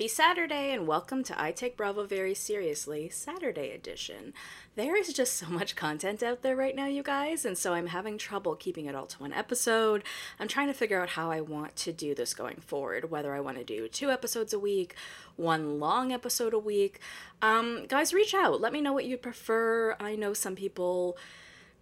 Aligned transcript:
Happy 0.00 0.08
Saturday 0.08 0.72
and 0.72 0.86
welcome 0.86 1.22
to 1.24 1.38
I 1.38 1.52
Take 1.52 1.76
Bravo 1.76 2.06
Very 2.06 2.32
Seriously, 2.32 3.10
Saturday 3.10 3.70
edition. 3.72 4.32
There 4.74 4.96
is 4.96 5.12
just 5.12 5.34
so 5.34 5.46
much 5.50 5.76
content 5.76 6.22
out 6.22 6.40
there 6.40 6.56
right 6.56 6.74
now, 6.74 6.86
you 6.86 7.02
guys, 7.02 7.44
and 7.44 7.58
so 7.58 7.74
I'm 7.74 7.88
having 7.88 8.16
trouble 8.16 8.54
keeping 8.56 8.86
it 8.86 8.94
all 8.94 9.04
to 9.04 9.18
one 9.18 9.34
episode. 9.34 10.02
I'm 10.38 10.48
trying 10.48 10.68
to 10.68 10.72
figure 10.72 11.02
out 11.02 11.10
how 11.10 11.30
I 11.30 11.42
want 11.42 11.76
to 11.76 11.92
do 11.92 12.14
this 12.14 12.32
going 12.32 12.56
forward, 12.56 13.10
whether 13.10 13.34
I 13.34 13.40
want 13.40 13.58
to 13.58 13.62
do 13.64 13.88
two 13.88 14.10
episodes 14.10 14.54
a 14.54 14.58
week, 14.58 14.94
one 15.36 15.78
long 15.78 16.12
episode 16.12 16.54
a 16.54 16.58
week. 16.58 16.98
Um, 17.42 17.84
guys, 17.86 18.14
reach 18.14 18.32
out. 18.32 18.58
Let 18.58 18.72
me 18.72 18.80
know 18.80 18.94
what 18.94 19.04
you'd 19.04 19.20
prefer. 19.20 19.96
I 20.00 20.16
know 20.16 20.32
some 20.32 20.56
people 20.56 21.18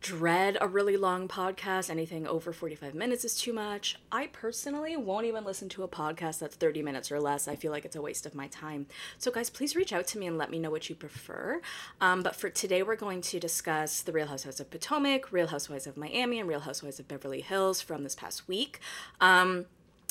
dread 0.00 0.56
a 0.60 0.68
really 0.68 0.96
long 0.96 1.28
podcast. 1.28 1.90
Anything 1.90 2.26
over 2.26 2.52
45 2.52 2.94
minutes 2.94 3.24
is 3.24 3.36
too 3.36 3.52
much. 3.52 3.98
I 4.12 4.28
personally 4.28 4.96
won't 4.96 5.26
even 5.26 5.44
listen 5.44 5.68
to 5.70 5.82
a 5.82 5.88
podcast 5.88 6.38
that's 6.38 6.56
30 6.56 6.82
minutes 6.82 7.10
or 7.10 7.20
less. 7.20 7.48
I 7.48 7.56
feel 7.56 7.72
like 7.72 7.84
it's 7.84 7.96
a 7.96 8.02
waste 8.02 8.26
of 8.26 8.34
my 8.34 8.46
time. 8.48 8.86
So, 9.18 9.30
guys, 9.30 9.50
please 9.50 9.74
reach 9.74 9.92
out 9.92 10.06
to 10.08 10.18
me 10.18 10.26
and 10.26 10.38
let 10.38 10.50
me 10.50 10.58
know 10.58 10.70
what 10.70 10.88
you 10.88 10.94
prefer. 10.94 11.60
Um, 12.00 12.22
but 12.22 12.36
for 12.36 12.50
today, 12.50 12.82
we're 12.82 12.96
going 12.96 13.20
to 13.22 13.40
discuss 13.40 14.02
The 14.02 14.12
Real 14.12 14.28
Housewives 14.28 14.60
of 14.60 14.70
Potomac, 14.70 15.32
Real 15.32 15.48
Housewives 15.48 15.86
of 15.86 15.96
Miami, 15.96 16.38
and 16.38 16.48
Real 16.48 16.60
Housewives 16.60 17.00
of 17.00 17.08
Beverly 17.08 17.40
Hills 17.40 17.80
from 17.80 18.04
this 18.04 18.14
past 18.14 18.46
week. 18.46 18.80
Um, 19.20 19.66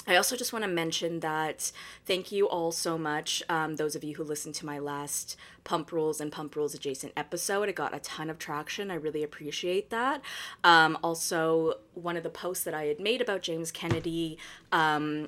I 0.07 0.15
also 0.15 0.37
just 0.37 0.53
want 0.53 0.63
to 0.63 0.69
mention 0.69 1.19
that 1.19 1.73
thank 2.05 2.31
you 2.31 2.47
all 2.47 2.71
so 2.71 2.97
much, 2.97 3.43
um, 3.49 3.75
those 3.75 3.93
of 3.93 4.05
you 4.05 4.15
who 4.15 4.23
listened 4.23 4.55
to 4.55 4.65
my 4.65 4.79
last 4.79 5.35
Pump 5.65 5.91
Rules 5.91 6.21
and 6.21 6.31
Pump 6.31 6.55
Rules 6.55 6.73
adjacent 6.73 7.11
episode. 7.17 7.67
It 7.67 7.75
got 7.75 7.93
a 7.93 7.99
ton 7.99 8.29
of 8.29 8.39
traction. 8.39 8.89
I 8.89 8.95
really 8.95 9.21
appreciate 9.21 9.89
that. 9.89 10.21
Um, 10.63 10.97
also, 11.03 11.79
one 11.93 12.15
of 12.15 12.23
the 12.23 12.29
posts 12.29 12.63
that 12.63 12.73
I 12.73 12.85
had 12.85 13.01
made 13.01 13.19
about 13.19 13.41
James 13.41 13.69
Kennedy 13.69 14.37
um, 14.71 15.27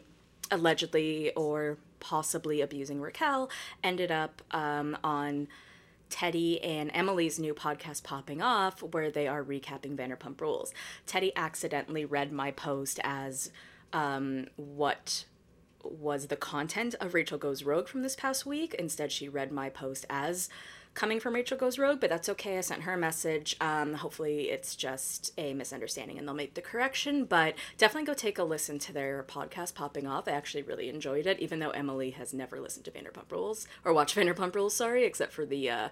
allegedly 0.50 1.34
or 1.34 1.78
possibly 2.00 2.62
abusing 2.62 3.02
Raquel 3.02 3.50
ended 3.84 4.12
up 4.12 4.42
um, 4.52 4.98
on. 5.04 5.48
Teddi 6.10 6.58
and 6.66 6.90
Emily's 6.96 7.38
new 7.38 7.54
podcast 7.54 8.02
popping 8.04 8.42
off 8.42 8.82
where 8.82 9.12
they 9.12 9.28
are 9.28 9.44
recapping 9.44 9.96
Vanderpump 9.96 10.42
Rules. 10.42 10.74
Teddi 11.06 11.32
accidentally 11.36 12.04
read 12.04 12.32
my 12.32 12.50
post 12.50 13.00
as 13.04 13.52
um, 13.94 14.48
what 14.56 15.26
was 15.84 16.28
the 16.28 16.36
content 16.36 16.96
of 17.00 17.14
Rachel 17.14 17.38
Goes 17.38 17.64
Rogue 17.64 17.88
from 17.88 18.02
this 18.02 18.16
past 18.16 18.46
week. 18.46 18.74
Instead, 18.76 19.12
she 19.12 19.30
read 19.30 19.52
my 19.52 19.70
post 19.70 20.06
as 20.10 20.50
coming 20.94 21.20
from 21.20 21.36
Rachel 21.36 21.58
Goes 21.58 21.78
Rogue, 21.80 22.00
but 22.00 22.10
that's 22.10 22.30
okay. 22.30 22.58
I 22.58 22.62
sent 22.62 22.84
her 22.84 22.94
a 22.94 22.98
message. 22.98 23.56
Um, 23.62 23.94
hopefully, 23.94 24.50
it's 24.50 24.76
just 24.76 25.32
a 25.38 25.54
misunderstanding 25.54 26.18
and 26.18 26.28
they'll 26.28 26.36
make 26.36 26.56
the 26.56 26.62
correction. 26.62 27.26
But 27.26 27.56
definitely 27.78 28.06
go 28.08 28.14
take 28.14 28.38
a 28.38 28.44
listen 28.44 28.80
to 28.80 28.94
their 28.94 29.24
podcast 29.24 29.76
popping 29.76 30.08
off. 30.08 30.28
I 30.28 30.32
actually 30.32 30.64
really 30.64 30.90
enjoyed 30.90 31.26
it, 31.26 31.40
even 31.40 31.60
though 31.60 31.72
Emily 31.72 32.12
has 32.12 32.34
never 32.34 32.60
listened 32.60 32.86
to 32.86 32.92
Vanderpump 32.92 33.32
Rules 33.32 33.68
or 33.86 33.94
watched 33.94 34.16
Vanderpump 34.18 34.56
Rules, 34.56 34.76
sorry, 34.76 35.06
except 35.06 35.34
for 35.34 35.46
the. 35.46 35.70
Uh, 35.70 35.90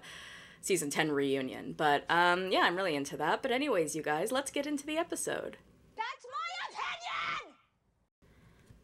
season 0.60 0.90
10 0.90 1.12
reunion. 1.12 1.72
But 1.72 2.04
um, 2.10 2.50
yeah, 2.50 2.62
I'm 2.62 2.74
really 2.74 2.96
into 2.96 3.16
that. 3.16 3.42
But, 3.42 3.52
anyways, 3.52 3.94
you 3.94 4.02
guys, 4.02 4.32
let's 4.32 4.50
get 4.50 4.66
into 4.66 4.84
the 4.84 4.98
episode. 4.98 5.56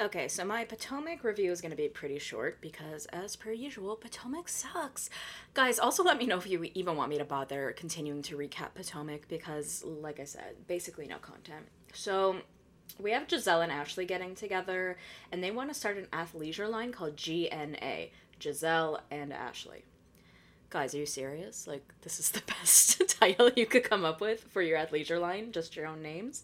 Okay, 0.00 0.26
so 0.26 0.44
my 0.44 0.64
Potomac 0.64 1.22
review 1.22 1.52
is 1.52 1.60
going 1.60 1.70
to 1.70 1.76
be 1.76 1.88
pretty 1.88 2.18
short 2.18 2.60
because, 2.60 3.06
as 3.06 3.36
per 3.36 3.52
usual, 3.52 3.94
Potomac 3.94 4.48
sucks. 4.48 5.08
Guys, 5.54 5.78
also 5.78 6.02
let 6.02 6.18
me 6.18 6.26
know 6.26 6.36
if 6.36 6.48
you 6.48 6.68
even 6.74 6.96
want 6.96 7.10
me 7.10 7.18
to 7.18 7.24
bother 7.24 7.72
continuing 7.76 8.20
to 8.22 8.36
recap 8.36 8.74
Potomac 8.74 9.28
because, 9.28 9.84
like 9.84 10.18
I 10.18 10.24
said, 10.24 10.66
basically 10.66 11.06
no 11.06 11.18
content. 11.18 11.68
So, 11.92 12.38
we 12.98 13.12
have 13.12 13.28
Gizelle 13.28 13.62
and 13.62 13.70
Ashley 13.70 14.04
getting 14.04 14.34
together, 14.34 14.96
and 15.30 15.44
they 15.44 15.52
want 15.52 15.70
to 15.70 15.74
start 15.74 15.96
an 15.96 16.06
athleisure 16.12 16.68
line 16.68 16.90
called 16.90 17.16
GNA 17.16 18.08
Gizelle 18.40 18.98
and 19.12 19.32
Ashley. 19.32 19.84
Guys, 20.70 20.92
are 20.96 20.98
you 20.98 21.06
serious? 21.06 21.68
Like, 21.68 21.84
this 22.02 22.18
is 22.18 22.30
the 22.30 22.42
best 22.46 23.16
title 23.20 23.48
you 23.54 23.64
could 23.66 23.84
come 23.84 24.04
up 24.04 24.20
with 24.20 24.42
for 24.42 24.60
your 24.60 24.76
athleisure 24.76 25.20
line, 25.20 25.52
just 25.52 25.76
your 25.76 25.86
own 25.86 26.02
names. 26.02 26.42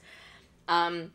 Um, 0.68 1.10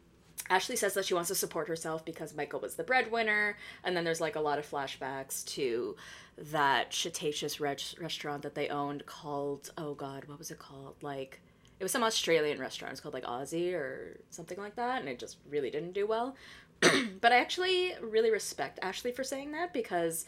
Ashley 0.49 0.75
says 0.75 0.93
that 0.93 1.05
she 1.05 1.13
wants 1.13 1.29
to 1.29 1.35
support 1.35 1.67
herself 1.67 2.05
because 2.05 2.35
Michael 2.35 2.59
was 2.59 2.75
the 2.75 2.83
breadwinner, 2.83 3.57
and 3.83 3.97
then 3.97 4.03
there's 4.03 4.21
like 4.21 4.35
a 4.35 4.41
lot 4.41 4.59
of 4.59 4.69
flashbacks 4.69 5.43
to 5.45 5.95
that 6.37 6.91
Cretaceous 6.91 7.59
restaurant 7.59 8.43
that 8.43 8.55
they 8.55 8.69
owned 8.69 9.05
called 9.05 9.71
oh 9.77 9.93
god, 9.93 10.25
what 10.25 10.37
was 10.37 10.51
it 10.51 10.59
called? 10.59 10.95
Like 11.01 11.41
it 11.79 11.83
was 11.83 11.91
some 11.91 12.03
Australian 12.03 12.59
restaurant. 12.59 12.91
It's 12.91 13.01
called 13.01 13.13
like 13.13 13.25
Aussie 13.25 13.73
or 13.73 14.19
something 14.29 14.57
like 14.57 14.75
that, 14.75 14.99
and 14.99 15.09
it 15.09 15.19
just 15.19 15.37
really 15.49 15.69
didn't 15.69 15.93
do 15.93 16.05
well. 16.05 16.35
but 17.21 17.31
I 17.31 17.37
actually 17.37 17.93
really 18.01 18.31
respect 18.31 18.79
Ashley 18.81 19.11
for 19.11 19.23
saying 19.23 19.53
that 19.53 19.73
because, 19.73 20.25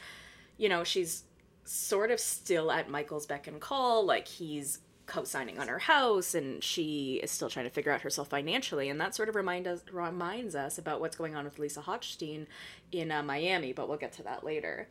you 0.57 0.69
know, 0.69 0.83
she's 0.83 1.23
sort 1.63 2.11
of 2.11 2.19
still 2.19 2.71
at 2.71 2.89
Michael's 2.89 3.25
beck 3.25 3.47
and 3.47 3.59
call. 3.59 4.05
Like 4.05 4.27
he's 4.27 4.79
co-signing 5.07 5.57
on 5.57 5.69
her 5.69 5.79
house 5.79 6.35
and 6.35 6.61
she 6.61 7.19
is 7.23 7.31
still 7.31 7.49
trying 7.49 7.65
to 7.65 7.71
figure 7.71 7.91
out 7.91 8.01
herself 8.01 8.27
financially 8.27 8.89
and 8.89 8.99
that 8.99 9.15
sort 9.15 9.29
of 9.29 9.35
remind 9.35 9.65
us 9.65 9.81
reminds 9.91 10.53
us 10.53 10.77
about 10.77 10.99
what's 10.99 11.15
going 11.15 11.33
on 11.33 11.45
with 11.45 11.57
Lisa 11.57 11.81
Hochstein 11.81 12.45
in 12.91 13.11
uh, 13.11 13.23
Miami 13.23 13.71
but 13.71 13.87
we'll 13.87 13.97
get 13.97 14.11
to 14.13 14.23
that 14.23 14.43
later. 14.43 14.87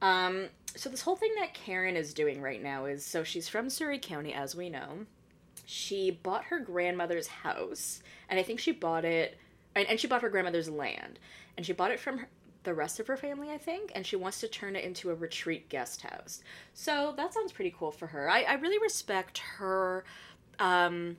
Um, 0.00 0.46
so 0.76 0.88
this 0.88 1.02
whole 1.02 1.16
thing 1.16 1.32
that 1.40 1.54
Karen 1.54 1.96
is 1.96 2.14
doing 2.14 2.40
right 2.40 2.62
now 2.62 2.84
is 2.84 3.04
so 3.04 3.24
she's 3.24 3.48
from 3.48 3.68
Surry 3.68 3.98
County 3.98 4.32
as 4.32 4.54
we 4.54 4.70
know. 4.70 5.06
She 5.66 6.12
bought 6.12 6.44
her 6.44 6.60
grandmother's 6.60 7.26
house 7.26 8.00
and 8.28 8.38
I 8.38 8.44
think 8.44 8.60
she 8.60 8.70
bought 8.72 9.04
it 9.04 9.36
and, 9.74 9.88
and 9.88 9.98
she 9.98 10.06
bought 10.06 10.22
her 10.22 10.30
grandmother's 10.30 10.70
land 10.70 11.18
and 11.56 11.66
she 11.66 11.72
bought 11.72 11.90
it 11.90 11.98
from 11.98 12.18
her, 12.18 12.28
the 12.68 12.74
rest 12.74 13.00
of 13.00 13.06
her 13.06 13.16
family, 13.16 13.50
I 13.50 13.56
think, 13.56 13.92
and 13.94 14.06
she 14.06 14.14
wants 14.14 14.40
to 14.40 14.46
turn 14.46 14.76
it 14.76 14.84
into 14.84 15.08
a 15.08 15.14
retreat 15.14 15.70
guest 15.70 16.02
house. 16.02 16.42
So 16.74 17.14
that 17.16 17.32
sounds 17.32 17.50
pretty 17.50 17.74
cool 17.76 17.90
for 17.90 18.08
her. 18.08 18.28
I, 18.28 18.42
I 18.42 18.54
really 18.56 18.78
respect 18.78 19.38
her 19.56 20.04
um, 20.58 21.16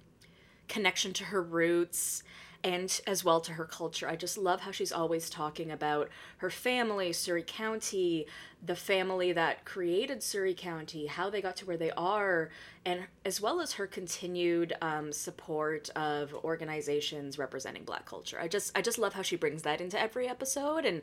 connection 0.67 1.11
to 1.13 1.23
her 1.23 1.41
roots 1.41 2.21
and 2.63 3.01
as 3.07 3.23
well 3.23 3.39
to 3.41 3.53
her 3.53 3.65
culture. 3.65 4.07
I 4.07 4.15
just 4.15 4.37
love 4.37 4.61
how 4.61 4.71
she's 4.71 4.91
always 4.91 5.29
talking 5.29 5.71
about 5.71 6.09
her 6.37 6.49
family, 6.49 7.13
Surry 7.13 7.43
County, 7.45 8.27
the 8.65 8.75
family 8.75 9.31
that 9.31 9.63
created 9.63 10.21
Surry 10.21 10.53
County, 10.53 11.05
how 11.05 11.29
they 11.29 11.41
got 11.41 11.55
to 11.57 11.65
where 11.65 11.77
they 11.77 11.91
are, 11.91 12.49
and 12.85 13.05
as 13.23 13.39
well 13.39 13.61
as 13.61 13.73
her 13.73 13.87
continued 13.87 14.75
um, 14.81 15.13
support 15.13 15.89
of 15.95 16.33
organizations 16.43 17.37
representing 17.37 17.85
Black 17.85 18.05
culture. 18.05 18.37
I 18.39 18.49
just 18.49 18.77
I 18.77 18.81
just 18.81 18.97
love 18.97 19.13
how 19.13 19.21
she 19.21 19.37
brings 19.37 19.61
that 19.61 19.79
into 19.79 19.99
every 19.99 20.27
episode, 20.27 20.83
and 20.83 21.01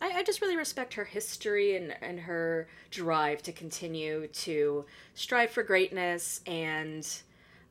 I, 0.00 0.18
I 0.18 0.22
just 0.22 0.40
really 0.40 0.56
respect 0.56 0.94
her 0.94 1.04
history 1.04 1.76
and, 1.76 1.94
and 2.02 2.20
her 2.20 2.68
drive 2.90 3.42
to 3.42 3.52
continue 3.52 4.26
to 4.28 4.84
strive 5.14 5.50
for 5.50 5.62
greatness 5.62 6.40
and 6.46 7.06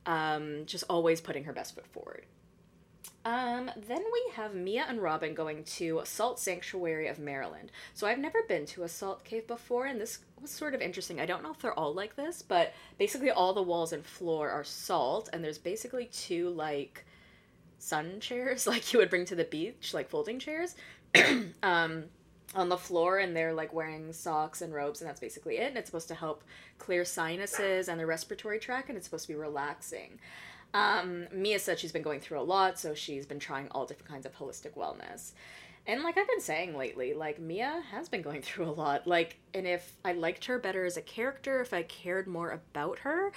um, 0.06 0.64
just 0.66 0.84
always 0.88 1.20
putting 1.20 1.44
her 1.44 1.52
best 1.52 1.74
foot 1.74 1.86
forward. 1.86 2.26
Um, 3.24 3.72
then 3.88 4.04
we 4.12 4.32
have 4.34 4.54
Mia 4.54 4.86
and 4.88 5.02
Robyn 5.02 5.34
going 5.34 5.64
to 5.64 6.00
Salt 6.04 6.38
Sanctuary 6.38 7.08
of 7.08 7.18
Maryland. 7.18 7.72
So 7.92 8.06
I've 8.06 8.20
never 8.20 8.44
been 8.46 8.66
to 8.66 8.84
a 8.84 8.88
salt 8.88 9.24
cave 9.24 9.48
before, 9.48 9.86
and 9.86 10.00
this 10.00 10.20
was 10.40 10.52
sort 10.52 10.74
of 10.74 10.80
interesting. 10.80 11.20
I 11.20 11.26
don't 11.26 11.42
know 11.42 11.50
if 11.50 11.58
they're 11.58 11.76
all 11.76 11.92
like 11.92 12.14
this, 12.14 12.40
but 12.40 12.72
basically 12.98 13.32
all 13.32 13.52
the 13.52 13.62
walls 13.62 13.92
and 13.92 14.06
floor 14.06 14.50
are 14.50 14.62
salt, 14.62 15.28
and 15.32 15.42
there's 15.42 15.58
basically 15.58 16.04
two 16.06 16.50
like 16.50 17.04
sun 17.80 18.20
chairs, 18.20 18.64
like 18.68 18.92
you 18.92 19.00
would 19.00 19.10
bring 19.10 19.24
to 19.24 19.34
the 19.34 19.42
beach, 19.44 19.92
like 19.92 20.08
folding 20.08 20.38
chairs. 20.38 20.76
um, 21.62 22.04
on 22.54 22.68
the 22.68 22.76
floor 22.76 23.18
and 23.18 23.36
they're 23.36 23.52
like 23.52 23.72
wearing 23.72 24.12
socks 24.12 24.62
and 24.62 24.72
robes 24.72 25.00
and 25.00 25.08
that's 25.08 25.20
basically 25.20 25.58
it 25.58 25.68
and 25.68 25.76
it's 25.76 25.88
supposed 25.88 26.08
to 26.08 26.14
help 26.14 26.42
clear 26.78 27.04
sinuses 27.04 27.88
and 27.88 28.00
the 28.00 28.06
respiratory 28.06 28.58
tract 28.58 28.88
and 28.88 28.96
it's 28.96 29.06
supposed 29.06 29.26
to 29.26 29.32
be 29.32 29.38
relaxing. 29.38 30.18
Um, 30.74 31.26
mia 31.32 31.58
said 31.58 31.78
she's 31.78 31.92
been 31.92 32.02
going 32.02 32.20
through 32.20 32.40
a 32.40 32.42
lot 32.42 32.78
so 32.78 32.94
she's 32.94 33.26
been 33.26 33.38
trying 33.38 33.68
all 33.70 33.86
different 33.86 34.08
kinds 34.08 34.26
of 34.26 34.36
holistic 34.36 34.74
wellness. 34.74 35.32
And 35.86 36.02
like 36.02 36.18
i've 36.18 36.26
been 36.26 36.40
saying 36.40 36.76
lately 36.76 37.14
like 37.14 37.38
mia 37.38 37.82
has 37.90 38.08
been 38.08 38.22
going 38.22 38.42
through 38.46 38.66
a 38.66 38.72
lot 38.72 39.06
like 39.06 39.38
and 39.54 39.66
if 39.66 39.96
i 40.04 40.12
liked 40.12 40.46
her 40.46 40.58
better 40.58 40.84
as 40.84 40.96
a 40.96 41.02
character 41.02 41.60
if 41.60 41.72
i 41.72 41.82
cared 41.82 42.26
more 42.26 42.50
about 42.50 43.00
her 43.00 43.32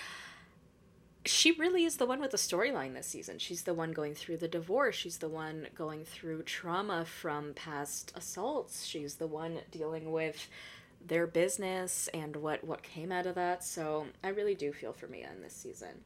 she 1.25 1.51
really 1.51 1.83
is 1.83 1.98
the 1.98 2.06
one 2.06 2.21
with 2.21 2.31
the 2.31 2.38
storyline 2.38 2.94
this 2.94 3.07
season. 3.07 3.39
She's 3.39 3.63
the 3.63 3.74
one 3.74 3.92
going 3.92 4.16
through 4.16 4.38
the 4.38 4.48
divorce. 4.48 4.95
She's 4.95 5.18
the 5.18 5.30
one 5.30 5.68
going 5.75 6.06
through 6.06 6.44
trauma 6.44 7.06
from 7.06 7.54
past 7.54 8.13
assaults. 8.16 8.86
She's 8.86 9.16
the 9.16 9.27
one 9.27 9.60
dealing 9.71 10.12
with 10.12 10.48
their 11.06 11.27
business 11.27 12.10
and 12.13 12.36
what 12.36 12.63
what 12.63 12.83
came 12.83 13.12
out 13.12 13.25
of 13.25 13.36
that. 13.36 13.63
So 13.63 14.07
I 14.24 14.30
really 14.30 14.56
do 14.56 14.71
feel 14.71 14.94
for 14.94 15.07
Mia 15.07 15.30
in 15.36 15.42
this 15.42 15.54
season. 15.54 16.04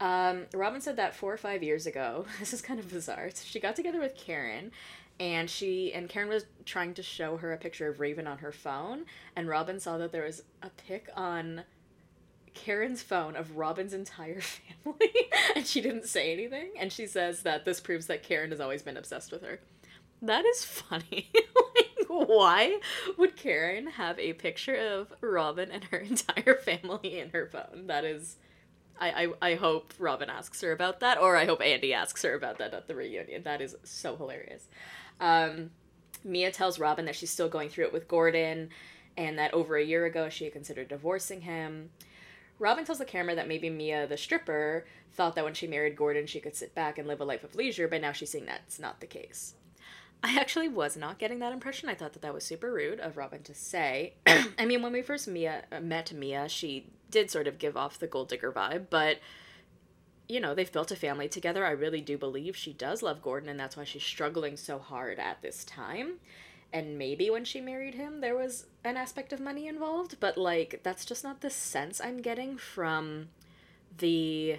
Um, 0.00 0.46
Robyn 0.54 0.80
said 0.80 0.96
that 0.96 1.14
four 1.14 1.32
or 1.32 1.36
five 1.36 1.62
years 1.62 1.86
ago. 1.86 2.24
This 2.40 2.52
is 2.52 2.62
kind 2.62 2.80
of 2.80 2.90
bizarre. 2.90 3.30
She 3.34 3.60
got 3.60 3.76
together 3.76 4.00
with 4.00 4.16
Karen, 4.16 4.72
and 5.20 5.48
she 5.48 5.92
and 5.92 6.08
Karen 6.08 6.28
was 6.28 6.46
trying 6.64 6.94
to 6.94 7.02
show 7.02 7.36
her 7.36 7.52
a 7.52 7.58
picture 7.58 7.88
of 7.88 8.00
Raven 8.00 8.26
on 8.26 8.38
her 8.38 8.52
phone, 8.52 9.04
and 9.36 9.48
Robyn 9.48 9.78
saw 9.78 9.98
that 9.98 10.10
there 10.10 10.24
was 10.24 10.42
a 10.62 10.70
pic 10.70 11.08
on 11.14 11.62
Karen's 12.60 13.02
phone 13.02 13.36
of 13.36 13.56
Robyn's 13.56 13.94
entire 13.94 14.40
family 14.84 15.10
and 15.56 15.66
she 15.66 15.80
didn't 15.80 16.06
say 16.06 16.32
anything. 16.32 16.72
And 16.78 16.92
she 16.92 17.06
says 17.06 17.42
that 17.42 17.64
this 17.64 17.80
proves 17.80 18.06
that 18.06 18.22
Karen 18.22 18.50
has 18.50 18.60
always 18.60 18.82
been 18.82 18.96
obsessed 18.96 19.32
with 19.32 19.42
her. 19.42 19.60
That 20.20 20.44
is 20.44 20.64
funny. 20.64 21.30
like, 21.34 22.06
why 22.08 22.80
would 23.16 23.36
Karen 23.36 23.86
have 23.86 24.18
a 24.18 24.34
picture 24.34 24.76
of 24.76 25.12
Robyn 25.22 25.70
and 25.70 25.84
her 25.84 25.98
entire 25.98 26.56
family 26.56 27.18
in 27.18 27.30
her 27.30 27.46
phone? 27.46 27.86
That 27.86 28.04
is. 28.04 28.36
I, 29.02 29.32
I, 29.40 29.52
I 29.52 29.54
hope 29.54 29.94
Robyn 29.98 30.28
asks 30.28 30.60
her 30.60 30.72
about 30.72 31.00
that, 31.00 31.16
or 31.16 31.34
I 31.34 31.46
hope 31.46 31.62
Andy 31.62 31.94
asks 31.94 32.22
her 32.22 32.34
about 32.34 32.58
that 32.58 32.74
at 32.74 32.86
the 32.86 32.94
reunion. 32.94 33.44
That 33.44 33.62
is 33.62 33.74
so 33.82 34.14
hilarious. 34.14 34.68
Um, 35.18 35.70
Mia 36.22 36.52
tells 36.52 36.78
Robyn 36.78 37.06
that 37.06 37.16
she's 37.16 37.30
still 37.30 37.48
going 37.48 37.70
through 37.70 37.86
it 37.86 37.94
with 37.94 38.06
Gordon 38.06 38.68
and 39.16 39.38
that 39.38 39.54
over 39.54 39.76
a 39.76 39.84
year 39.84 40.04
ago 40.04 40.28
she 40.28 40.50
considered 40.50 40.88
divorcing 40.88 41.40
him. 41.40 41.88
Robyn 42.60 42.84
tells 42.84 42.98
the 42.98 43.04
camera 43.04 43.34
that 43.34 43.48
maybe 43.48 43.70
Mia, 43.70 44.06
the 44.06 44.16
stripper, 44.16 44.86
thought 45.12 45.34
that 45.34 45.44
when 45.44 45.54
she 45.54 45.66
married 45.66 45.96
Gordon 45.96 46.26
she 46.26 46.40
could 46.40 46.54
sit 46.54 46.74
back 46.74 46.98
and 46.98 47.08
live 47.08 47.20
a 47.20 47.24
life 47.24 47.42
of 47.42 47.56
leisure, 47.56 47.88
but 47.88 48.00
now 48.00 48.12
she's 48.12 48.30
seeing 48.30 48.46
that's 48.46 48.78
not 48.78 49.00
the 49.00 49.06
case. 49.06 49.54
I 50.22 50.38
actually 50.38 50.68
was 50.68 50.96
not 50.96 51.18
getting 51.18 51.38
that 51.38 51.52
impression. 51.52 51.88
I 51.88 51.94
thought 51.94 52.12
that 52.12 52.22
that 52.22 52.34
was 52.34 52.44
super 52.44 52.70
rude 52.70 53.00
of 53.00 53.16
Robyn 53.16 53.42
to 53.44 53.54
say. 53.54 54.12
I 54.26 54.66
mean, 54.66 54.82
when 54.82 54.92
we 54.92 55.00
first 55.00 55.26
Mia 55.26 55.64
uh, 55.72 55.80
met 55.80 56.12
Mia, 56.12 56.48
she 56.48 56.90
did 57.10 57.30
sort 57.30 57.48
of 57.48 57.58
give 57.58 57.76
off 57.76 57.98
the 57.98 58.06
gold 58.06 58.28
digger 58.28 58.52
vibe, 58.52 58.86
but 58.90 59.18
you 60.28 60.38
know, 60.38 60.54
they've 60.54 60.70
built 60.70 60.92
a 60.92 60.96
family 60.96 61.28
together. 61.28 61.66
I 61.66 61.72
really 61.72 62.00
do 62.00 62.16
believe 62.16 62.56
she 62.56 62.72
does 62.72 63.02
love 63.02 63.20
Gordon, 63.20 63.48
and 63.48 63.58
that's 63.58 63.76
why 63.76 63.82
she's 63.82 64.04
struggling 64.04 64.56
so 64.56 64.78
hard 64.78 65.18
at 65.18 65.42
this 65.42 65.64
time. 65.64 66.18
And 66.72 66.96
maybe 66.96 67.30
when 67.30 67.44
she 67.44 67.60
married 67.60 67.94
him, 67.94 68.20
there 68.20 68.36
was 68.36 68.66
an 68.84 68.96
aspect 68.96 69.32
of 69.32 69.40
money 69.40 69.66
involved, 69.66 70.16
but 70.20 70.38
like, 70.38 70.80
that's 70.82 71.04
just 71.04 71.24
not 71.24 71.40
the 71.40 71.50
sense 71.50 72.00
I'm 72.00 72.22
getting 72.22 72.56
from 72.56 73.28
the 73.98 74.58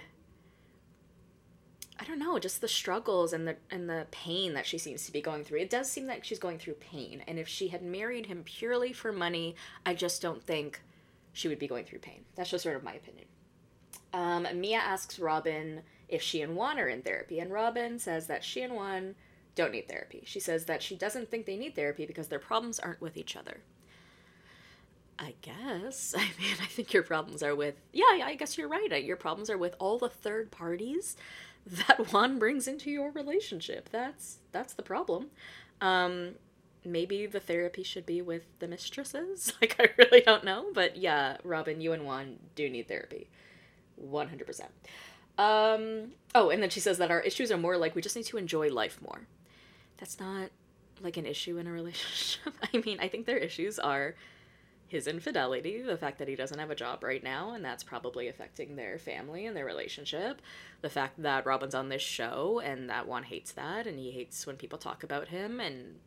I 2.02 2.04
don't 2.04 2.18
know, 2.18 2.36
just 2.40 2.60
the 2.60 2.66
struggles 2.66 3.32
and 3.32 3.46
the 3.46 3.56
and 3.70 3.88
the 3.88 4.08
pain 4.10 4.54
that 4.54 4.66
she 4.66 4.76
seems 4.76 5.06
to 5.06 5.12
be 5.12 5.20
going 5.20 5.44
through. 5.44 5.60
It 5.60 5.70
does 5.70 5.88
seem 5.88 6.08
like 6.08 6.24
she's 6.24 6.40
going 6.40 6.58
through 6.58 6.74
pain, 6.74 7.22
and 7.28 7.38
if 7.38 7.46
she 7.46 7.68
had 7.68 7.80
married 7.80 8.26
him 8.26 8.42
purely 8.44 8.92
for 8.92 9.12
money, 9.12 9.54
I 9.86 9.94
just 9.94 10.20
don't 10.20 10.42
think 10.42 10.80
she 11.32 11.46
would 11.46 11.60
be 11.60 11.68
going 11.68 11.84
through 11.84 12.00
pain. 12.00 12.24
That's 12.34 12.50
just 12.50 12.64
sort 12.64 12.74
of 12.74 12.82
my 12.82 12.94
opinion. 12.94 13.26
Um, 14.12 14.48
Mia 14.60 14.78
asks 14.78 15.20
Robyn 15.20 15.82
if 16.08 16.22
she 16.22 16.42
and 16.42 16.56
Juan 16.56 16.80
are 16.80 16.88
in 16.88 17.02
therapy, 17.02 17.38
and 17.38 17.52
Robyn 17.52 18.00
says 18.00 18.26
that 18.26 18.42
she 18.42 18.62
and 18.62 18.74
Juan 18.74 19.14
don't 19.54 19.72
need 19.72 19.88
therapy. 19.88 20.22
She 20.26 20.40
says 20.40 20.64
that 20.66 20.82
she 20.82 20.96
doesn't 20.96 21.30
think 21.30 21.46
they 21.46 21.56
need 21.56 21.74
therapy 21.74 22.06
because 22.06 22.28
their 22.28 22.38
problems 22.38 22.78
aren't 22.78 23.00
with 23.00 23.16
each 23.16 23.36
other. 23.36 23.60
I 25.18 25.34
guess. 25.42 26.14
I 26.18 26.22
mean, 26.40 26.56
I 26.60 26.66
think 26.66 26.92
your 26.92 27.02
problems 27.02 27.42
are 27.42 27.54
with. 27.54 27.76
Yeah, 27.92 28.04
I 28.24 28.34
guess 28.34 28.56
you're 28.58 28.68
right. 28.68 29.04
Your 29.04 29.16
problems 29.16 29.50
are 29.50 29.58
with 29.58 29.74
all 29.78 29.98
the 29.98 30.08
third 30.08 30.50
parties 30.50 31.16
that 31.66 32.12
Juan 32.12 32.38
brings 32.38 32.66
into 32.66 32.90
your 32.90 33.10
relationship. 33.10 33.88
That's 33.90 34.38
that's 34.52 34.74
the 34.74 34.82
problem. 34.82 35.30
Um, 35.80 36.32
maybe 36.84 37.26
the 37.26 37.40
therapy 37.40 37.82
should 37.82 38.06
be 38.06 38.22
with 38.22 38.44
the 38.58 38.68
mistresses. 38.68 39.52
Like 39.60 39.76
I 39.78 39.88
really 39.96 40.20
don't 40.20 40.44
know, 40.44 40.66
but 40.74 40.96
yeah, 40.96 41.36
Robyn, 41.44 41.80
you 41.80 41.92
and 41.92 42.04
Juan 42.04 42.38
do 42.56 42.68
need 42.68 42.88
therapy, 42.88 43.28
one 43.96 44.28
hundred 44.28 44.46
percent. 44.46 44.70
Um, 45.38 46.12
oh, 46.34 46.50
and 46.50 46.62
then 46.62 46.70
she 46.70 46.80
says 46.80 46.98
that 46.98 47.10
our 47.10 47.20
issues 47.20 47.50
are 47.50 47.56
more 47.56 47.78
like 47.78 47.94
we 47.94 48.02
just 48.02 48.16
need 48.16 48.26
to 48.26 48.36
enjoy 48.36 48.68
life 48.68 48.98
more. 49.00 49.22
That's 50.02 50.18
not 50.18 50.50
like 51.00 51.16
an 51.16 51.26
issue 51.26 51.58
in 51.58 51.68
a 51.68 51.72
relationship. 51.80 52.54
I 52.74 52.78
mean, 52.78 52.98
I 52.98 53.06
think 53.06 53.24
their 53.24 53.36
issues 53.36 53.78
are 53.78 54.16
his 54.88 55.06
infidelity, 55.06 55.80
the 55.80 55.96
fact 55.96 56.18
that 56.18 56.26
he 56.26 56.34
doesn't 56.34 56.58
have 56.58 56.72
a 56.72 56.74
job 56.74 57.04
right 57.04 57.22
now, 57.22 57.52
and 57.52 57.64
that's 57.64 57.84
probably 57.84 58.26
affecting 58.26 58.74
their 58.74 58.98
family 58.98 59.46
and 59.46 59.56
their 59.56 59.64
relationship. 59.64 60.42
The 60.80 60.90
fact 60.90 61.22
that 61.22 61.46
Robyn's 61.46 61.76
on 61.76 61.88
this 61.88 62.02
show 62.02 62.60
and 62.64 62.90
that 62.90 63.06
Juan 63.06 63.22
hates 63.22 63.52
that 63.52 63.86
and 63.86 63.96
he 63.96 64.10
hates 64.10 64.44
when 64.44 64.56
people 64.56 64.76
talk 64.76 65.04
about 65.04 65.28
him 65.28 65.60
and 65.60 66.00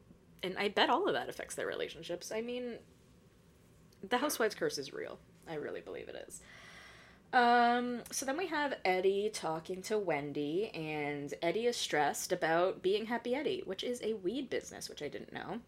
and 0.44 0.57
I 0.59 0.68
bet 0.68 0.89
all 0.89 1.07
of 1.07 1.13
that 1.13 1.30
affects 1.30 1.56
their 1.56 1.65
relationships. 1.65 2.33
I 2.33 2.42
mean, 2.42 2.80
the 4.07 4.18
housewife's 4.18 4.56
curse 4.56 4.77
is 4.77 4.92
real. 4.92 5.19
I 5.50 5.56
really 5.56 5.81
believe 5.81 6.09
it 6.09 6.25
is. 6.27 6.42
Um, 7.36 8.02
so 8.12 8.26
then 8.26 8.38
we 8.38 8.48
have 8.48 8.76
Eddie 8.86 9.30
talking 9.32 9.82
to 9.84 9.98
Wendy, 9.98 10.70
and 10.74 11.34
Eddie 11.42 11.66
is 11.66 11.76
stressed 11.76 12.32
about 12.32 12.82
being 12.82 13.08
Happy 13.08 13.36
Eddie, 13.36 13.62
which 13.66 13.84
is 13.84 14.02
a 14.02 14.14
weed 14.14 14.50
business, 14.50 14.88
which 14.88 15.02
I 15.02 15.10
didn't 15.10 15.34
know. 15.34 15.60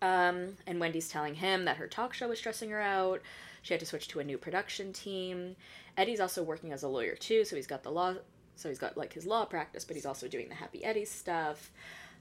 Um, 0.00 0.56
and 0.64 0.78
Wendy's 0.78 1.08
telling 1.08 1.34
him 1.34 1.64
that 1.64 1.78
her 1.78 1.88
talk 1.88 2.14
show 2.14 2.28
was 2.28 2.38
stressing 2.38 2.70
her 2.70 2.80
out. 2.80 3.20
She 3.62 3.74
had 3.74 3.80
to 3.80 3.86
switch 3.86 4.06
to 4.08 4.20
a 4.20 4.24
new 4.24 4.38
production 4.38 4.92
team. 4.92 5.56
Eddie's 5.96 6.20
also 6.20 6.44
working 6.44 6.72
as 6.72 6.84
a 6.84 6.88
lawyer 6.88 7.16
too, 7.16 7.44
so 7.44 7.56
he's 7.56 7.66
got 7.66 7.82
the 7.82 7.90
law, 7.90 8.14
so 8.54 8.68
he's 8.68 8.78
got 8.78 8.96
like 8.96 9.12
his 9.12 9.26
law 9.26 9.44
practice, 9.44 9.84
but 9.84 9.96
he's 9.96 10.06
also 10.06 10.28
doing 10.28 10.48
the 10.48 10.54
Happy 10.54 10.84
Eddie 10.84 11.04
stuff. 11.04 11.72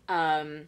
Um, 0.09 0.67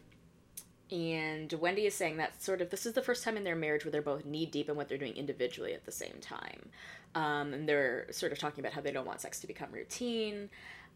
and 0.92 1.52
Wendy 1.54 1.86
is 1.86 1.94
saying 1.94 2.18
that 2.18 2.40
sort 2.40 2.60
of 2.60 2.70
this 2.70 2.86
is 2.86 2.92
the 2.92 3.02
first 3.02 3.24
time 3.24 3.36
in 3.36 3.42
their 3.42 3.56
marriage 3.56 3.84
where 3.84 3.90
they're 3.90 4.02
both 4.02 4.24
knee 4.24 4.46
deep 4.46 4.68
in 4.68 4.76
what 4.76 4.88
they're 4.88 4.98
doing 4.98 5.16
individually 5.16 5.74
at 5.74 5.84
the 5.84 5.92
same 5.92 6.18
time. 6.20 6.70
Um, 7.14 7.52
and 7.52 7.68
they're 7.68 8.06
sort 8.10 8.32
of 8.32 8.38
talking 8.38 8.60
about 8.60 8.72
how 8.72 8.80
they 8.80 8.90
don't 8.90 9.06
want 9.06 9.20
sex 9.20 9.40
to 9.40 9.46
become 9.46 9.70
routine. 9.70 10.50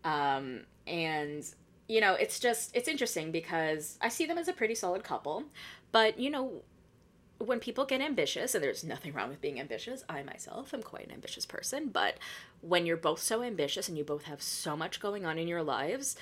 Um, 0.04 0.62
and 0.86 1.44
you 1.88 2.00
know, 2.00 2.14
it's 2.14 2.38
just 2.38 2.76
it's 2.76 2.88
interesting 2.88 3.32
because 3.32 3.98
I 4.00 4.08
see 4.08 4.26
them 4.26 4.38
as 4.38 4.48
a 4.48 4.52
pretty 4.52 4.74
solid 4.74 5.04
couple, 5.04 5.44
but 5.90 6.18
you 6.18 6.30
know, 6.30 6.62
when 7.38 7.60
people 7.60 7.84
get 7.84 8.00
ambitious, 8.00 8.54
and 8.54 8.62
there's 8.62 8.84
nothing 8.84 9.12
wrong 9.12 9.28
with 9.28 9.40
being 9.40 9.60
ambitious, 9.60 10.04
I 10.08 10.22
myself 10.22 10.74
am 10.74 10.82
quite 10.82 11.06
an 11.06 11.12
ambitious 11.12 11.46
person, 11.46 11.88
but 11.88 12.18
when 12.60 12.84
you're 12.84 12.96
both 12.96 13.20
so 13.20 13.42
ambitious 13.42 13.88
and 13.88 13.96
you 13.96 14.04
both 14.04 14.24
have 14.24 14.42
so 14.42 14.76
much 14.76 15.00
going 15.00 15.24
on 15.24 15.38
in 15.38 15.48
your 15.48 15.62
lives, 15.62 16.16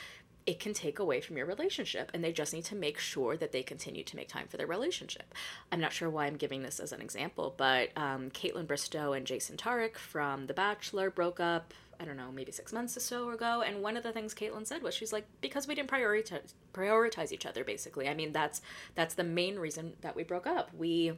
it 0.46 0.60
can 0.60 0.72
take 0.72 0.98
away 0.98 1.20
from 1.20 1.37
your 1.37 1.46
relationship 1.46 2.10
and 2.14 2.22
they 2.22 2.32
just 2.32 2.52
need 2.52 2.64
to 2.64 2.76
make 2.76 2.98
sure 2.98 3.37
that 3.37 3.52
they 3.52 3.62
continue 3.62 4.04
to 4.04 4.16
make 4.16 4.28
time 4.28 4.46
for 4.48 4.56
their 4.56 4.66
relationship. 4.66 5.34
I'm 5.72 5.81
not 5.81 5.93
sure 5.93 6.08
why 6.08 6.26
i'm 6.26 6.37
giving 6.37 6.62
this 6.62 6.81
as 6.81 6.93
an 6.93 7.00
example 7.00 7.54
but 7.56 7.90
um, 7.96 8.31
kaitlyn 8.31 8.66
bristowe 8.66 9.16
and 9.16 9.26
jason 9.26 9.56
tartick 9.56 9.96
from 9.96 10.46
the 10.46 10.54
bachelor 10.54 11.10
broke 11.10 11.40
up 11.40 11.75
i 12.00 12.04
don't 12.04 12.16
know 12.16 12.31
maybe 12.32 12.52
six 12.52 12.72
months 12.72 12.96
or 12.96 13.00
so 13.00 13.31
ago 13.31 13.62
and 13.66 13.82
one 13.82 13.96
of 13.96 14.02
the 14.02 14.12
things 14.12 14.34
kaitlyn 14.34 14.66
said 14.66 14.82
was 14.82 14.94
she's 14.94 15.12
like 15.12 15.26
because 15.40 15.66
we 15.66 15.75
didn't 15.75 15.90
prioritize 15.90 16.54
prioritize 16.76 17.32
each 17.32 17.46
other 17.46 17.64
basically. 17.64 18.08
I 18.08 18.14
mean 18.14 18.32
that's 18.32 18.60
that's 18.94 19.14
the 19.14 19.25
main 19.25 19.58
reason 19.58 19.94
that 20.02 20.14
we 20.14 20.23
broke 20.23 20.47
up. 20.47 20.70
We 20.75 21.12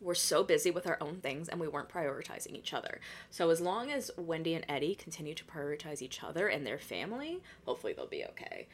we're 0.00 0.14
so 0.14 0.42
busy 0.42 0.70
with 0.70 0.86
our 0.86 0.98
own 1.00 1.16
things 1.16 1.48
and 1.48 1.60
we 1.60 1.68
weren't 1.68 1.88
prioritizing 1.88 2.54
each 2.54 2.72
other. 2.72 3.00
So 3.30 3.50
as 3.50 3.60
long 3.60 3.90
as 3.90 4.10
Wendy 4.16 4.54
and 4.54 4.64
Eddie 4.68 4.94
continue 4.94 5.34
to 5.34 5.44
prioritize 5.44 6.02
each 6.02 6.22
other 6.22 6.48
and 6.48 6.66
their 6.66 6.78
family, 6.78 7.40
hopefully 7.64 7.92
they'll 7.92 8.06
be 8.06 8.24
okay. 8.24 8.68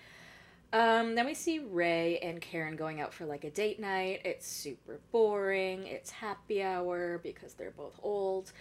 Um, 0.72 1.14
then 1.14 1.26
we 1.26 1.34
see 1.34 1.60
Ray 1.60 2.18
and 2.18 2.40
Karen 2.40 2.76
going 2.76 3.00
out 3.00 3.14
for 3.14 3.24
like 3.24 3.44
a 3.44 3.50
date 3.50 3.78
night. 3.78 4.22
It's 4.24 4.46
super 4.46 5.00
boring. 5.12 5.86
It's 5.86 6.10
happy 6.10 6.62
hour 6.62 7.18
because 7.22 7.54
they're 7.54 7.70
both 7.70 7.98
old. 8.02 8.52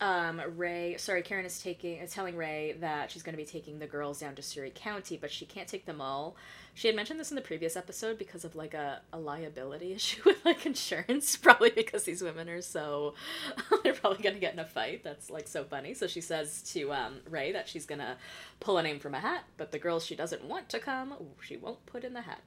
Um, 0.00 0.42
Ray, 0.56 0.96
sorry, 0.98 1.22
Karen 1.22 1.46
is 1.46 1.62
taking, 1.62 1.98
is 1.98 2.12
telling 2.12 2.36
Ray 2.36 2.76
that 2.80 3.10
she's 3.10 3.22
going 3.22 3.32
to 3.32 3.42
be 3.42 3.48
taking 3.48 3.78
the 3.78 3.86
girls 3.86 4.20
down 4.20 4.34
to 4.34 4.42
Surry 4.42 4.72
County, 4.74 5.16
but 5.16 5.30
she 5.30 5.46
can't 5.46 5.68
take 5.68 5.86
them 5.86 6.00
all 6.00 6.36
she 6.76 6.88
had 6.88 6.94
mentioned 6.94 7.18
this 7.18 7.30
in 7.30 7.36
the 7.36 7.40
previous 7.40 7.74
episode 7.74 8.18
because 8.18 8.44
of 8.44 8.54
like 8.54 8.74
a, 8.74 9.00
a 9.10 9.18
liability 9.18 9.92
issue 9.94 10.20
with 10.26 10.44
like 10.44 10.66
insurance, 10.66 11.34
probably 11.42 11.70
because 11.70 12.04
these 12.04 12.22
women 12.22 12.50
are 12.50 12.60
so 12.60 13.14
they're 13.82 13.94
probably 13.94 14.22
gonna 14.22 14.38
get 14.38 14.52
in 14.52 14.58
a 14.58 14.64
fight. 14.64 15.02
That's 15.02 15.30
like 15.30 15.48
so 15.48 15.64
funny. 15.64 15.94
So 15.94 16.06
she 16.06 16.20
says 16.20 16.62
to 16.74 16.92
um, 16.92 17.20
Ray 17.28 17.50
that 17.52 17.66
she's 17.66 17.86
gonna 17.86 18.18
pull 18.60 18.76
a 18.76 18.82
name 18.82 19.00
from 19.00 19.14
a 19.14 19.20
hat, 19.20 19.44
but 19.56 19.72
the 19.72 19.78
girls 19.78 20.04
she 20.04 20.14
doesn't 20.14 20.44
want 20.44 20.68
to 20.68 20.78
come, 20.78 21.14
she 21.40 21.56
won't 21.56 21.84
put 21.86 22.04
in 22.04 22.12
the 22.12 22.20
hat. 22.20 22.42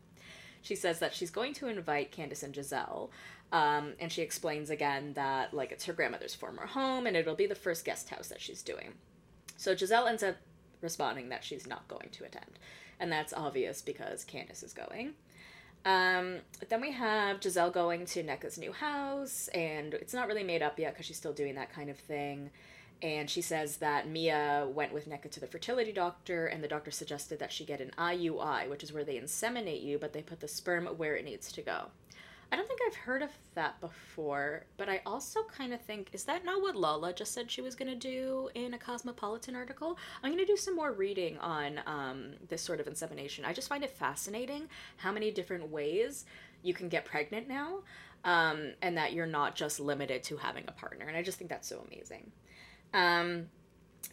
She 0.61 0.75
says 0.75 0.99
that 0.99 1.15
she's 1.15 1.31
going 1.31 1.53
to 1.55 1.67
invite 1.67 2.11
Candiace 2.11 2.43
and 2.43 2.53
Gizelle, 2.53 3.09
um, 3.51 3.93
and 3.99 4.11
she 4.11 4.21
explains 4.21 4.69
again 4.69 5.13
that 5.13 5.53
like 5.53 5.71
it's 5.71 5.85
her 5.85 5.93
grandmother's 5.93 6.35
former 6.35 6.65
home 6.65 7.07
and 7.07 7.17
it'll 7.17 7.35
be 7.35 7.47
the 7.47 7.55
first 7.55 7.85
guest 7.85 8.09
house 8.09 8.27
that 8.27 8.41
she's 8.41 8.61
doing. 8.61 8.93
So 9.57 9.75
Gizelle 9.75 10.07
ends 10.07 10.23
up 10.23 10.37
responding 10.81 11.29
that 11.29 11.43
she's 11.43 11.67
not 11.67 11.87
going 11.87 12.09
to 12.11 12.23
attend 12.23 12.59
and 12.99 13.11
that's 13.11 13.33
obvious 13.33 13.81
because 13.81 14.23
Candiace 14.23 14.63
is 14.63 14.73
going. 14.73 15.13
Um, 15.85 16.39
then 16.67 16.81
we 16.81 16.91
have 16.91 17.39
Gizelle 17.39 17.71
going 17.71 18.05
to 18.05 18.23
Nneka's 18.23 18.57
new 18.57 18.73
house, 18.73 19.47
and 19.49 19.93
it's 19.93 20.13
not 20.13 20.27
really 20.27 20.43
made 20.43 20.61
up 20.61 20.77
yet 20.77 20.93
because 20.93 21.05
she's 21.05 21.17
still 21.17 21.33
doing 21.33 21.55
that 21.55 21.73
kind 21.73 21.89
of 21.89 21.97
thing. 21.97 22.49
And 23.01 23.29
she 23.29 23.41
says 23.41 23.77
that 23.77 24.09
Mia 24.09 24.67
went 24.69 24.93
with 24.93 25.07
Nneka 25.07 25.31
to 25.31 25.39
the 25.39 25.47
fertility 25.47 25.93
doctor, 25.93 26.47
and 26.47 26.61
the 26.61 26.67
doctor 26.67 26.91
suggested 26.91 27.39
that 27.39 27.53
she 27.53 27.63
get 27.63 27.79
an 27.79 27.91
IUI, 27.97 28.69
which 28.69 28.83
is 28.83 28.91
where 28.91 29.05
they 29.05 29.15
inseminate 29.15 29.81
you, 29.81 29.97
but 29.97 30.11
they 30.11 30.21
put 30.21 30.41
the 30.41 30.49
sperm 30.49 30.85
where 30.85 31.15
it 31.15 31.23
needs 31.23 31.49
to 31.53 31.61
go. 31.61 31.85
I 32.51 32.55
don't 32.55 32.67
think 32.67 32.79
I've 32.87 32.95
heard 32.95 33.21
of 33.21 33.29
that 33.53 33.79
before, 33.79 34.65
but 34.77 34.89
I 34.89 35.01
also 35.05 35.43
kind 35.43 35.73
of 35.73 35.81
think 35.81 36.09
is 36.13 36.23
that 36.23 36.43
not 36.43 36.61
what 36.61 36.75
Lala 36.75 37.13
just 37.13 37.33
said 37.33 37.51
she 37.51 37.61
was 37.61 37.75
going 37.75 37.91
to 37.91 37.95
do 37.95 38.49
in 38.55 38.73
a 38.73 38.77
Cosmopolitan 38.77 39.55
article? 39.55 39.97
I'm 40.23 40.31
going 40.31 40.43
to 40.43 40.51
do 40.51 40.57
some 40.57 40.75
more 40.75 40.91
reading 40.91 41.37
on 41.37 41.79
um, 41.85 42.31
this 42.47 42.61
sort 42.61 42.79
of 42.79 42.87
insemination. 42.87 43.45
I 43.45 43.53
just 43.53 43.69
find 43.69 43.83
it 43.83 43.91
fascinating 43.91 44.67
how 44.97 45.11
many 45.11 45.29
different 45.31 45.69
ways 45.69 46.25
you 46.63 46.73
can 46.73 46.89
get 46.89 47.05
pregnant 47.05 47.47
now, 47.47 47.79
um, 48.23 48.73
and 48.81 48.97
that 48.97 49.13
you're 49.13 49.27
not 49.27 49.55
just 49.55 49.79
limited 49.79 50.23
to 50.23 50.37
having 50.37 50.63
a 50.67 50.71
partner. 50.71 51.05
And 51.05 51.15
I 51.15 51.21
just 51.21 51.37
think 51.37 51.49
that's 51.49 51.67
so 51.67 51.85
amazing. 51.87 52.31
Um, 52.93 53.45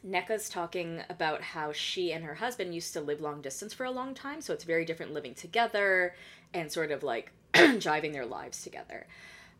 Nneka's 0.06 0.48
talking 0.48 1.02
about 1.08 1.42
how 1.42 1.72
she 1.72 2.12
and 2.12 2.24
her 2.24 2.34
husband 2.34 2.74
used 2.74 2.92
to 2.92 3.00
live 3.00 3.20
long 3.20 3.40
distance 3.40 3.72
for 3.72 3.84
a 3.84 3.90
long 3.90 4.14
time, 4.14 4.40
so 4.40 4.52
it's 4.52 4.64
very 4.64 4.84
different 4.84 5.12
living 5.12 5.34
together 5.34 6.14
and 6.52 6.70
sort 6.70 6.90
of 6.90 7.02
like 7.02 7.32
jiving 7.78 8.12
their 8.12 8.26
lives 8.26 8.62
together. 8.62 9.06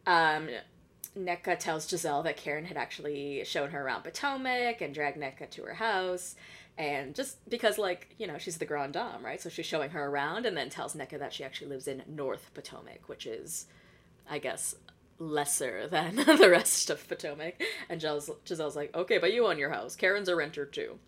Um, 0.07 0.49
Nneka 1.17 1.59
tells 1.59 1.87
Gizelle 1.87 2.23
that 2.25 2.37
Karen 2.37 2.67
had 2.67 2.77
actually 2.77 3.43
shown 3.45 3.71
her 3.71 3.83
around 3.83 4.03
Potomac 4.03 4.81
and 4.81 4.95
dragged 4.95 5.19
Nneka 5.19 5.51
to 5.51 5.63
her 5.63 5.75
house. 5.75 6.37
And 6.79 7.15
just 7.15 7.49
because, 7.49 7.79
like, 7.79 8.15
you 8.19 8.27
know, 8.27 8.37
she's 8.37 8.59
the 8.59 8.67
Grand 8.67 8.93
Dame, 8.93 9.25
right? 9.25 9.41
So 9.41 9.49
she's 9.49 9.65
showing 9.65 9.91
her 9.91 10.07
around 10.07 10.45
and 10.45 10.57
then 10.57 10.69
tells 10.69 10.95
Nneka 10.95 11.19
that 11.19 11.33
she 11.33 11.43
actually 11.43 11.69
lives 11.69 11.89
in 11.89 12.03
North 12.07 12.51
Potomac, 12.53 13.09
which 13.09 13.27
is, 13.27 13.67
I 14.29 14.39
guess, 14.39 14.75
lesser 15.19 15.87
than 15.91 16.17
the 16.17 16.51
rest 16.51 16.91
of 16.91 17.09
Potomac. 17.09 17.63
And 17.89 18.01
Gizelle's, 18.01 18.31
Gizelle's 18.45 18.77
like, 18.77 18.95
okay, 18.95 19.19
but 19.19 19.33
you 19.33 19.47
own 19.47 19.59
your 19.59 19.71
house. 19.71 19.97
Karen's 19.97 20.29
a 20.29 20.37
renter 20.37 20.67
too. 20.67 20.99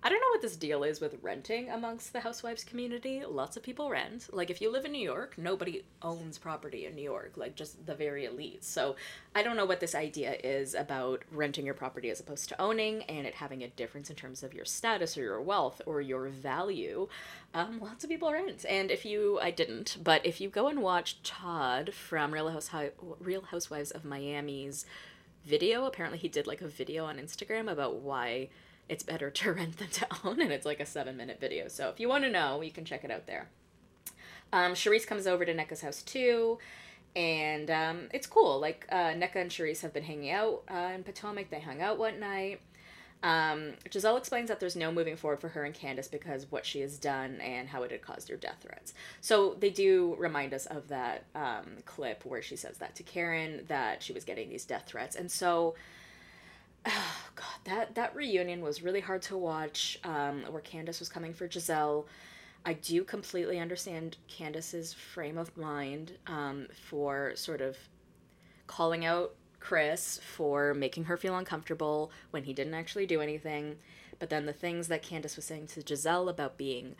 I 0.00 0.08
don't 0.08 0.20
know 0.20 0.30
what 0.30 0.42
this 0.42 0.54
deal 0.54 0.84
is 0.84 1.00
with 1.00 1.18
renting 1.22 1.70
amongst 1.70 2.12
the 2.12 2.20
housewives 2.20 2.62
community. 2.62 3.24
Lots 3.28 3.56
of 3.56 3.64
people 3.64 3.90
rent. 3.90 4.28
Like 4.32 4.48
if 4.48 4.62
you 4.62 4.70
live 4.70 4.84
in 4.84 4.92
New 4.92 5.02
York, 5.02 5.36
nobody 5.36 5.82
owns 6.02 6.38
property 6.38 6.86
in 6.86 6.94
New 6.94 7.02
York, 7.02 7.32
like 7.36 7.56
just 7.56 7.84
the 7.84 7.96
very 7.96 8.24
elite. 8.24 8.62
So 8.62 8.94
I 9.34 9.42
don't 9.42 9.56
know 9.56 9.64
what 9.64 9.80
this 9.80 9.96
idea 9.96 10.36
is 10.44 10.74
about 10.74 11.24
renting 11.32 11.66
your 11.66 11.74
property 11.74 12.10
as 12.10 12.20
opposed 12.20 12.48
to 12.50 12.60
owning 12.60 13.02
and 13.04 13.26
it 13.26 13.34
having 13.34 13.64
a 13.64 13.68
difference 13.68 14.08
in 14.08 14.14
terms 14.14 14.44
of 14.44 14.54
your 14.54 14.64
status 14.64 15.18
or 15.18 15.22
your 15.22 15.42
wealth 15.42 15.82
or 15.84 16.00
your 16.00 16.28
value. 16.28 17.08
Um, 17.52 17.80
lots 17.80 18.04
of 18.04 18.10
people 18.10 18.32
rent. 18.32 18.64
And 18.68 18.92
if 18.92 19.04
you, 19.04 19.40
I 19.42 19.50
didn't, 19.50 19.96
but 20.04 20.24
if 20.24 20.40
you 20.40 20.48
go 20.48 20.68
and 20.68 20.80
watch 20.80 21.20
Todd 21.24 21.92
from 21.92 22.32
Real, 22.32 22.50
House, 22.50 22.70
Real 23.18 23.42
Housewives 23.42 23.90
of 23.90 24.04
Miami's 24.04 24.86
video, 25.44 25.86
apparently 25.86 26.18
he 26.18 26.28
did 26.28 26.46
like 26.46 26.60
a 26.60 26.68
video 26.68 27.04
on 27.04 27.18
Instagram 27.18 27.68
about 27.70 27.96
why 27.96 28.48
it's 28.88 29.02
better 29.02 29.30
to 29.38 29.52
rent 29.52 29.78
than 29.78 29.88
to 29.88 30.06
own, 30.24 30.40
and 30.40 30.52
it's 30.52 30.66
like 30.66 30.80
a 30.80 30.86
seven 30.86 31.16
minute 31.16 31.40
video. 31.40 31.68
So 31.68 31.88
if 31.88 32.00
you 32.00 32.08
want 32.08 32.24
to 32.24 32.30
know, 32.30 32.60
you 32.60 32.70
can 32.70 32.84
check 32.84 33.04
it 33.04 33.10
out 33.10 33.26
there. 33.26 33.48
Um, 34.52 34.72
Charrisse 34.72 35.06
comes 35.06 35.26
over 35.26 35.44
to 35.44 35.54
Nneka's 35.54 35.82
house 35.82 36.02
too, 36.02 36.58
and 37.14 37.70
um, 37.70 38.08
it's 38.12 38.26
cool. 38.26 38.58
Like 38.60 38.86
uh, 38.90 39.12
Nneka 39.12 39.36
and 39.36 39.50
Charrisse 39.50 39.82
have 39.82 39.92
been 39.92 40.04
hanging 40.04 40.30
out 40.30 40.62
uh, 40.70 40.92
in 40.94 41.04
Potomac. 41.04 41.50
They 41.50 41.60
hung 41.60 41.82
out 41.82 41.98
one 41.98 42.18
night. 42.18 42.60
Um, 43.22 43.72
Gizelle 43.90 44.16
explains 44.16 44.48
that 44.48 44.60
there's 44.60 44.76
no 44.76 44.92
moving 44.92 45.16
forward 45.16 45.40
for 45.40 45.48
her 45.48 45.64
and 45.64 45.74
Candiace 45.74 46.06
because 46.08 46.46
what 46.50 46.64
she 46.64 46.80
has 46.82 46.98
done 46.98 47.40
and 47.40 47.68
how 47.68 47.82
it 47.82 47.90
had 47.90 48.00
caused 48.00 48.28
her 48.28 48.36
death 48.36 48.58
threats. 48.60 48.94
So 49.20 49.56
they 49.58 49.70
do 49.70 50.14
remind 50.18 50.54
us 50.54 50.66
of 50.66 50.86
that 50.88 51.24
um, 51.34 51.78
clip 51.84 52.24
where 52.24 52.42
she 52.42 52.54
says 52.54 52.78
that 52.78 52.94
to 52.94 53.02
Karen 53.02 53.64
that 53.66 54.04
she 54.04 54.12
was 54.12 54.24
getting 54.24 54.48
these 54.48 54.64
death 54.64 54.84
threats, 54.86 55.16
and 55.16 55.30
so 55.30 55.74
oh 56.88 57.16
god 57.34 57.46
that 57.64 57.94
that 57.94 58.14
reunion 58.16 58.60
was 58.60 58.82
really 58.82 59.00
hard 59.00 59.22
to 59.22 59.36
watch 59.36 59.98
um, 60.04 60.42
where 60.50 60.62
candiace 60.62 61.00
was 61.00 61.08
coming 61.08 61.32
for 61.32 61.46
Gizelle. 61.46 62.06
i 62.64 62.72
do 62.72 63.04
completely 63.04 63.58
understand 63.58 64.16
candiace's 64.26 64.92
frame 64.92 65.38
of 65.38 65.56
mind 65.56 66.12
um, 66.26 66.66
for 66.88 67.32
sort 67.34 67.60
of 67.60 67.76
calling 68.66 69.04
out 69.04 69.34
chris 69.60 70.20
for 70.36 70.74
making 70.74 71.04
her 71.04 71.16
feel 71.16 71.36
uncomfortable 71.36 72.10
when 72.30 72.44
he 72.44 72.52
didn't 72.52 72.74
actually 72.74 73.06
do 73.06 73.20
anything 73.20 73.76
but 74.18 74.30
then 74.30 74.46
the 74.46 74.52
things 74.52 74.88
that 74.88 75.02
candiace 75.02 75.36
was 75.36 75.44
saying 75.44 75.66
to 75.66 75.80
Gizelle 75.80 76.28
about 76.28 76.56
being 76.56 76.96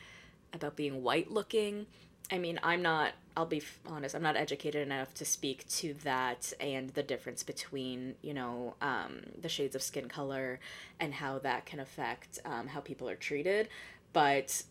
about 0.53 0.77
being 0.77 1.03
white 1.03 1.31
looking 1.31 1.87
I 2.31 2.39
mean, 2.39 2.61
I'm 2.63 2.83
not, 2.83 3.13
I'll 3.37 3.47
be 3.47 3.63
honest, 3.87 4.15
I'm 4.15 4.23
not 4.23 4.37
educated 4.37 4.87
enough 4.87 5.15
to 5.15 5.25
speak 5.25 5.67
to 5.69 5.95
that 6.05 6.53
and 6.61 6.91
the 6.91 7.03
difference 7.03 7.43
between, 7.43 8.17
you 8.21 8.35
know, 8.35 8.75
um, 8.83 9.21
the 9.41 9.49
shades 9.49 9.75
of 9.75 9.83
skin 9.83 10.09
color 10.09 10.61
and 11.01 11.15
how 11.15 11.39
that 11.39 11.65
can 11.65 11.81
affect 11.81 12.39
um, 12.45 12.69
how 12.69 12.81
people 12.81 13.09
are 13.09 13.17
treated. 13.17 13.69
But 14.13 14.63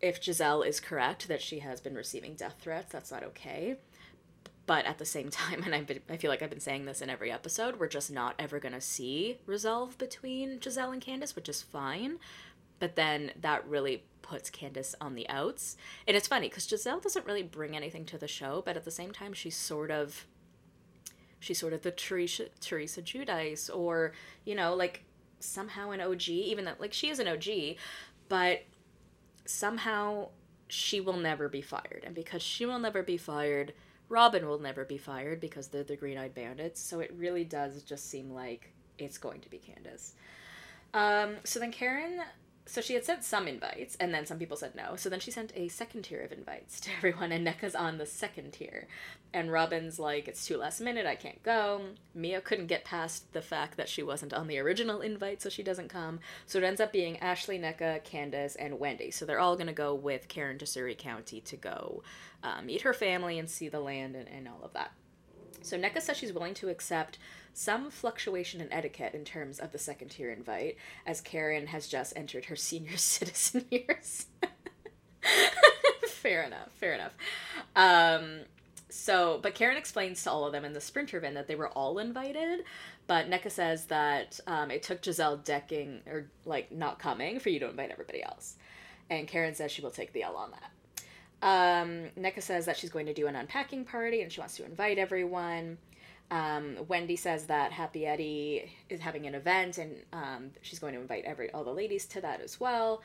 if 0.00 0.20
Gizelle 0.20 0.66
is 0.66 0.78
correct 0.78 1.26
that 1.26 1.42
she 1.42 1.58
has 1.60 1.80
been 1.80 1.94
receiving 1.94 2.34
death 2.34 2.56
threats, 2.60 2.92
that's 2.92 3.10
not 3.10 3.24
okay. 3.24 3.76
But 4.66 4.84
at 4.84 4.98
the 4.98 5.04
same 5.04 5.30
time, 5.30 5.64
and 5.64 5.74
I've 5.74 5.86
been, 5.86 6.00
I 6.08 6.16
feel 6.16 6.30
like 6.30 6.42
I've 6.42 6.50
been 6.50 6.60
saying 6.60 6.84
this 6.84 7.02
in 7.02 7.10
every 7.10 7.32
episode, 7.32 7.80
we're 7.80 7.88
just 7.88 8.12
not 8.12 8.36
ever 8.38 8.60
going 8.60 8.74
to 8.74 8.80
see 8.80 9.38
resolve 9.46 9.98
between 9.98 10.60
Gizelle 10.60 10.92
and 10.92 11.02
Candiace, 11.02 11.34
which 11.34 11.48
is 11.48 11.62
fine. 11.62 12.18
But 12.78 12.94
then 12.94 13.32
that 13.40 13.66
really 13.66 14.04
puts 14.28 14.50
Candiace 14.50 14.94
on 15.00 15.14
the 15.14 15.28
outs. 15.28 15.76
And 16.06 16.16
it's 16.16 16.28
funny 16.28 16.48
because 16.48 16.66
Gizelle 16.66 17.02
doesn't 17.02 17.26
really 17.26 17.42
bring 17.42 17.74
anything 17.76 18.04
to 18.06 18.18
the 18.18 18.28
show, 18.28 18.62
but 18.64 18.76
at 18.76 18.84
the 18.84 18.90
same 18.90 19.12
time, 19.12 19.32
she's 19.32 19.56
sort 19.56 19.90
of 19.90 20.26
she's 21.40 21.58
sort 21.58 21.72
of 21.72 21.82
the 21.82 21.90
Teresa, 21.90 22.46
Teresa 22.60 23.00
Giudice, 23.00 23.74
or 23.74 24.12
you 24.44 24.54
know, 24.54 24.74
like 24.74 25.04
somehow 25.40 25.90
an 25.90 26.00
OG, 26.00 26.28
even 26.28 26.64
though 26.64 26.74
like 26.78 26.92
she 26.92 27.08
is 27.08 27.18
an 27.18 27.28
OG, 27.28 27.76
but 28.28 28.62
somehow 29.46 30.28
she 30.68 31.00
will 31.00 31.16
never 31.16 31.48
be 31.48 31.62
fired, 31.62 32.02
and 32.04 32.14
because 32.14 32.42
she 32.42 32.66
will 32.66 32.78
never 32.78 33.02
be 33.02 33.16
fired. 33.16 33.72
Robyn 34.10 34.46
will 34.46 34.58
never 34.58 34.86
be 34.86 34.96
fired 34.96 35.38
because 35.38 35.68
they're 35.68 35.82
the 35.82 35.94
Green 35.94 36.16
Eyed 36.16 36.34
Bandits, 36.34 36.80
so 36.80 37.00
it 37.00 37.12
really 37.14 37.44
does 37.44 37.82
just 37.82 38.08
seem 38.08 38.30
like 38.30 38.72
it's 38.96 39.18
going 39.18 39.42
to 39.42 39.50
be 39.50 39.58
Candiace. 39.58 40.14
Um, 40.94 41.36
so 41.44 41.60
then 41.60 41.72
Karen 41.72 42.22
so 42.68 42.80
she 42.80 42.94
had 42.94 43.04
sent 43.04 43.24
some 43.24 43.48
invites 43.48 43.96
and 43.98 44.12
then 44.12 44.26
some 44.26 44.38
people 44.38 44.56
said 44.56 44.74
no. 44.74 44.94
So 44.96 45.08
then 45.08 45.20
she 45.20 45.30
sent 45.30 45.52
a 45.56 45.68
second 45.68 46.02
tier 46.02 46.20
of 46.20 46.32
invites 46.32 46.78
to 46.82 46.90
everyone 46.96 47.32
and 47.32 47.46
nneka's 47.46 47.74
on 47.74 47.98
the 47.98 48.06
second 48.06 48.52
tier. 48.52 48.86
And 49.32 49.50
robyn's 49.50 49.98
like 49.98 50.28
it's 50.28 50.46
too 50.46 50.56
last 50.56 50.80
minute 50.80 51.06
i 51.06 51.14
can't 51.14 51.42
go. 51.42 51.80
Mia 52.14 52.40
couldn't 52.40 52.66
get 52.66 52.84
past 52.84 53.32
the 53.32 53.42
fact 53.42 53.76
that 53.76 53.88
she 53.88 54.02
wasn't 54.02 54.34
on 54.34 54.46
the 54.46 54.58
original 54.58 55.00
invite 55.00 55.40
so 55.40 55.48
she 55.48 55.62
doesn't 55.62 55.88
come. 55.88 56.20
So 56.46 56.58
it 56.58 56.64
ends 56.64 56.80
up 56.80 56.92
being 56.92 57.18
ashley 57.18 57.58
nneka 57.58 58.04
candiace 58.04 58.56
and 58.56 58.78
wendy. 58.78 59.10
So 59.10 59.24
they're 59.24 59.40
all 59.40 59.56
going 59.56 59.66
to 59.66 59.72
go 59.72 59.94
with 59.94 60.28
karen 60.28 60.58
to 60.58 60.66
surry 60.66 60.94
county 60.94 61.40
to 61.40 61.56
go 61.56 62.02
uh, 62.42 62.62
meet 62.62 62.82
her 62.82 62.92
family 62.92 63.38
and 63.38 63.48
see 63.48 63.68
the 63.68 63.80
land 63.80 64.14
and, 64.14 64.28
and 64.28 64.46
all 64.46 64.60
of 64.62 64.72
that 64.74 64.92
so 65.62 65.78
nneka 65.78 66.00
says 66.00 66.16
she's 66.16 66.32
willing 66.32 66.54
to 66.54 66.68
accept 66.68 67.18
some 67.58 67.90
fluctuation 67.90 68.60
in 68.60 68.72
etiquette 68.72 69.14
in 69.14 69.24
terms 69.24 69.58
of 69.58 69.72
the 69.72 69.78
second 69.78 70.10
tier 70.10 70.30
invite, 70.30 70.76
as 71.04 71.20
Karen 71.20 71.66
has 71.66 71.88
just 71.88 72.16
entered 72.16 72.44
her 72.44 72.56
senior 72.56 72.96
citizen 72.96 73.64
years. 73.70 74.26
fair 76.08 76.44
enough, 76.44 76.70
fair 76.76 76.94
enough. 76.94 77.14
Um, 77.74 78.40
so, 78.88 79.40
but 79.42 79.54
Karen 79.54 79.76
explains 79.76 80.22
to 80.22 80.30
all 80.30 80.44
of 80.44 80.52
them 80.52 80.64
in 80.64 80.72
the 80.72 80.80
sprinter 80.80 81.18
van 81.18 81.34
that 81.34 81.48
they 81.48 81.56
were 81.56 81.68
all 81.70 81.98
invited, 81.98 82.64
but 83.06 83.28
Nneka 83.28 83.50
says 83.50 83.86
that 83.86 84.38
um, 84.46 84.70
it 84.70 84.82
took 84.82 85.02
Gizelle 85.02 85.42
decking 85.42 86.00
or 86.06 86.30
like 86.44 86.70
not 86.70 86.98
coming 86.98 87.40
for 87.40 87.48
you 87.48 87.58
to 87.60 87.68
invite 87.68 87.90
everybody 87.90 88.22
else. 88.22 88.54
And 89.10 89.26
Karen 89.26 89.54
says 89.54 89.72
she 89.72 89.82
will 89.82 89.90
take 89.90 90.12
the 90.12 90.22
L 90.22 90.36
on 90.36 90.52
that. 90.52 90.70
Um, 91.42 92.10
Nneka 92.18 92.42
says 92.42 92.66
that 92.66 92.76
she's 92.76 92.90
going 92.90 93.06
to 93.06 93.14
do 93.14 93.26
an 93.26 93.36
unpacking 93.36 93.84
party 93.84 94.22
and 94.22 94.32
she 94.32 94.40
wants 94.40 94.56
to 94.56 94.64
invite 94.64 94.98
everyone. 94.98 95.78
Um, 96.30 96.76
Wendy 96.88 97.16
says 97.16 97.46
that 97.46 97.72
Happy 97.72 98.04
Eddie 98.04 98.70
is 98.88 99.00
having 99.00 99.26
an 99.26 99.34
event 99.34 99.78
and 99.78 99.96
um, 100.12 100.50
she's 100.62 100.78
going 100.78 100.94
to 100.94 101.00
invite 101.00 101.24
every 101.24 101.50
all 101.52 101.64
the 101.64 101.72
ladies 101.72 102.04
to 102.06 102.20
that 102.20 102.40
as 102.40 102.60
well. 102.60 103.02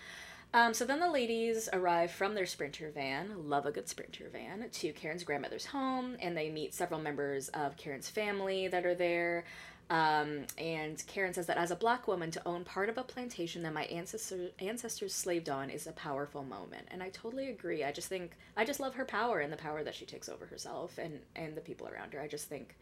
Um, 0.56 0.74
so 0.74 0.86
then 0.86 1.00
the 1.00 1.10
ladies 1.10 1.68
arrive 1.74 2.12
from 2.12 2.36
their 2.36 2.46
sprinter 2.46 2.92
van, 2.94 3.50
love 3.50 3.66
a 3.66 3.72
good 3.72 3.90
sprinter 3.90 4.30
van, 4.32 4.70
to 4.70 4.94
Karen's 4.94 5.24
grandmother's 5.24 5.66
home, 5.66 6.16
and 6.20 6.38
they 6.38 6.52
meet 6.52 6.76
several 6.76 7.00
members 7.00 7.50
of 7.50 7.76
Karen's 7.76 8.08
family 8.08 8.68
that 8.68 8.86
are 8.86 8.94
there. 8.94 9.46
Um, 9.90 10.46
and 10.58 11.04
Karen 11.08 11.34
says 11.34 11.46
that 11.48 11.58
as 11.58 11.70
a 11.70 11.76
black 11.76 12.08
woman, 12.08 12.32
to 12.32 12.48
own 12.48 12.64
part 12.64 12.90
of 12.90 12.98
a 12.98 13.04
plantation 13.04 13.64
that 13.64 13.74
my 13.74 13.84
ancestor, 13.86 14.50
ancestors 14.60 15.14
slaved 15.14 15.50
on 15.50 15.70
is 15.70 15.88
a 15.88 15.92
powerful 15.92 16.44
moment. 16.44 16.88
And 16.90 17.04
I 17.04 17.10
totally 17.10 17.50
agree. 17.50 17.84
I 17.84 17.92
just 17.92 18.08
think, 18.08 18.32
I 18.58 18.66
just 18.66 18.80
love 18.80 18.96
her 18.96 19.06
power 19.06 19.40
and 19.40 19.52
the 19.52 19.58
power 19.58 19.84
that 19.84 19.94
she 19.94 20.06
takes 20.06 20.30
over 20.30 20.46
herself 20.46 20.98
and, 20.98 21.20
and 21.36 21.56
the 21.56 21.62
people 21.62 21.88
around 21.88 22.14
her. 22.14 22.22
I 22.22 22.28
just 22.28 22.48
think 22.48 22.76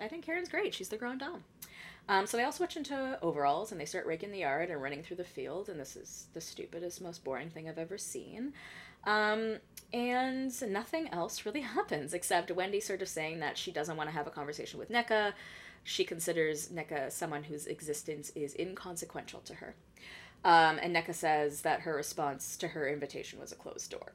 I 0.00 0.08
think 0.08 0.24
Karen's 0.24 0.48
great. 0.48 0.74
She's 0.74 0.88
the 0.88 0.96
Grand 0.96 1.20
Dame. 1.20 1.44
Um, 2.08 2.26
so 2.26 2.36
they 2.36 2.42
all 2.42 2.52
switch 2.52 2.76
into 2.76 3.18
overalls 3.22 3.70
and 3.70 3.80
they 3.80 3.84
start 3.84 4.06
raking 4.06 4.32
the 4.32 4.38
yard 4.38 4.70
and 4.70 4.82
running 4.82 5.02
through 5.02 5.16
the 5.16 5.24
field. 5.24 5.68
And 5.68 5.78
this 5.78 5.96
is 5.96 6.26
the 6.34 6.40
stupidest, 6.40 7.00
most 7.00 7.22
boring 7.22 7.50
thing 7.50 7.68
I've 7.68 7.78
ever 7.78 7.98
seen. 7.98 8.52
Um, 9.04 9.58
and 9.92 10.72
nothing 10.72 11.08
else 11.08 11.46
really 11.46 11.60
happens 11.76 12.14
except 12.14 12.50
Wendy 12.50 12.80
sort 12.80 13.02
of 13.02 13.08
saying 13.08 13.40
that 13.40 13.56
she 13.56 13.70
doesn't 13.70 13.96
want 13.96 14.08
to 14.08 14.14
have 14.14 14.26
a 14.26 14.30
conversation 14.30 14.78
with 14.78 14.90
Nneka. 14.90 15.32
She 15.84 16.04
considers 16.04 16.68
Nneka 16.68 17.10
someone 17.10 17.44
whose 17.44 17.66
existence 17.66 18.30
is 18.34 18.54
inconsequential 18.58 19.40
to 19.40 19.54
her. 19.54 19.74
Um, 20.44 20.78
and 20.82 20.94
Nneka 20.94 21.14
says 21.14 21.62
that 21.62 21.80
her 21.80 21.94
response 21.94 22.56
to 22.58 22.68
her 22.68 22.88
invitation 22.88 23.38
was 23.38 23.52
a 23.52 23.56
closed 23.56 23.90
door. 23.90 24.12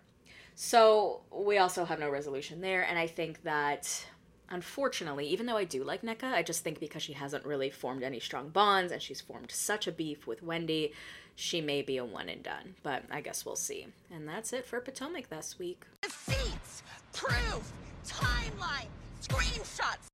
So 0.56 1.22
we 1.32 1.58
also 1.58 1.86
have 1.86 2.00
no 2.00 2.10
resolution 2.10 2.62
there. 2.62 2.84
And 2.84 2.98
I 2.98 3.08
think 3.08 3.44
that 3.44 4.08
unfortunately, 4.50 5.28
even 5.28 5.46
though 5.46 5.58
I 5.58 5.66
do 5.66 5.84
like 5.84 6.02
Nneka, 6.02 6.24
I 6.24 6.42
just 6.42 6.64
think 6.64 6.80
because 6.80 7.04
she 7.04 7.14
hasn't 7.14 7.46
really 7.46 7.70
formed 7.70 8.04
any 8.04 8.20
strong 8.20 8.50
bonds 8.50 8.92
and 8.92 9.02
she's 9.02 9.22
formed 9.22 9.52
such 9.52 9.88
a 9.88 9.92
beef 9.92 10.26
with 10.26 10.42
Wendy, 10.44 10.94
she 11.36 11.62
may 11.62 11.82
be 11.82 11.98
a 11.98 12.06
one 12.06 12.30
and 12.30 12.44
done. 12.44 12.76
But 12.82 13.04
I 13.12 13.22
guess 13.22 13.46
we'll 13.46 13.56
see. 13.56 13.88
And 14.12 14.28
that's 14.28 14.52
it 14.52 14.66
for 14.66 14.82
Potomac 14.82 15.30
this 15.30 15.60
week. 15.60 15.84
Receipts, 16.04 16.84
proof, 17.14 17.72
timeline, 18.06 18.88
screenshots. 19.22 20.08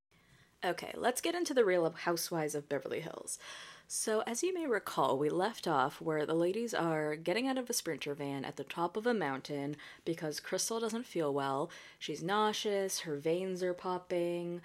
Okay, 0.66 0.94
let's 0.96 1.20
get 1.20 1.36
into 1.36 1.54
the 1.54 1.66
real 1.66 1.90
housewives 1.92 2.56
of 2.56 2.70
Beverly 2.70 3.02
Hills. 3.02 3.38
So, 3.86 4.24
as 4.26 4.44
you 4.44 4.54
may 4.54 4.66
recall, 4.66 5.18
we 5.18 5.30
left 5.30 5.68
off 5.68 6.00
where 6.00 6.26
the 6.26 6.34
ladies 6.34 6.74
are 6.74 7.18
getting 7.18 7.50
out 7.50 7.58
of 7.58 7.70
a 7.70 7.74
sprinter 7.74 8.14
van 8.14 8.46
at 8.46 8.56
the 8.56 8.64
top 8.64 8.96
of 8.96 9.06
a 9.06 9.14
mountain 9.14 9.76
because 10.06 10.40
Crystal 10.40 10.80
doesn't 10.80 11.06
feel 11.06 11.34
well. 11.34 11.70
She's 12.00 12.24
nauseous, 12.24 13.02
her 13.02 13.18
veins 13.18 13.62
are 13.62 13.74
popping. 13.74 14.62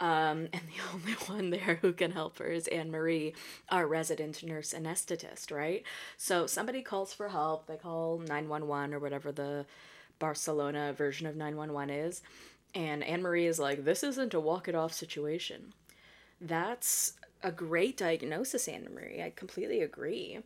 Um, 0.00 0.48
and 0.52 0.62
the 0.68 0.84
only 0.92 1.12
one 1.12 1.48
there 1.48 1.78
who 1.80 1.94
can 1.94 2.12
help 2.12 2.38
her 2.38 2.48
is 2.48 2.68
Anne 2.68 2.90
Marie, 2.90 3.34
our 3.70 3.86
resident 3.86 4.42
nurse 4.44 4.74
anesthetist, 4.74 5.50
right? 5.50 5.82
So 6.18 6.46
somebody 6.46 6.82
calls 6.82 7.14
for 7.14 7.30
help. 7.30 7.66
They 7.66 7.76
call 7.76 8.18
911 8.18 8.92
or 8.92 8.98
whatever 8.98 9.32
the 9.32 9.64
Barcelona 10.18 10.92
version 10.92 11.26
of 11.26 11.36
911 11.36 11.90
is. 11.94 12.22
And 12.74 13.02
Anne 13.02 13.22
Marie 13.22 13.46
is 13.46 13.58
like, 13.58 13.84
this 13.84 14.02
isn't 14.02 14.34
a 14.34 14.40
walk 14.40 14.68
it 14.68 14.74
off 14.74 14.92
situation. 14.92 15.72
That's 16.40 17.14
a 17.42 17.50
great 17.50 17.96
diagnosis, 17.96 18.68
Anne 18.68 18.88
Marie. 18.94 19.22
I 19.22 19.32
completely 19.34 19.80
agree. 19.80 20.40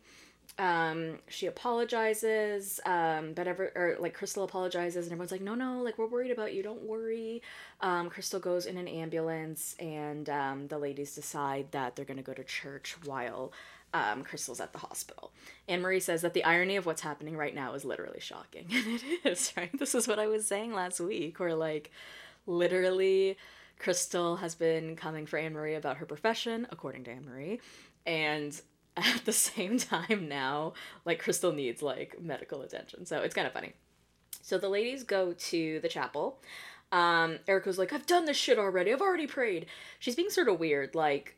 Um, 0.59 1.17
she 1.27 1.47
apologizes, 1.47 2.79
um, 2.85 3.33
but 3.33 3.47
ever 3.47 3.71
or 3.75 3.97
like 3.99 4.13
Crystal 4.13 4.43
apologizes, 4.43 5.05
and 5.05 5.11
everyone's 5.11 5.31
like, 5.31 5.41
"No, 5.41 5.55
no, 5.55 5.81
like 5.81 5.97
we're 5.97 6.05
worried 6.05 6.29
about 6.29 6.53
you. 6.53 6.61
Don't 6.61 6.83
worry." 6.83 7.41
Um, 7.81 8.09
Crystal 8.09 8.39
goes 8.39 8.67
in 8.67 8.77
an 8.77 8.87
ambulance, 8.87 9.75
and 9.79 10.29
um, 10.29 10.67
the 10.67 10.77
ladies 10.77 11.15
decide 11.15 11.71
that 11.71 11.95
they're 11.95 12.05
gonna 12.05 12.21
go 12.21 12.33
to 12.33 12.43
church 12.43 12.95
while 13.03 13.51
um, 13.93 14.23
Crystal's 14.23 14.59
at 14.59 14.73
the 14.73 14.79
hospital. 14.79 15.31
Anne 15.67 15.81
Marie 15.81 15.99
says 15.99 16.21
that 16.23 16.33
the 16.33 16.43
irony 16.43 16.75
of 16.75 16.85
what's 16.85 17.01
happening 17.01 17.37
right 17.37 17.53
now 17.53 17.73
is 17.73 17.85
literally 17.85 18.19
shocking, 18.19 18.65
and 18.71 18.87
it 18.87 19.25
is 19.25 19.53
right. 19.55 19.77
This 19.77 19.95
is 19.95 20.07
what 20.07 20.19
I 20.19 20.27
was 20.27 20.47
saying 20.47 20.73
last 20.73 20.99
week, 20.99 21.39
where 21.39 21.55
like 21.55 21.91
literally 22.45 23.37
Crystal 23.79 24.37
has 24.37 24.55
been 24.55 24.95
coming 24.95 25.25
for 25.25 25.37
Anne 25.37 25.53
Marie 25.53 25.75
about 25.75 25.97
her 25.97 26.05
profession, 26.05 26.67
according 26.71 27.03
to 27.05 27.11
Anne 27.11 27.25
Marie, 27.25 27.59
and 28.05 28.59
at 28.97 29.25
the 29.25 29.33
same 29.33 29.77
time 29.77 30.27
now, 30.27 30.73
like 31.05 31.19
Crystal 31.19 31.51
needs 31.51 31.81
like 31.81 32.21
medical 32.21 32.61
attention. 32.61 33.05
So 33.05 33.21
it's 33.21 33.35
kind 33.35 33.47
of 33.47 33.53
funny. 33.53 33.73
So 34.41 34.57
the 34.57 34.69
ladies 34.69 35.03
go 35.03 35.33
to 35.33 35.79
the 35.79 35.87
chapel. 35.87 36.39
Um, 36.91 37.39
Erika's 37.47 37.79
like, 37.79 37.91
I've 37.91 38.05
done 38.05 38.25
this 38.25 38.37
shit 38.37 38.59
already. 38.59 38.93
I've 38.93 39.01
already 39.01 39.25
prayed. 39.25 39.65
She's 39.99 40.15
being 40.15 40.29
sort 40.29 40.47
of 40.47 40.59
weird, 40.59 40.93
like 40.93 41.37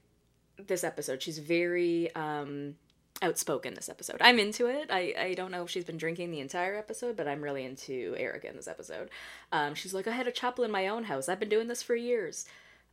this 0.58 0.84
episode. 0.84 1.22
She's 1.22 1.40
very 1.40 2.14
um 2.16 2.76
outspoken 3.22 3.74
this 3.74 3.90
episode. 3.90 4.18
I'm 4.20 4.40
into 4.40 4.68
it. 4.68 4.90
I, 4.92 5.14
I 5.18 5.34
don't 5.36 5.52
know 5.52 5.64
if 5.64 5.70
she's 5.70 5.86
been 5.86 5.98
drinking 5.98 6.32
the 6.32 6.42
entire 6.42 6.76
episode, 6.76 7.16
but 7.16 7.28
I'm 7.28 7.42
really 7.42 7.64
into 7.64 8.14
Erika 8.18 8.50
in 8.50 8.58
this 8.58 8.68
episode. 8.68 9.10
Um, 9.52 9.74
she's 9.74 9.94
like, 9.94 10.08
I 10.08 10.12
had 10.12 10.28
a 10.28 10.32
chapel 10.32 10.66
in 10.66 10.72
my 10.72 10.88
own 10.88 11.06
house. 11.06 11.30
I've 11.30 11.40
been 11.40 11.50
doing 11.50 11.68
this 11.68 11.82
for 11.82 11.96
years. 11.96 12.46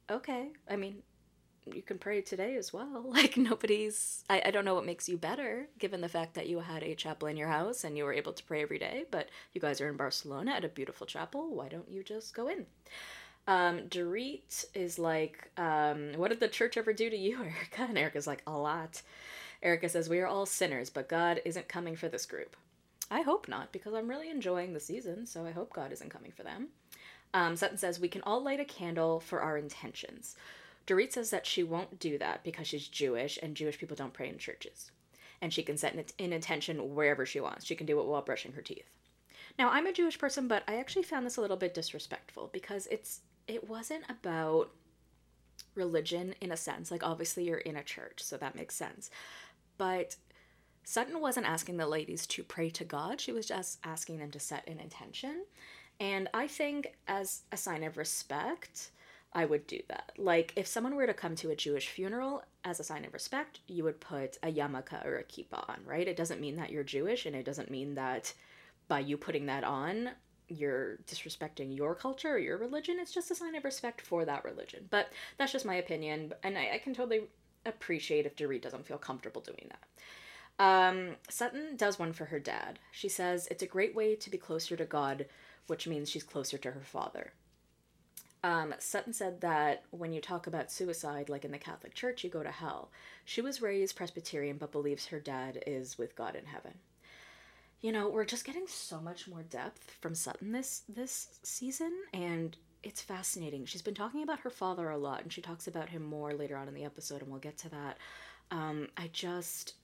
Okay. 0.08 0.50
I 0.70 0.76
mean, 0.76 1.02
you 1.66 1.82
can 1.82 1.98
pray 1.98 2.20
today 2.20 2.56
as 2.56 2.72
well. 2.72 3.04
Like 3.12 3.36
nobody's 3.36 4.24
I, 4.30 4.42
I 4.46 4.50
don't 4.50 4.64
know 4.64 4.74
what 4.74 4.86
makes 4.86 5.08
you 5.08 5.18
better, 5.18 5.68
given 5.78 6.00
the 6.00 6.08
fact 6.08 6.34
that 6.34 6.48
you 6.48 6.60
had 6.60 6.82
a 6.82 6.94
chapel 6.94 7.28
in 7.28 7.36
your 7.36 7.48
house 7.48 7.84
and 7.84 7.96
you 7.96 8.04
were 8.04 8.12
able 8.12 8.32
to 8.32 8.44
pray 8.44 8.62
every 8.62 8.78
day, 8.78 9.04
but 9.10 9.28
you 9.52 9.60
guys 9.60 9.80
are 9.80 9.88
in 9.88 9.96
Barcelona 9.96 10.52
at 10.52 10.64
a 10.64 10.68
beautiful 10.68 11.06
chapel. 11.06 11.54
Why 11.54 11.68
don't 11.68 11.90
you 11.90 12.02
just 12.02 12.34
go 12.34 12.48
in? 12.48 12.66
Um, 13.46 13.80
Dorit 13.88 14.66
is 14.74 14.98
like, 14.98 15.50
um, 15.56 16.12
what 16.16 16.28
did 16.28 16.40
the 16.40 16.48
church 16.48 16.76
ever 16.76 16.92
do 16.92 17.10
to 17.10 17.16
you, 17.16 17.38
Erika? 17.42 17.82
And 17.88 17.98
Erika's 17.98 18.26
like, 18.26 18.42
a 18.46 18.52
lot. 18.52 19.02
Erika 19.62 19.88
says, 19.88 20.08
We 20.08 20.20
are 20.20 20.26
all 20.26 20.46
sinners, 20.46 20.90
but 20.90 21.08
God 21.08 21.40
isn't 21.44 21.68
coming 21.68 21.96
for 21.96 22.08
this 22.08 22.26
group. 22.26 22.56
I 23.10 23.20
hope 23.22 23.48
not, 23.48 23.72
because 23.72 23.94
I'm 23.94 24.08
really 24.08 24.30
enjoying 24.30 24.72
the 24.72 24.80
season, 24.80 25.26
so 25.26 25.44
I 25.44 25.50
hope 25.50 25.72
God 25.72 25.92
isn't 25.92 26.10
coming 26.10 26.32
for 26.32 26.42
them. 26.42 26.68
Um, 27.34 27.56
Sutton 27.56 27.78
says, 27.78 28.00
We 28.00 28.08
can 28.08 28.22
all 28.22 28.42
light 28.42 28.60
a 28.60 28.64
candle 28.64 29.20
for 29.20 29.40
our 29.40 29.56
intentions. 29.56 30.36
Dorit 30.86 31.12
says 31.12 31.30
that 31.30 31.46
she 31.46 31.62
won't 31.62 31.98
do 32.00 32.18
that 32.18 32.42
because 32.42 32.66
she's 32.66 32.88
Jewish 32.88 33.38
and 33.40 33.54
Jewish 33.54 33.78
people 33.78 33.96
don't 33.96 34.12
pray 34.12 34.28
in 34.28 34.38
churches. 34.38 34.90
And 35.40 35.52
she 35.52 35.62
can 35.62 35.76
set 35.76 35.94
an 35.94 36.32
intention 36.32 36.94
wherever 36.94 37.24
she 37.26 37.40
wants. 37.40 37.64
She 37.64 37.74
can 37.74 37.86
do 37.86 38.00
it 38.00 38.06
while 38.06 38.22
brushing 38.22 38.52
her 38.52 38.62
teeth. 38.62 38.96
Now, 39.58 39.70
I'm 39.70 39.86
a 39.86 39.92
Jewish 39.92 40.18
person, 40.18 40.48
but 40.48 40.62
I 40.66 40.76
actually 40.76 41.02
found 41.02 41.26
this 41.26 41.36
a 41.36 41.40
little 41.40 41.56
bit 41.56 41.74
disrespectful 41.74 42.50
because 42.52 42.86
it's 42.88 43.20
it 43.46 43.68
wasn't 43.68 44.04
about 44.08 44.70
religion 45.74 46.34
in 46.40 46.52
a 46.52 46.56
sense. 46.56 46.90
Like 46.90 47.02
obviously 47.02 47.44
you're 47.44 47.58
in 47.58 47.76
a 47.76 47.82
church, 47.82 48.22
so 48.22 48.36
that 48.36 48.54
makes 48.54 48.74
sense. 48.74 49.10
But 49.78 50.16
Sutton 50.84 51.20
wasn't 51.20 51.46
asking 51.46 51.76
the 51.76 51.86
ladies 51.86 52.26
to 52.28 52.42
pray 52.42 52.70
to 52.70 52.84
God, 52.84 53.20
she 53.20 53.32
was 53.32 53.46
just 53.46 53.78
asking 53.84 54.18
them 54.18 54.30
to 54.32 54.40
set 54.40 54.66
an 54.68 54.80
intention. 54.80 55.44
And 56.00 56.28
I 56.34 56.48
think, 56.48 56.94
as 57.06 57.42
a 57.52 57.56
sign 57.56 57.84
of 57.84 57.96
respect, 57.96 58.90
I 59.32 59.44
would 59.44 59.66
do 59.66 59.80
that. 59.88 60.12
Like, 60.18 60.52
if 60.56 60.66
someone 60.66 60.96
were 60.96 61.06
to 61.06 61.14
come 61.14 61.36
to 61.36 61.50
a 61.50 61.56
Jewish 61.56 61.88
funeral, 61.88 62.42
as 62.64 62.80
a 62.80 62.84
sign 62.84 63.04
of 63.04 63.12
respect, 63.12 63.60
you 63.68 63.84
would 63.84 64.00
put 64.00 64.36
a 64.42 64.52
yarmulke 64.52 65.04
or 65.04 65.18
a 65.18 65.24
kippah 65.24 65.68
on, 65.68 65.78
right? 65.86 66.08
It 66.08 66.16
doesn't 66.16 66.40
mean 66.40 66.56
that 66.56 66.70
you're 66.70 66.82
Jewish, 66.82 67.24
and 67.24 67.36
it 67.36 67.44
doesn't 67.44 67.70
mean 67.70 67.94
that 67.94 68.32
by 68.88 69.00
you 69.00 69.16
putting 69.16 69.46
that 69.46 69.64
on, 69.64 70.10
you're 70.58 70.98
disrespecting 71.06 71.76
your 71.76 71.94
culture 71.94 72.34
or 72.34 72.38
your 72.38 72.58
religion. 72.58 72.98
It's 72.98 73.14
just 73.14 73.30
a 73.30 73.34
sign 73.34 73.54
of 73.54 73.64
respect 73.64 74.00
for 74.00 74.24
that 74.24 74.44
religion. 74.44 74.86
But 74.90 75.08
that's 75.38 75.52
just 75.52 75.64
my 75.64 75.76
opinion, 75.76 76.32
and 76.42 76.56
I, 76.56 76.72
I 76.74 76.78
can 76.78 76.94
totally 76.94 77.22
appreciate 77.64 78.26
if 78.26 78.36
Dorit 78.36 78.62
doesn't 78.62 78.86
feel 78.86 78.98
comfortable 78.98 79.40
doing 79.40 79.70
that. 79.70 79.82
Um, 80.58 81.16
Sutton 81.28 81.76
does 81.76 81.98
one 81.98 82.12
for 82.12 82.26
her 82.26 82.38
dad. 82.38 82.78
She 82.90 83.08
says 83.08 83.48
it's 83.50 83.62
a 83.62 83.66
great 83.66 83.94
way 83.94 84.14
to 84.16 84.30
be 84.30 84.38
closer 84.38 84.76
to 84.76 84.84
God, 84.84 85.26
which 85.66 85.86
means 85.86 86.10
she's 86.10 86.22
closer 86.22 86.58
to 86.58 86.70
her 86.72 86.82
father. 86.82 87.32
Um, 88.44 88.74
Sutton 88.78 89.12
said 89.12 89.40
that 89.40 89.84
when 89.90 90.12
you 90.12 90.20
talk 90.20 90.46
about 90.46 90.72
suicide, 90.72 91.28
like 91.28 91.44
in 91.44 91.52
the 91.52 91.58
Catholic 91.58 91.94
Church, 91.94 92.24
you 92.24 92.30
go 92.30 92.42
to 92.42 92.50
hell. 92.50 92.90
She 93.24 93.40
was 93.40 93.62
raised 93.62 93.96
Presbyterian 93.96 94.56
but 94.58 94.72
believes 94.72 95.06
her 95.06 95.20
dad 95.20 95.62
is 95.66 95.96
with 95.96 96.16
God 96.16 96.34
in 96.34 96.46
heaven. 96.46 96.74
You 97.82 97.90
know, 97.90 98.08
we're 98.08 98.24
just 98.24 98.44
getting 98.44 98.66
so 98.68 99.00
much 99.00 99.26
more 99.26 99.42
depth 99.42 99.96
from 100.00 100.14
Sutton 100.14 100.52
this 100.52 100.82
this 100.88 101.40
season, 101.42 101.92
and 102.14 102.56
it's 102.84 103.02
fascinating. 103.02 103.64
She's 103.66 103.82
been 103.82 103.92
talking 103.92 104.22
about 104.22 104.38
her 104.40 104.50
father 104.50 104.88
a 104.88 104.96
lot, 104.96 105.22
and 105.22 105.32
she 105.32 105.40
talks 105.42 105.66
about 105.66 105.88
him 105.88 106.04
more 106.04 106.32
later 106.32 106.56
on 106.56 106.68
in 106.68 106.74
the 106.74 106.84
episode, 106.84 107.22
and 107.22 107.30
we'll 107.30 107.40
get 107.40 107.58
to 107.58 107.68
that. 107.70 107.98
Um, 108.52 108.86
I 108.96 109.10
just, 109.12 109.74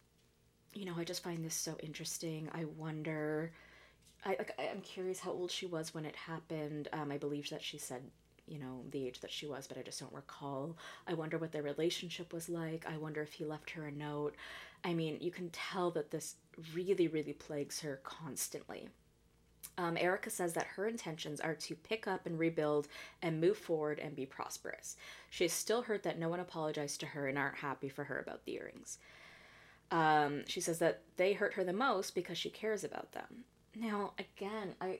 you 0.74 0.84
know, 0.84 0.94
I 0.96 1.02
just 1.02 1.24
find 1.24 1.44
this 1.44 1.56
so 1.56 1.76
interesting. 1.82 2.48
I 2.54 2.66
wonder. 2.76 3.50
I 4.24 4.30
like. 4.30 4.52
I'm 4.58 4.80
curious 4.82 5.18
how 5.18 5.32
old 5.32 5.50
she 5.50 5.66
was 5.66 5.92
when 5.92 6.04
it 6.04 6.14
happened. 6.14 6.86
Um, 6.92 7.10
I 7.10 7.18
believe 7.18 7.50
that 7.50 7.64
she 7.64 7.78
said 7.78 8.02
you 8.46 8.58
know, 8.58 8.80
the 8.90 9.06
age 9.06 9.20
that 9.20 9.30
she 9.30 9.46
was, 9.46 9.66
but 9.66 9.76
I 9.76 9.82
just 9.82 10.00
don't 10.00 10.12
recall. 10.12 10.76
I 11.06 11.12
wonder 11.12 11.36
what 11.36 11.52
their 11.52 11.62
relationship 11.62 12.32
was 12.32 12.48
like. 12.48 12.86
I 12.88 12.96
wonder 12.96 13.20
if 13.20 13.34
he 13.34 13.44
left 13.44 13.70
her 13.70 13.86
a 13.86 13.92
note. 13.92 14.36
I 14.84 14.94
mean, 14.94 15.18
you 15.20 15.30
can 15.30 15.50
tell 15.50 15.90
that 15.90 16.10
this 16.10 16.36
really, 16.74 17.08
really 17.08 17.32
plagues 17.32 17.80
her 17.80 18.00
constantly. 18.02 18.88
Um, 19.76 19.96
Erika 19.96 20.30
says 20.30 20.54
that 20.54 20.66
her 20.66 20.88
intentions 20.88 21.40
are 21.40 21.54
to 21.54 21.74
pick 21.76 22.08
up 22.08 22.26
and 22.26 22.38
rebuild 22.38 22.88
and 23.22 23.40
move 23.40 23.56
forward 23.56 24.00
and 24.00 24.16
be 24.16 24.26
prosperous. 24.26 24.96
She 25.30 25.44
is 25.44 25.52
still 25.52 25.82
hurt 25.82 26.02
that 26.02 26.18
no 26.18 26.28
one 26.28 26.40
apologized 26.40 27.00
to 27.00 27.06
her 27.06 27.28
and 27.28 27.38
aren't 27.38 27.58
happy 27.58 27.88
for 27.88 28.04
her 28.04 28.18
about 28.18 28.44
the 28.44 28.54
earrings. 28.54 28.98
Um, 29.90 30.42
she 30.46 30.60
says 30.60 30.80
that 30.80 31.02
they 31.16 31.32
hurt 31.32 31.54
her 31.54 31.64
the 31.64 31.72
most 31.72 32.14
because 32.14 32.36
she 32.36 32.50
cares 32.50 32.82
about 32.82 33.12
them. 33.12 33.44
Now, 33.74 34.12
again, 34.18 34.74
I 34.80 34.98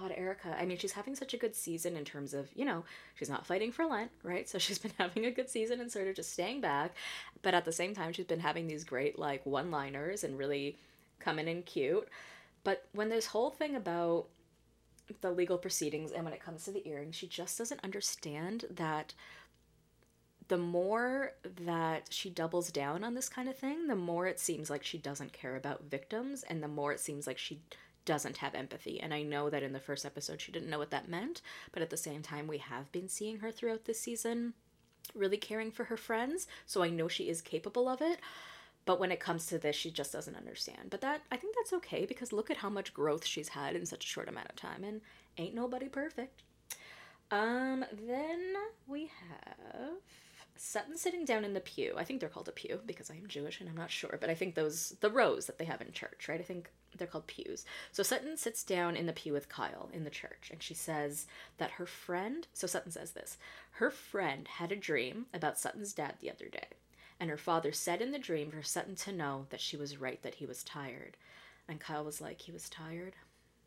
God, 0.00 0.12
Erika. 0.16 0.56
I 0.58 0.66
mean, 0.66 0.78
she's 0.78 0.92
having 0.92 1.14
such 1.14 1.34
a 1.34 1.36
good 1.36 1.54
season 1.54 1.96
in 1.96 2.04
terms 2.04 2.34
of, 2.34 2.48
you 2.54 2.64
know, 2.64 2.84
she's 3.14 3.30
not 3.30 3.46
fighting 3.46 3.72
for 3.72 3.86
Lent, 3.86 4.10
right? 4.22 4.48
So 4.56 4.58
she's 4.58 4.78
been 4.78 4.92
having 4.98 5.26
a 5.26 5.30
good 5.30 5.48
season 5.50 5.80
and 5.80 5.90
sort 5.90 6.08
of 6.08 6.16
just 6.16 6.32
staying 6.32 6.60
back. 6.60 6.94
But 7.42 7.54
at 7.54 7.64
the 7.64 7.72
same 7.72 7.94
time, 7.94 8.12
she's 8.12 8.26
been 8.26 8.40
having 8.40 8.66
these 8.66 8.84
great, 8.84 9.18
like, 9.18 9.44
one 9.44 9.70
liners 9.70 10.24
and 10.24 10.38
really 10.38 10.76
coming 11.18 11.48
in 11.48 11.62
cute. 11.62 12.08
But 12.64 12.86
when 12.92 13.08
this 13.08 13.26
whole 13.26 13.50
thing 13.50 13.76
about 13.76 14.26
the 15.20 15.30
legal 15.30 15.58
proceedings 15.58 16.10
and 16.10 16.24
when 16.24 16.34
it 16.34 16.42
comes 16.42 16.64
to 16.64 16.72
the 16.72 16.86
earrings, 16.88 17.14
she 17.16 17.26
just 17.26 17.56
doesn't 17.58 17.84
understand 17.84 18.64
that 18.70 19.14
the 20.48 20.58
more 20.58 21.32
that 21.64 22.08
she 22.10 22.30
doubles 22.30 22.70
down 22.70 23.02
on 23.02 23.14
this 23.14 23.28
kind 23.28 23.48
of 23.48 23.56
thing, 23.56 23.88
the 23.88 23.96
more 23.96 24.26
it 24.26 24.38
seems 24.38 24.70
like 24.70 24.84
she 24.84 24.98
doesn't 24.98 25.32
care 25.32 25.56
about 25.56 25.84
victims 25.90 26.44
and 26.44 26.62
the 26.62 26.68
more 26.68 26.92
it 26.92 27.00
seems 27.00 27.26
like 27.26 27.38
she 27.38 27.60
doesn't 28.06 28.38
have 28.38 28.54
empathy. 28.54 28.98
And 29.00 29.12
I 29.12 29.22
know 29.22 29.50
that 29.50 29.62
in 29.62 29.74
the 29.74 29.80
first 29.80 30.06
episode 30.06 30.40
she 30.40 30.52
didn't 30.52 30.70
know 30.70 30.78
what 30.78 30.90
that 30.90 31.08
meant, 31.08 31.42
but 31.72 31.82
at 31.82 31.90
the 31.90 31.96
same 31.98 32.22
time, 32.22 32.46
we 32.46 32.58
have 32.58 32.90
been 32.92 33.08
seeing 33.08 33.38
her 33.40 33.52
throughout 33.52 33.84
this 33.84 34.00
season 34.00 34.54
really 35.14 35.36
caring 35.36 35.70
for 35.70 35.84
her 35.84 35.96
friends, 35.96 36.46
so 36.64 36.82
I 36.82 36.90
know 36.90 37.08
she 37.08 37.28
is 37.28 37.40
capable 37.40 37.88
of 37.88 38.00
it. 38.00 38.18
But 38.84 39.00
when 39.00 39.10
it 39.10 39.20
comes 39.20 39.46
to 39.46 39.58
this, 39.58 39.74
she 39.74 39.90
just 39.90 40.12
doesn't 40.12 40.36
understand. 40.36 40.90
But 40.90 41.00
that 41.00 41.22
I 41.30 41.36
think 41.36 41.56
that's 41.56 41.72
okay 41.74 42.06
because 42.06 42.32
look 42.32 42.50
at 42.50 42.58
how 42.58 42.70
much 42.70 42.94
growth 42.94 43.26
she's 43.26 43.48
had 43.48 43.74
in 43.74 43.84
such 43.84 44.04
a 44.04 44.08
short 44.08 44.28
amount 44.28 44.48
of 44.48 44.56
time 44.56 44.84
and 44.84 45.00
ain't 45.38 45.54
nobody 45.54 45.88
perfect. 45.88 46.42
Um 47.30 47.84
then 48.06 48.54
we 48.86 49.10
have 49.28 49.96
Sutton 50.60 50.96
sitting 50.96 51.24
down 51.24 51.44
in 51.44 51.54
the 51.54 51.60
pew. 51.60 51.94
I 51.96 52.04
think 52.04 52.20
they're 52.20 52.28
called 52.28 52.48
a 52.48 52.52
pew 52.52 52.80
because 52.86 53.10
I 53.10 53.14
am 53.14 53.26
Jewish 53.26 53.60
and 53.60 53.68
I'm 53.68 53.76
not 53.76 53.90
sure, 53.90 54.18
but 54.20 54.30
I 54.30 54.34
think 54.34 54.54
those 54.54 54.96
the 55.00 55.10
rows 55.10 55.46
that 55.46 55.58
they 55.58 55.64
have 55.64 55.80
in 55.80 55.92
church, 55.92 56.28
right? 56.28 56.40
I 56.40 56.44
think 56.44 56.70
they're 56.96 57.06
called 57.06 57.26
pews. 57.26 57.64
So 57.92 58.02
Sutton 58.02 58.36
sits 58.36 58.62
down 58.62 58.96
in 58.96 59.06
the 59.06 59.12
pew 59.12 59.32
with 59.32 59.48
Kyle 59.48 59.90
in 59.92 60.04
the 60.04 60.10
church 60.10 60.50
and 60.50 60.62
she 60.62 60.74
says 60.74 61.26
that 61.58 61.72
her 61.72 61.86
friend, 61.86 62.46
so 62.52 62.66
Sutton 62.66 62.92
says 62.92 63.12
this, 63.12 63.38
her 63.72 63.90
friend 63.90 64.48
had 64.48 64.72
a 64.72 64.76
dream 64.76 65.26
about 65.34 65.58
Sutton's 65.58 65.92
dad 65.92 66.14
the 66.20 66.30
other 66.30 66.48
day. 66.48 66.68
And 67.18 67.30
her 67.30 67.36
father 67.36 67.72
said 67.72 68.02
in 68.02 68.12
the 68.12 68.18
dream 68.18 68.50
for 68.50 68.62
Sutton 68.62 68.94
to 68.96 69.12
know 69.12 69.46
that 69.50 69.60
she 69.60 69.76
was 69.76 69.98
right, 69.98 70.22
that 70.22 70.34
he 70.34 70.46
was 70.46 70.62
tired. 70.62 71.16
And 71.68 71.80
Kyle 71.80 72.04
was 72.04 72.20
like, 72.20 72.40
he 72.40 72.52
was 72.52 72.68
tired? 72.68 73.14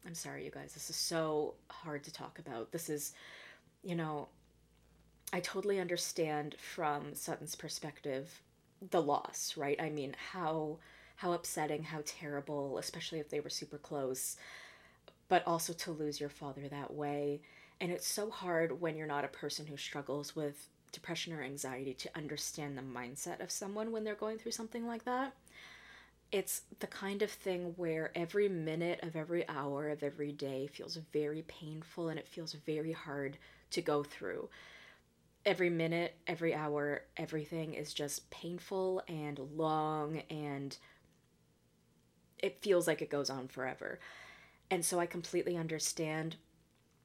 I'm 0.06 0.16
sorry, 0.16 0.46
you 0.46 0.52
guys. 0.52 0.74
This 0.74 0.90
is 0.90 0.96
so 0.96 1.56
hard 1.70 2.04
to 2.04 2.14
talk 2.14 2.40
about. 2.40 2.72
This 2.72 2.90
is, 2.90 3.14
you 3.84 3.96
know, 3.96 4.30
I 5.32 5.40
totally 5.40 5.80
understand 5.80 6.56
from 6.58 7.14
Sutton's 7.14 7.56
perspective 7.56 8.42
the 8.92 9.02
loss, 9.02 9.56
right? 9.58 9.80
I 9.80 9.90
mean, 9.90 10.16
how 10.32 10.78
how 11.18 11.34
upsetting, 11.34 11.84
how 11.84 12.02
terrible, 12.06 12.78
especially 12.78 13.20
if 13.20 13.30
they 13.30 13.42
were 13.42 13.50
super 13.50 13.78
close, 13.78 14.38
but 15.28 15.46
also 15.46 15.74
to 15.74 15.92
lose 15.92 16.20
your 16.20 16.30
father 16.30 16.70
that 16.70 16.94
way. 16.94 17.42
And 17.82 17.92
it's 17.92 18.08
so 18.08 18.30
hard 18.30 18.80
when 18.80 18.96
you're 18.96 19.06
not 19.06 19.26
a 19.26 19.30
person 19.30 19.68
who 19.68 19.76
struggles 19.76 20.34
with 20.34 20.70
depression 20.94 21.34
or 21.34 21.44
anxiety 21.44 21.94
to 21.94 22.10
understand 22.16 22.78
the 22.78 22.82
mindset 22.82 23.42
of 23.42 23.52
someone 23.52 23.92
when 23.92 24.06
they're 24.06 24.16
going 24.16 24.38
through 24.38 24.54
something 24.54 24.88
like 24.88 25.04
that. 25.04 25.34
It's 26.32 26.62
the 26.80 26.88
kind 26.88 27.22
of 27.22 27.30
thing 27.30 27.74
where 27.76 28.12
every 28.16 28.48
minute 28.48 29.02
of 29.04 29.18
every 29.18 29.48
hour 29.50 29.90
of 29.90 30.04
every 30.04 30.32
day 30.32 30.68
feels 30.68 30.98
very 31.12 31.44
painful 31.44 32.08
and 32.08 32.18
it 32.18 32.28
feels 32.28 32.54
very 32.54 32.94
hard 32.94 33.38
to 33.72 33.82
go 33.82 34.04
through 34.04 34.48
every 35.46 35.70
minute, 35.70 36.16
every 36.28 36.54
hour, 36.54 37.04
everything 37.18 37.74
is 37.74 37.94
just 37.94 38.30
painful 38.30 39.02
and 39.08 39.40
long 39.56 40.22
and 40.30 40.78
it 42.38 42.62
feels 42.62 42.88
like 42.88 43.02
it 43.02 43.10
goes 43.10 43.30
on 43.30 43.48
forever. 43.48 44.00
And 44.72 44.84
so 44.84 45.00
I 45.00 45.06
completely 45.06 45.58
understand 45.58 46.36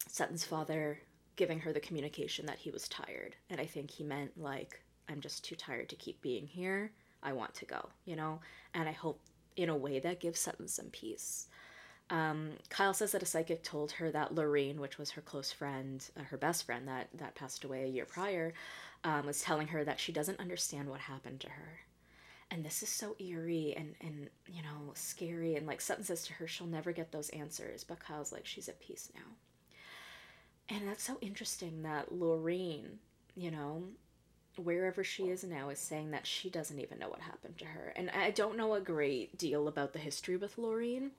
Sutton's 0.07 0.45
father 0.45 1.01
giving 1.37 1.61
her 1.61 1.73
the 1.73 1.81
communication 1.81 2.47
that 2.47 2.59
he 2.59 2.71
was 2.71 2.89
tired. 2.89 3.35
And 3.51 3.61
I 3.61 3.67
think 3.67 3.91
he 3.91 4.05
meant, 4.05 4.39
like, 4.41 4.81
I'm 5.09 5.21
just 5.21 5.45
too 5.45 5.57
tired 5.57 5.89
to 5.89 5.97
keep 5.97 6.21
being 6.21 6.47
here. 6.47 6.93
I 7.23 7.33
want 7.33 7.55
to 7.55 7.65
go, 7.65 7.89
you 8.05 8.17
know? 8.17 8.41
And 8.75 8.89
I 8.89 8.93
hope 8.93 9.21
in 9.57 9.69
a 9.69 9.77
way 9.77 9.99
that 9.99 10.21
gives 10.21 10.39
Sutton 10.39 10.69
some 10.69 10.87
peace. 10.87 11.49
Um, 12.11 12.53
Kyle 12.69 12.95
says 12.95 13.13
that 13.13 13.23
a 13.23 13.27
psychic 13.27 13.63
told 13.63 13.93
her 13.93 14.11
that 14.11 14.35
Lorene, 14.35 14.81
which 14.81 14.99
was 14.99 15.13
her 15.13 15.23
close 15.23 15.53
friend, 15.53 16.07
uh, 16.19 16.25
her 16.25 16.37
best 16.37 16.65
friend 16.67 16.87
that, 16.87 17.09
that 17.15 17.35
passed 17.35 17.65
away 17.65 17.85
a 17.85 17.89
year 17.89 18.05
prior, 18.05 18.53
um, 19.05 19.27
was 19.27 19.41
telling 19.41 19.69
her 19.69 19.85
that 19.85 20.01
she 20.01 20.13
doesn't 20.13 20.41
understand 20.41 20.89
what 20.89 21.01
happened 21.01 21.41
to 21.41 21.49
her. 21.49 21.81
And 22.51 22.65
this 22.65 22.83
is 22.83 22.91
so 22.91 23.17
eerie 23.19 23.75
and, 23.77 23.95
and, 24.01 24.29
you 24.47 24.63
know, 24.63 24.93
scary. 24.95 25.57
And 25.57 25.67
like 25.67 25.81
Sutton 25.81 26.05
says 26.05 26.25
to 26.27 26.35
her, 26.35 26.47
she'll 26.47 26.67
never 26.67 26.93
get 26.93 27.11
those 27.11 27.31
answers. 27.31 27.85
But 27.85 28.01
Kyle's 28.01 28.33
like, 28.33 28.47
she's 28.47 28.69
at 28.69 28.81
peace 28.81 29.11
now. 29.15 29.23
And 30.69 30.87
that's 30.87 31.03
so 31.03 31.19
interesting 31.21 31.83
that 31.83 32.13
Lorene, 32.13 32.99
you 33.35 33.51
know, 33.51 33.85
wherever 34.57 35.03
she 35.03 35.25
is 35.25 35.43
now, 35.43 35.71
is 35.71 35.79
saying 35.79 36.11
that 36.13 36.27
she 36.27 36.49
doesn't 36.51 36.79
even 36.79 36.99
know 36.99 37.09
what 37.09 37.21
happened 37.21 37.59
to 37.59 37.65
her. 37.65 37.93
And 37.97 38.11
I 38.11 38.31
don't 38.31 38.57
know 38.57 38.75
a 38.75 38.81
great 38.81 39.37
deal 39.37 39.67
about 39.67 39.93
the 39.93 39.99
history 39.99 40.37
with 40.37 40.59
Lorene 40.59 41.11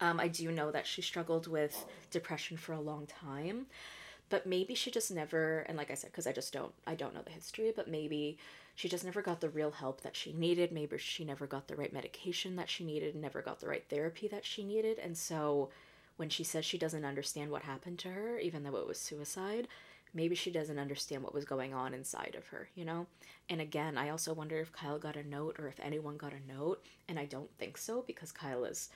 um, 0.00 0.18
I 0.18 0.28
do 0.28 0.50
know 0.50 0.70
that 0.70 0.86
she 0.86 1.02
struggled 1.02 1.46
with 1.46 1.84
depression 2.10 2.56
for 2.56 2.72
a 2.72 2.80
long 2.80 3.06
time, 3.06 3.66
but 4.28 4.46
maybe 4.46 4.74
she 4.74 4.90
just 4.90 5.10
never, 5.10 5.60
and 5.68 5.76
like 5.76 5.90
I 5.90 5.94
said, 5.94 6.10
because 6.10 6.26
I 6.26 6.32
just 6.32 6.52
don't, 6.52 6.72
I 6.86 6.94
don't 6.94 7.14
know 7.14 7.22
the 7.22 7.32
history, 7.32 7.72
but 7.74 7.88
maybe 7.88 8.38
she 8.76 8.88
just 8.88 9.04
never 9.04 9.20
got 9.20 9.40
the 9.40 9.50
real 9.50 9.72
help 9.72 10.00
that 10.02 10.16
she 10.16 10.32
needed. 10.32 10.72
Maybe 10.72 10.96
she 10.98 11.24
never 11.24 11.46
got 11.46 11.68
the 11.68 11.76
right 11.76 11.92
medication 11.92 12.56
that 12.56 12.70
she 12.70 12.84
needed, 12.84 13.14
never 13.14 13.42
got 13.42 13.60
the 13.60 13.68
right 13.68 13.84
therapy 13.90 14.28
that 14.28 14.46
she 14.46 14.64
needed. 14.64 14.98
And 14.98 15.18
so 15.18 15.68
when 16.16 16.28
she 16.28 16.44
says 16.44 16.64
she 16.64 16.78
doesn't 16.78 17.04
understand 17.04 17.50
what 17.50 17.62
happened 17.62 17.98
to 18.00 18.08
her, 18.10 18.38
even 18.38 18.62
though 18.62 18.76
it 18.76 18.86
was 18.86 18.98
suicide, 18.98 19.68
maybe 20.14 20.34
she 20.34 20.50
doesn't 20.50 20.78
understand 20.78 21.22
what 21.22 21.34
was 21.34 21.44
going 21.44 21.74
on 21.74 21.92
inside 21.92 22.34
of 22.38 22.46
her, 22.48 22.68
you 22.74 22.84
know? 22.84 23.06
And 23.48 23.60
again, 23.60 23.98
I 23.98 24.10
also 24.10 24.32
wonder 24.32 24.58
if 24.58 24.72
Kyle 24.72 24.98
got 24.98 25.16
a 25.16 25.28
note 25.28 25.56
or 25.58 25.68
if 25.68 25.80
anyone 25.80 26.16
got 26.16 26.32
a 26.32 26.52
note, 26.52 26.84
and 27.08 27.18
I 27.18 27.24
don't 27.26 27.50
think 27.58 27.76
so 27.76 28.04
because 28.06 28.32
Kyle 28.32 28.64
is 28.64 28.90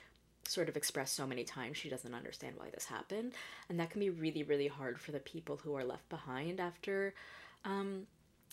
sort 0.47 0.69
of 0.69 0.77
expressed 0.77 1.15
so 1.15 1.25
many 1.25 1.43
times 1.43 1.77
she 1.77 1.89
doesn't 1.89 2.13
understand 2.13 2.55
why 2.57 2.69
this 2.73 2.85
happened. 2.85 3.33
And 3.69 3.79
that 3.79 3.89
can 3.89 3.99
be 3.99 4.09
really 4.09 4.43
really 4.43 4.67
hard 4.67 4.99
for 4.99 5.11
the 5.11 5.19
people 5.19 5.57
who 5.57 5.75
are 5.75 5.83
left 5.83 6.07
behind 6.09 6.59
after 6.59 7.13
um, 7.63 8.07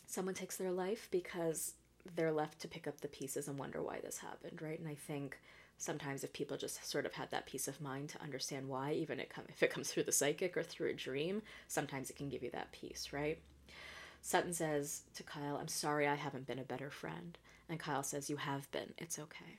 someone 0.07 0.35
takes 0.35 0.57
their 0.57 0.73
life 0.73 1.09
because 1.11 1.75
they're 2.17 2.33
left 2.33 2.61
to 2.61 2.69
pick 2.69 2.87
up 2.87 3.01
the 3.01 3.09
pieces 3.09 3.49
and 3.49 3.59
wonder 3.59 3.83
why 3.83 4.01
this 4.01 4.19
happened 4.19 4.61
right? 4.61 4.79
And 4.79 4.89
i 4.89 4.95
think 4.95 5.39
sometimes 5.79 6.23
if 6.23 6.33
people 6.33 6.57
just 6.57 6.85
sort 6.89 7.07
of 7.07 7.13
had 7.13 7.31
that 7.31 7.47
peace 7.47 7.67
of 7.69 7.81
mind 7.81 8.09
to 8.11 8.23
understand 8.23 8.69
why 8.69 8.93
even 8.93 9.19
it 9.19 9.31
come, 9.31 9.45
if 9.49 9.63
it 9.63 9.73
comes 9.73 9.91
through 9.91 10.05
the 10.05 10.13
psychic 10.13 10.57
or 10.57 10.63
through 10.63 10.91
a 10.91 10.95
dream 10.95 11.43
sometimes 11.69 12.11
it 12.11 12.17
can 12.17 12.29
give 12.29 12.43
you 12.43 12.51
that 12.51 12.73
peace 12.73 13.09
right? 13.13 13.39
Sutton 14.21 14.53
says 14.53 15.03
to 15.15 15.23
kyle 15.23 15.57
i'm 15.57 15.69
sorry 15.69 16.07
i 16.07 16.15
haven't 16.15 16.47
been 16.47 16.59
a 16.59 16.65
better 16.65 16.91
friend. 16.91 17.39
And 17.69 17.79
kyle 17.79 18.03
says 18.03 18.29
you 18.29 18.37
have 18.37 18.71
been. 18.71 18.93
It's 18.99 19.19
okay. 19.19 19.59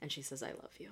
And 0.00 0.10
she 0.10 0.22
says 0.22 0.42
i 0.42 0.48
love 0.50 0.74
you 0.78 0.90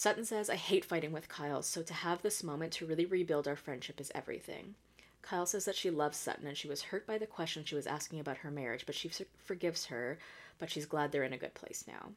Sutton 0.00 0.24
says, 0.24 0.48
I 0.48 0.56
hate 0.56 0.86
fighting 0.86 1.12
with 1.12 1.28
Kyle, 1.28 1.60
so 1.60 1.82
to 1.82 1.92
have 1.92 2.22
this 2.22 2.42
moment 2.42 2.72
to 2.72 2.86
really 2.86 3.04
rebuild 3.04 3.46
our 3.46 3.54
friendship 3.54 4.00
is 4.00 4.10
everything. 4.14 4.74
Kyle 5.20 5.44
says 5.44 5.66
that 5.66 5.76
she 5.76 5.90
loves 5.90 6.16
Sutton 6.16 6.46
and 6.46 6.56
she 6.56 6.68
was 6.68 6.80
hurt 6.80 7.06
by 7.06 7.18
the 7.18 7.26
question 7.26 7.64
she 7.66 7.74
was 7.74 7.86
asking 7.86 8.18
about 8.18 8.38
her 8.38 8.50
marriage, 8.50 8.86
but 8.86 8.94
she 8.94 9.10
forgives 9.36 9.84
her, 9.84 10.18
but 10.58 10.70
she's 10.70 10.86
glad 10.86 11.12
they're 11.12 11.22
in 11.22 11.34
a 11.34 11.36
good 11.36 11.52
place 11.52 11.84
now. 11.86 12.12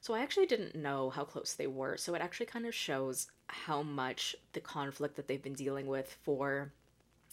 So 0.00 0.14
I 0.14 0.20
actually 0.20 0.46
didn't 0.46 0.76
know 0.76 1.10
how 1.10 1.24
close 1.24 1.54
they 1.54 1.66
were, 1.66 1.96
so 1.96 2.14
it 2.14 2.22
actually 2.22 2.46
kind 2.46 2.66
of 2.66 2.72
shows 2.72 3.26
how 3.48 3.82
much 3.82 4.36
the 4.52 4.60
conflict 4.60 5.16
that 5.16 5.26
they've 5.26 5.42
been 5.42 5.54
dealing 5.54 5.88
with 5.88 6.16
for 6.22 6.70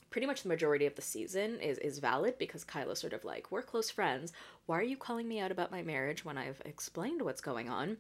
pretty 0.09 0.25
much 0.25 0.41
the 0.41 0.49
majority 0.49 0.87
of 0.87 0.95
the 0.95 1.03
season 1.03 1.59
is 1.59 1.77
is 1.77 1.99
valid 1.99 2.39
because 2.39 2.63
Kyle's 2.63 2.97
sort 2.97 3.13
of 3.13 3.23
like, 3.23 3.51
we're 3.51 3.61
close 3.61 3.91
friends. 3.91 4.33
Why 4.65 4.79
are 4.79 4.81
you 4.81 4.97
calling 4.97 5.27
me 5.27 5.39
out 5.39 5.51
about 5.51 5.69
my 5.69 5.83
marriage 5.83 6.25
when 6.25 6.39
I've 6.39 6.59
explained 6.65 7.21
what's 7.21 7.39
going 7.39 7.69
on? 7.69 7.97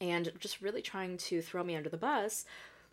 And 0.00 0.32
just 0.38 0.60
really 0.60 0.82
trying 0.82 1.16
to 1.16 1.40
throw 1.40 1.62
me 1.62 1.76
under 1.76 1.88
the 1.88 1.96
bus 1.96 2.44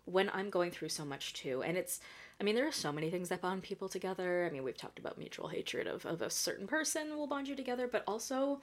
when 0.04 0.30
I'm 0.32 0.50
going 0.50 0.70
through 0.70 0.90
so 0.90 1.04
much 1.04 1.32
too. 1.32 1.62
And 1.62 1.76
it's, 1.76 2.00
I 2.40 2.44
mean, 2.44 2.54
there 2.54 2.66
are 2.66 2.72
so 2.72 2.92
many 2.92 3.10
things 3.10 3.28
that 3.28 3.40
bond 3.40 3.62
people 3.62 3.88
together. 3.88 4.46
I 4.46 4.52
mean, 4.52 4.64
we've 4.64 4.76
talked 4.76 4.98
about 4.98 5.18
mutual 5.18 5.48
hatred 5.48 5.86
of, 5.86 6.04
of 6.04 6.22
a 6.22 6.30
certain 6.30 6.66
person 6.66 7.16
will 7.16 7.26
bond 7.26 7.48
you 7.48 7.56
together, 7.56 7.86
but 7.86 8.04
also 8.06 8.60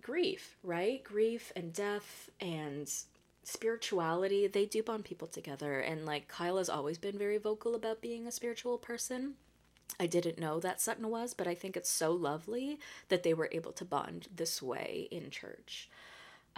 grief, 0.00 0.56
right? 0.62 1.02
Grief 1.02 1.52
and 1.54 1.72
death 1.72 2.30
and 2.40 2.90
spirituality, 3.42 4.46
they 4.46 4.66
do 4.66 4.82
bond 4.82 5.04
people 5.04 5.28
together. 5.28 5.80
And 5.80 6.04
like 6.04 6.28
Kyle 6.28 6.58
has 6.58 6.68
always 6.68 6.98
been 6.98 7.18
very 7.18 7.38
vocal 7.38 7.74
about 7.74 8.02
being 8.02 8.26
a 8.26 8.32
spiritual 8.32 8.78
person. 8.78 9.34
I 9.98 10.06
didn't 10.06 10.38
know 10.38 10.60
that 10.60 10.80
Sutton 10.80 11.08
was, 11.08 11.34
but 11.34 11.46
I 11.46 11.54
think 11.54 11.76
it's 11.76 11.90
so 11.90 12.12
lovely 12.12 12.78
that 13.08 13.22
they 13.22 13.34
were 13.34 13.48
able 13.52 13.72
to 13.72 13.84
bond 13.84 14.28
this 14.34 14.62
way 14.62 15.08
in 15.10 15.30
church. 15.30 15.88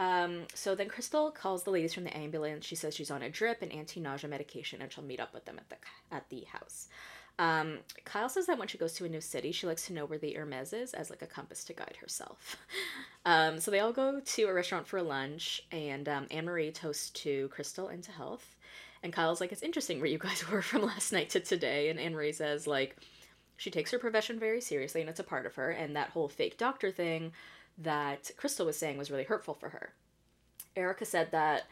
Um, 0.00 0.44
so 0.54 0.74
then 0.74 0.88
Crystal 0.88 1.30
calls 1.30 1.62
the 1.62 1.70
ladies 1.70 1.92
from 1.92 2.04
the 2.04 2.16
ambulance. 2.16 2.64
She 2.64 2.74
says 2.74 2.96
she's 2.96 3.10
on 3.10 3.20
a 3.20 3.28
drip 3.28 3.60
and 3.60 3.70
anti-nausea 3.70 4.30
medication, 4.30 4.80
and 4.80 4.90
she'll 4.90 5.04
meet 5.04 5.20
up 5.20 5.34
with 5.34 5.44
them 5.44 5.58
at 5.58 5.68
the 5.68 5.76
at 6.10 6.26
the 6.30 6.44
house. 6.44 6.88
Um, 7.38 7.78
Kyle 8.06 8.30
says 8.30 8.46
that 8.46 8.58
when 8.58 8.66
she 8.66 8.78
goes 8.78 8.94
to 8.94 9.04
a 9.04 9.10
new 9.10 9.20
city, 9.20 9.52
she 9.52 9.66
likes 9.66 9.86
to 9.86 9.92
know 9.92 10.06
where 10.06 10.18
the 10.18 10.32
Hermes 10.32 10.72
is 10.72 10.94
as 10.94 11.10
like 11.10 11.20
a 11.20 11.26
compass 11.26 11.64
to 11.64 11.74
guide 11.74 11.98
herself. 12.00 12.56
um, 13.26 13.60
so 13.60 13.70
they 13.70 13.80
all 13.80 13.92
go 13.92 14.20
to 14.20 14.44
a 14.44 14.54
restaurant 14.54 14.86
for 14.86 15.02
lunch, 15.02 15.62
and 15.70 16.08
um, 16.08 16.26
Anne 16.30 16.46
Marie 16.46 16.72
toasts 16.72 17.10
to 17.10 17.48
Crystal 17.48 17.88
and 17.88 18.02
to 18.02 18.10
health. 18.10 18.56
And 19.02 19.12
Kyle's 19.12 19.40
like, 19.40 19.52
"It's 19.52 19.62
interesting 19.62 19.98
where 19.98 20.08
you 20.08 20.18
guys 20.18 20.48
were 20.50 20.62
from 20.62 20.80
last 20.82 21.12
night 21.12 21.28
to 21.30 21.40
today." 21.40 21.90
And 21.90 22.00
Anne 22.00 22.14
Marie 22.14 22.32
says 22.32 22.66
like, 22.66 22.96
she 23.58 23.70
takes 23.70 23.90
her 23.90 23.98
profession 23.98 24.38
very 24.38 24.62
seriously, 24.62 25.02
and 25.02 25.10
it's 25.10 25.20
a 25.20 25.24
part 25.24 25.44
of 25.44 25.56
her. 25.56 25.70
And 25.70 25.94
that 25.94 26.08
whole 26.08 26.28
fake 26.28 26.56
doctor 26.56 26.90
thing 26.90 27.32
that 27.80 28.30
Crystal 28.36 28.66
was 28.66 28.76
saying 28.76 28.98
was 28.98 29.10
really 29.10 29.24
hurtful 29.24 29.54
for 29.54 29.70
her. 29.70 29.92
Erika 30.76 31.04
said 31.04 31.32
that 31.32 31.64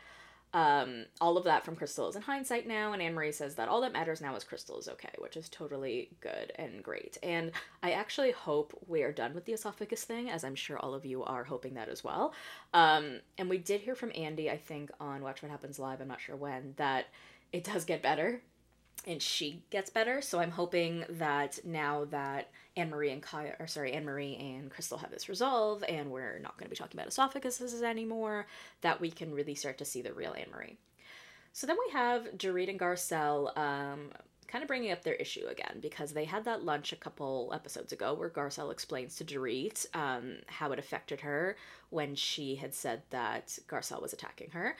um, 0.55 1.05
all 1.21 1.37
of 1.37 1.45
that 1.45 1.65
from 1.65 1.77
Crystal 1.77 2.09
is 2.09 2.17
in 2.17 2.23
hindsight 2.23 2.67
now, 2.67 2.93
and 2.93 3.03
Anne 3.03 3.15
Marie 3.15 3.33
says 3.33 3.57
that 3.57 3.69
all 3.69 3.83
that 3.83 3.93
matters 3.93 4.21
now 4.23 4.35
is 4.35 4.45
Crystal 4.45 4.79
is 4.79 4.89
okay, 4.89 5.13
which 5.19 5.37
is 5.37 5.49
totally 5.49 6.09
good 6.21 6.53
and 6.57 6.83
great. 6.83 7.19
And 7.23 7.53
I 7.83 7.93
actually 7.93 8.31
hope 8.31 8.77
we're 8.87 9.13
done 9.13 9.35
with 9.35 9.45
the 9.45 9.53
esophagus 9.53 10.05
thing, 10.05 10.31
as 10.31 10.45
I'm 10.45 10.55
sure 10.55 10.79
all 10.79 10.95
of 10.95 11.05
you 11.05 11.23
are 11.23 11.45
hoping 11.45 11.75
that 11.75 11.91
as 11.91 12.03
well. 12.03 12.33
Um, 12.73 13.21
and 13.37 13.51
we 13.51 13.59
did 13.59 13.83
hear 13.83 13.95
from 13.95 14.13
Andy, 14.15 14.51
I 14.51 14.57
think, 14.57 14.91
on 14.99 15.23
Watch 15.23 15.43
What 15.43 15.51
Happens 15.51 15.79
Live, 15.79 16.01
I'm 16.01 16.09
not 16.09 16.21
sure 16.21 16.37
when, 16.37 16.73
that 16.77 17.07
it 17.53 17.65
does 17.65 17.85
get 17.85 18.03
better 18.03 18.41
and 19.07 19.23
she 19.23 19.63
gets 19.71 19.91
better. 19.91 20.21
So 20.21 20.41
I'm 20.41 20.51
hoping 20.51 21.05
that 21.09 21.59
now 21.65 22.07
that 22.07 22.51
Anne 22.77 22.91
Marie 22.91 23.11
and 23.11 23.23
Kaya, 23.23 23.55
or 23.59 23.67
sorry, 23.67 23.93
Anne 23.93 24.05
Marie 24.05 24.37
and 24.37 24.71
Crystal 24.71 24.99
have 24.99 25.11
this 25.11 25.29
resolve, 25.29 25.83
and 25.89 26.11
we're 26.11 26.39
not 26.39 26.57
going 26.59 26.67
to 26.67 26.71
be 26.71 26.77
talking 26.77 27.01
about 27.01 27.11
esophaguses 27.11 27.83
anymore, 27.83 28.47
that 28.83 29.01
we 29.01 29.11
can 29.11 29.35
really 29.35 29.55
start 29.55 29.79
to 29.79 29.85
see 29.85 30.03
the 30.03 30.13
real 30.13 30.35
Anne 30.35 30.51
Marie. 30.53 30.79
So 31.53 31.67
then 31.67 31.77
we 31.87 31.93
have 31.93 32.25
Dorit 32.37 32.69
and 32.69 32.79
Garcelle 32.79 33.57
um, 33.57 34.11
kind 34.47 34.63
of 34.63 34.69
bringing 34.69 34.93
up 34.93 35.03
their 35.03 35.15
issue 35.15 35.47
again 35.47 35.79
because 35.81 36.13
they 36.13 36.25
had 36.25 36.45
that 36.45 36.65
lunch 36.65 36.93
a 36.93 36.97
couple 36.97 37.51
episodes 37.55 37.93
ago 37.93 38.15
where 38.15 38.31
Garcelle 38.31 38.73
explains 38.73 39.17
to 39.17 39.25
Dorit 39.25 39.87
um, 39.95 40.37
how 40.47 40.73
it 40.73 40.79
affected 40.79 41.21
her 41.21 41.57
when 41.91 42.15
she 42.15 42.57
had 42.57 42.75
said 42.75 43.03
that 43.11 43.59
Garcelle 43.69 44.03
was 44.03 44.13
attacking 44.13 44.51
her. 44.51 44.77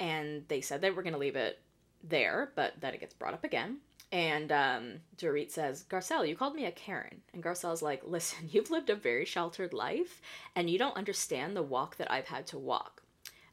And 0.00 0.44
they 0.48 0.60
said 0.60 0.80
they 0.80 0.90
were 0.90 1.02
going 1.02 1.12
to 1.12 1.18
leave 1.18 1.36
it 1.36 1.60
there, 2.02 2.52
but 2.54 2.74
then 2.80 2.94
it 2.94 3.00
gets 3.00 3.14
brought 3.14 3.34
up 3.34 3.44
again. 3.44 3.78
And 4.10 4.52
um, 4.52 4.92
Dorit 5.16 5.50
says, 5.50 5.84
Garcelle, 5.88 6.28
you 6.28 6.36
called 6.36 6.54
me 6.54 6.66
a 6.66 6.70
Karen. 6.70 7.22
And 7.32 7.42
Garcelle's 7.42 7.80
like, 7.80 8.02
listen, 8.04 8.48
you've 8.50 8.70
lived 8.70 8.90
a 8.90 8.94
very 8.94 9.24
sheltered 9.24 9.72
life, 9.72 10.20
and 10.54 10.68
you 10.68 10.78
don't 10.78 10.96
understand 10.96 11.56
the 11.56 11.62
walk 11.62 11.96
that 11.96 12.10
I've 12.10 12.28
had 12.28 12.46
to 12.48 12.58
walk. 12.58 13.02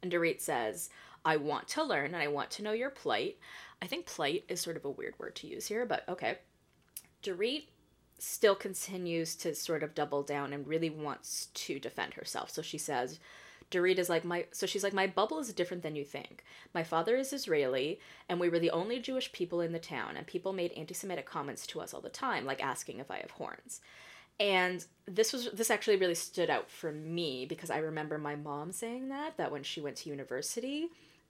And 0.01 0.11
Dorit 0.11 0.41
says, 0.41 0.89
I 1.25 1.37
want 1.37 1.67
to 1.69 1.83
learn 1.83 2.13
and 2.13 2.23
I 2.23 2.27
want 2.27 2.49
to 2.51 2.63
know 2.63 2.71
your 2.71 2.89
plight. 2.89 3.37
I 3.81 3.87
think 3.87 4.05
plight 4.05 4.45
is 4.47 4.61
sort 4.61 4.77
of 4.77 4.85
a 4.85 4.89
weird 4.89 5.15
word 5.19 5.35
to 5.37 5.47
use 5.47 5.67
here, 5.67 5.85
but 5.85 6.07
okay. 6.07 6.37
Dorit 7.23 7.65
still 8.17 8.55
continues 8.55 9.35
to 9.37 9.55
sort 9.55 9.83
of 9.83 9.95
double 9.95 10.23
down 10.23 10.53
and 10.53 10.67
really 10.67 10.89
wants 10.89 11.47
to 11.53 11.79
defend 11.79 12.13
herself. 12.13 12.49
So 12.49 12.61
she 12.61 12.77
says, 12.77 13.19
Dorit 13.71 13.97
is 13.97 14.09
like 14.09 14.23
my 14.23 14.45
so 14.51 14.65
she's 14.65 14.83
like 14.83 14.93
my 14.93 15.07
bubble 15.07 15.39
is 15.39 15.53
different 15.53 15.83
than 15.83 15.95
you 15.95 16.03
think. 16.03 16.43
My 16.73 16.83
father 16.83 17.15
is 17.15 17.33
Israeli 17.33 17.99
and 18.27 18.39
we 18.39 18.49
were 18.49 18.59
the 18.59 18.71
only 18.71 18.99
Jewish 18.99 19.31
people 19.31 19.61
in 19.61 19.71
the 19.71 19.79
town 19.79 20.17
and 20.17 20.25
people 20.25 20.53
made 20.53 20.71
anti-Semitic 20.73 21.25
comments 21.25 21.67
to 21.67 21.81
us 21.81 21.93
all 21.93 22.01
the 22.01 22.09
time 22.09 22.45
like 22.45 22.63
asking 22.63 22.99
if 22.99 23.11
I 23.11 23.17
have 23.17 23.31
horns. 23.31 23.81
And 24.39 24.85
this 25.05 25.33
was 25.33 25.49
this 25.51 25.69
actually 25.69 25.97
really 25.97 26.15
stood 26.15 26.49
out 26.49 26.69
for 26.69 26.91
me 26.91 27.45
because 27.45 27.69
I 27.69 27.77
remember 27.79 28.17
my 28.17 28.35
mom 28.35 28.71
saying 28.71 29.09
that 29.09 29.37
that 29.37 29.51
when 29.51 29.63
she 29.63 29.81
went 29.81 29.97
to 29.97 30.09
university 30.09 30.87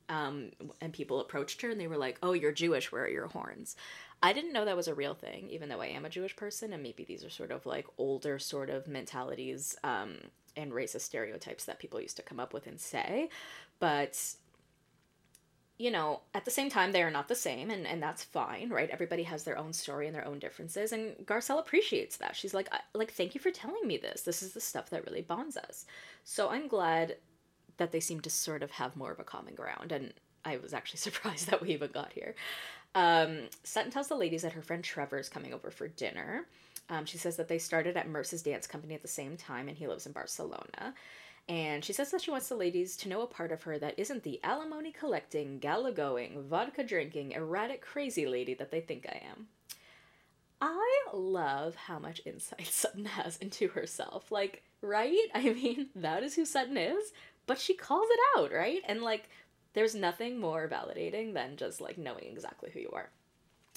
um, 0.10 0.52
and 0.82 0.92
people 0.92 1.20
approached 1.20 1.62
her 1.62 1.70
and 1.70 1.80
they 1.80 1.88
were 1.88 1.98
like, 1.98 2.18
"Oh, 2.22 2.34
you're 2.34 2.52
Jewish. 2.52 2.92
Where 2.92 3.04
are 3.04 3.10
your 3.10 3.28
horns?" 3.28 3.76
I 4.22 4.34
didn't 4.34 4.54
know 4.54 4.66
that 4.66 4.76
was 4.76 4.88
a 4.88 4.94
real 4.94 5.14
thing, 5.14 5.50
even 5.50 5.70
though 5.70 5.82
I 5.82 5.88
am 5.88 6.04
a 6.04 6.10
Jewish 6.10 6.36
person, 6.36 6.74
and 6.74 6.84
maybe 6.84 7.06
these 7.06 7.24
are 7.24 7.30
sort 7.30 7.52
of 7.52 7.66
like 7.66 7.88
older 7.98 8.38
sort 8.38 8.70
of 8.70 8.88
mentalities 8.88 9.76
um, 9.84 10.18
and 10.56 10.72
racist 10.72 11.02
stereotypes 11.02 11.66
that 11.66 11.80
people 11.80 12.02
used 12.02 12.18
to 12.18 12.24
come 12.24 12.40
up 12.40 12.54
with 12.54 12.68
and 12.68 12.80
say. 12.80 13.30
But 13.80 14.36
you 15.80 15.92
know, 15.92 16.20
at 16.34 16.44
the 16.44 16.52
same 16.52 16.70
time, 16.70 16.92
they 16.92 17.02
are 17.02 17.10
not 17.10 17.30
the 17.30 17.36
same, 17.36 17.72
and, 17.72 17.88
and 17.88 18.04
that's 18.04 18.22
fine, 18.22 18.70
right? 18.70 18.90
Everybody 18.90 19.24
has 19.24 19.46
their 19.46 19.58
own 19.58 19.72
story 19.72 20.08
and 20.08 20.16
their 20.16 20.28
own 20.28 20.38
differences, 20.38 20.92
and 20.92 21.16
Garcelle 21.26 21.58
appreciates 21.58 22.18
that. 22.18 22.36
She's 22.36 22.54
like, 22.54 22.70
like, 22.94 23.12
thank 23.14 23.34
you 23.34 23.40
for 23.40 23.50
telling 23.50 23.88
me 23.88 23.96
this. 23.96 24.22
This 24.24 24.44
is 24.44 24.52
the 24.52 24.60
stuff 24.60 24.90
that 24.90 25.06
really 25.06 25.22
bonds 25.22 25.56
us. 25.56 25.86
So 26.26 26.50
I'm 26.50 26.68
glad 26.68 27.16
that 27.78 27.94
they 27.94 28.02
seem 28.02 28.20
to 28.20 28.30
sort 28.30 28.62
of 28.62 28.72
have 28.72 28.98
more 28.98 29.10
of 29.10 29.22
a 29.22 29.24
common 29.24 29.56
ground, 29.56 29.94
and 29.94 30.14
I 30.44 30.58
was 30.58 30.74
actually 30.74 30.98
surprised 31.08 31.50
that 31.50 31.62
we 31.62 31.70
even 31.70 31.92
got 31.92 32.12
here. 32.12 32.36
Um, 32.94 33.44
Sutton 33.64 33.92
tells 33.92 34.10
the 34.10 34.16
ladies 34.16 34.42
that 34.42 34.54
her 34.54 34.62
friend 34.62 34.84
Trevor 34.84 35.20
is 35.20 35.30
coming 35.30 35.54
over 35.54 35.72
for 35.72 35.88
dinner. 35.88 36.46
Um, 36.90 37.06
she 37.06 37.18
says 37.18 37.38
that 37.38 37.48
they 37.48 37.60
started 37.60 37.96
at 37.96 38.10
Merce's 38.10 38.42
dance 38.42 38.66
company 38.66 38.96
at 38.96 39.02
the 39.02 39.08
same 39.08 39.38
time 39.38 39.68
and 39.68 39.78
he 39.78 39.88
lives 39.88 40.06
in 40.06 40.12
Barcelona. 40.12 40.94
And 41.48 41.84
she 41.84 41.94
says 41.94 42.12
that 42.12 42.22
she 42.22 42.32
wants 42.32 42.48
the 42.48 42.56
ladies 42.56 42.96
to 42.98 43.10
know 43.10 43.22
a 43.22 43.28
part 43.28 43.52
of 43.52 43.64
her 43.64 43.80
that 43.80 43.98
isn't 43.98 44.24
the 44.24 44.40
alimony 44.44 44.92
collecting, 44.92 45.58
gala 45.58 45.92
going, 45.92 46.44
vodka 46.44 46.84
drinking, 46.84 47.32
erratic, 47.32 47.82
crazy 47.82 48.28
lady 48.28 48.54
that 48.54 48.70
they 48.70 48.82
think 48.82 49.08
I 49.10 49.22
am. 49.32 49.48
I 50.62 51.06
love 51.14 51.76
how 51.76 52.00
much 52.00 52.22
insight 52.26 52.68
Sutton 52.72 53.06
has 53.06 53.38
into 53.38 53.70
herself. 53.70 54.32
Like, 54.32 54.64
right? 54.82 55.18
I 55.34 55.54
mean, 55.54 55.88
that 55.96 56.24
is 56.24 56.36
who 56.36 56.46
Sutton 56.46 56.78
is, 56.78 57.14
but 57.48 57.60
she 57.60 57.74
calls 57.74 58.08
it 58.12 58.20
out, 58.38 58.52
right? 58.52 58.82
And 58.88 59.02
like, 59.02 59.30
there's 59.74 59.96
nothing 59.96 60.40
more 60.40 60.68
validating 60.68 61.34
than 61.34 61.58
just 61.58 61.82
like 61.82 61.98
knowing 61.98 62.26
exactly 62.26 62.70
who 62.72 62.80
you 62.80 62.92
are. 62.94 63.10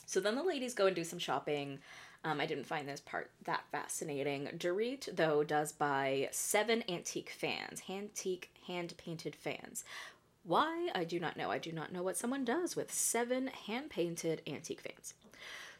So 0.04 0.20
then 0.20 0.34
the 0.34 0.42
ladies 0.42 0.74
go 0.74 0.86
and 0.86 0.96
do 0.96 1.04
some 1.04 1.18
shopping. 1.18 1.78
Um, 2.24 2.40
I 2.40 2.46
didn't 2.46 2.66
find 2.66 2.88
this 2.88 3.00
part 3.00 3.30
that 3.44 3.64
fascinating. 3.72 4.48
Dorit, 4.56 5.14
though, 5.16 5.42
does 5.42 5.72
buy 5.72 6.28
seven 6.30 6.84
antique 6.88 7.30
fans, 7.30 7.82
antique 7.88 8.50
hand 8.66 8.94
painted 8.96 9.34
fans. 9.34 9.84
Why? 10.44 10.88
I 10.94 11.04
do 11.04 11.18
not 11.20 11.36
know. 11.36 11.50
I 11.50 11.58
do 11.58 11.72
not 11.72 11.92
know 11.92 12.02
what 12.02 12.16
someone 12.16 12.44
does 12.44 12.76
with 12.76 12.92
seven 12.92 13.48
hand 13.48 13.90
painted 13.90 14.42
antique 14.46 14.80
fans. 14.80 15.14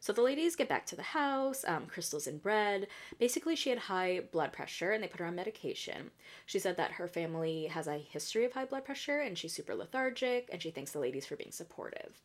So 0.03 0.13
the 0.13 0.23
ladies 0.23 0.57
get 0.57 0.69
back 0.69 0.85
to 0.87 0.97
the 0.97 1.03
house, 1.03 1.65
um, 1.65 1.87
crystals 1.87 2.27
in 2.27 2.39
bread. 2.39 2.89
Basically, 3.21 3.55
she 3.55 3.71
had 3.71 3.79
high 3.79 4.23
blood 4.33 4.53
pressure 4.53 4.91
and 4.91 5.01
they 5.01 5.07
put 5.07 5.21
her 5.21 5.27
on 5.27 5.37
medication. 5.37 6.11
She 6.45 6.59
said 6.59 6.77
that 6.77 6.93
her 6.93 7.07
family 7.07 7.67
has 7.67 7.87
a 7.87 7.99
history 7.99 8.45
of 8.45 8.53
high 8.53 8.65
blood 8.65 8.85
pressure 8.85 9.21
and 9.21 9.39
she's 9.39 9.53
super 9.53 9.77
lethargic 9.77 10.49
and 10.51 10.61
she 10.61 10.73
thanks 10.73 10.91
the 10.91 10.99
ladies 10.99 11.25
for 11.25 11.37
being 11.37 11.53
supportive. 11.53 12.21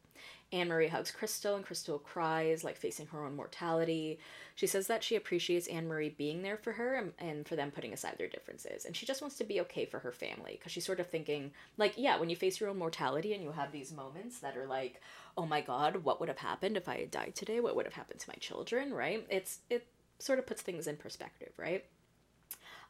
Anne 0.51 0.69
Marie 0.69 0.88
hugs 0.88 1.12
Crystal, 1.12 1.56
and 1.56 1.65
Crystal 1.65 1.99
cries, 1.99 2.63
like 2.63 2.77
facing 2.77 3.08
her 3.08 3.25
own 3.25 3.36
mortality. 3.36 4.19
She 4.56 4.67
says 4.67 4.88
that 4.88 5.03
she 5.03 5.15
appreciates 5.15 5.67
Anne 5.67 5.88
Marie 5.88 6.10
being 6.10 6.41
there 6.41 6.58
for 6.58 6.73
her 6.73 6.95
and, 6.95 7.13
and 7.19 7.47
for 7.47 7.56
them 7.56 7.71
putting 7.71 7.93
aside 7.93 8.15
their 8.17 8.30
differences. 8.30 8.86
And 8.86 8.95
she 8.95 9.06
just 9.06 9.21
wants 9.21 9.38
to 9.38 9.43
be 9.43 9.62
okay 9.62 9.86
for 9.86 9.99
her 9.99 10.12
family 10.12 10.53
because 10.58 10.71
she's 10.71 10.86
sort 10.86 10.99
of 10.99 11.08
thinking, 11.08 11.51
like, 11.77 11.93
yeah, 11.97 12.17
when 12.17 12.30
you 12.30 12.36
face 12.36 12.60
your 12.60 12.69
own 12.69 12.77
mortality 12.77 13.34
and 13.34 13.43
you 13.43 13.51
have 13.51 13.71
these 13.71 13.91
moments 13.91 14.39
that 14.39 14.58
are 14.58 14.67
like, 14.67 15.01
oh 15.38 15.45
my 15.45 15.62
god, 15.62 16.03
what 16.03 16.19
would 16.19 16.30
have 16.30 16.38
happened 16.39 16.77
if 16.77 16.88
I 16.88 16.99
had 16.99 17.12
died 17.12 17.34
today? 17.36 17.60
What 17.60 17.75
would 17.75 17.86
have 17.86 17.93
happened 17.93 18.19
to 18.21 18.30
my 18.30 18.38
children, 18.39 18.93
right? 18.93 19.25
It's 19.30 19.60
it 19.69 19.86
sort 20.19 20.39
of 20.39 20.47
puts 20.47 20.62
things 20.62 20.88
in 20.88 20.97
perspective, 20.97 21.51
right? 21.58 21.86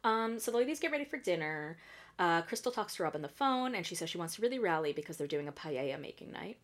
Um, 0.03 0.39
so 0.39 0.51
the 0.51 0.57
ladies 0.57 0.79
get 0.79 0.91
ready 0.91 1.05
for 1.05 1.17
dinner. 1.17 1.77
Uh, 2.19 2.41
Crystal 2.41 2.71
talks 2.71 2.95
to 2.95 3.03
Rob 3.03 3.15
on 3.15 3.21
the 3.21 3.27
phone, 3.27 3.75
and 3.75 3.85
she 3.85 3.95
says 3.95 4.09
she 4.09 4.17
wants 4.17 4.35
to 4.35 4.41
really 4.41 4.59
rally 4.59 4.93
because 4.93 5.17
they're 5.17 5.27
doing 5.27 5.47
a 5.47 5.51
paella 5.51 5.99
making 5.99 6.31
night. 6.31 6.57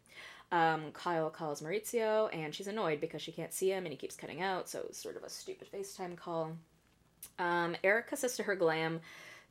Um, 0.51 0.91
Kyle 0.93 1.29
calls 1.29 1.61
Mauricio, 1.61 2.29
and 2.31 2.53
she's 2.53 2.67
annoyed 2.67 3.01
because 3.01 3.21
she 3.21 3.31
can't 3.31 3.53
see 3.53 3.71
him 3.71 3.85
and 3.85 3.93
he 3.93 3.97
keeps 3.97 4.15
cutting 4.15 4.41
out, 4.41 4.69
so 4.69 4.81
it's 4.87 5.01
sort 5.01 5.17
of 5.17 5.23
a 5.23 5.29
stupid 5.29 5.67
FaceTime 5.71 6.15
call. 6.15 6.57
Um, 7.39 7.75
Erika 7.83 8.15
says 8.15 8.35
to 8.37 8.43
her 8.43 8.55
glam 8.55 9.01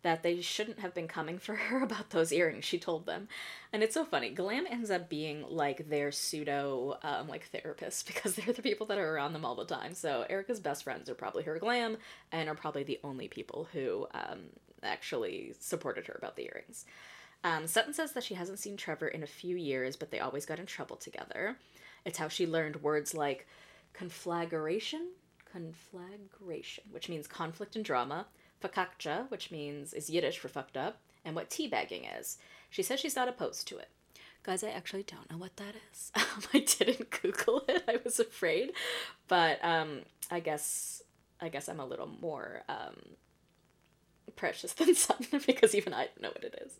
that 0.02 0.22
they 0.22 0.40
shouldn't 0.40 0.80
have 0.80 0.94
been 0.94 1.08
coming 1.08 1.38
for 1.38 1.54
her 1.54 1.82
about 1.82 2.10
those 2.10 2.32
earrings, 2.32 2.64
she 2.64 2.78
told 2.78 3.06
them. 3.06 3.28
And 3.72 3.82
it's 3.82 3.94
so 3.94 4.04
funny. 4.04 4.30
Glam 4.30 4.66
ends 4.68 4.90
up 4.90 5.08
being 5.08 5.44
like 5.48 5.88
their 5.88 6.12
pseudo 6.12 6.98
um, 7.02 7.28
like 7.28 7.46
therapist 7.46 8.06
because 8.12 8.34
they're 8.34 8.52
the 8.52 8.62
people 8.62 8.86
that 8.86 8.98
are 8.98 9.14
around 9.14 9.32
them 9.32 9.44
all 9.44 9.54
the 9.54 9.64
time. 9.64 9.94
So 9.94 10.24
Erika's 10.28 10.60
best 10.60 10.84
friends 10.84 11.08
are 11.08 11.14
probably 11.14 11.44
her 11.44 11.58
glam 11.58 11.96
and 12.30 12.48
are 12.48 12.54
probably 12.54 12.82
the 12.82 13.00
only 13.04 13.28
people 13.28 13.68
who 13.72 14.06
um, 14.12 14.40
actually 14.82 15.54
supported 15.58 16.06
her 16.06 16.16
about 16.18 16.36
the 16.36 16.44
earrings. 16.44 16.84
Um, 17.44 17.66
Sutton 17.66 17.92
says 17.92 18.12
that 18.12 18.24
she 18.24 18.34
hasn't 18.34 18.58
seen 18.58 18.76
Trevor 18.76 19.08
in 19.08 19.22
a 19.22 19.26
few 19.26 19.56
years, 19.56 19.96
but 19.96 20.10
they 20.10 20.20
always 20.20 20.46
got 20.46 20.60
in 20.60 20.66
trouble 20.66 20.96
together. 20.96 21.56
It's 22.04 22.18
how 22.18 22.28
she 22.28 22.46
learned 22.46 22.82
words 22.82 23.14
like 23.14 23.46
conflagration, 23.92 25.08
conflagration, 25.50 26.84
which 26.90 27.08
means 27.08 27.26
conflict 27.26 27.76
and 27.76 27.84
drama, 27.84 28.26
fakakcha, 28.62 29.30
which 29.30 29.50
means 29.50 29.92
is 29.92 30.08
Yiddish 30.10 30.38
for 30.38 30.48
fucked 30.48 30.76
up, 30.76 31.00
and 31.24 31.34
what 31.34 31.50
teabagging 31.50 32.06
is. 32.18 32.38
She 32.70 32.82
says 32.82 33.00
she's 33.00 33.16
not 33.16 33.28
opposed 33.28 33.68
to 33.68 33.78
it. 33.78 33.88
Guys, 34.44 34.64
I 34.64 34.70
actually 34.70 35.04
don't 35.04 35.30
know 35.30 35.36
what 35.36 35.56
that 35.56 35.74
is. 35.92 36.10
I 36.54 36.58
didn't 36.60 37.10
Google 37.22 37.62
it. 37.68 37.84
I 37.86 38.00
was 38.02 38.18
afraid, 38.18 38.72
but 39.28 39.64
um, 39.64 40.00
I 40.30 40.40
guess 40.40 41.02
I 41.40 41.48
guess 41.48 41.68
I'm 41.68 41.80
a 41.80 41.86
little 41.86 42.08
more 42.20 42.62
um, 42.68 42.94
precious 44.36 44.72
than 44.72 44.94
Sutton 44.96 45.40
because 45.46 45.74
even 45.74 45.92
I 45.92 46.06
don't 46.06 46.22
know 46.22 46.30
what 46.30 46.44
it 46.44 46.60
is. 46.64 46.72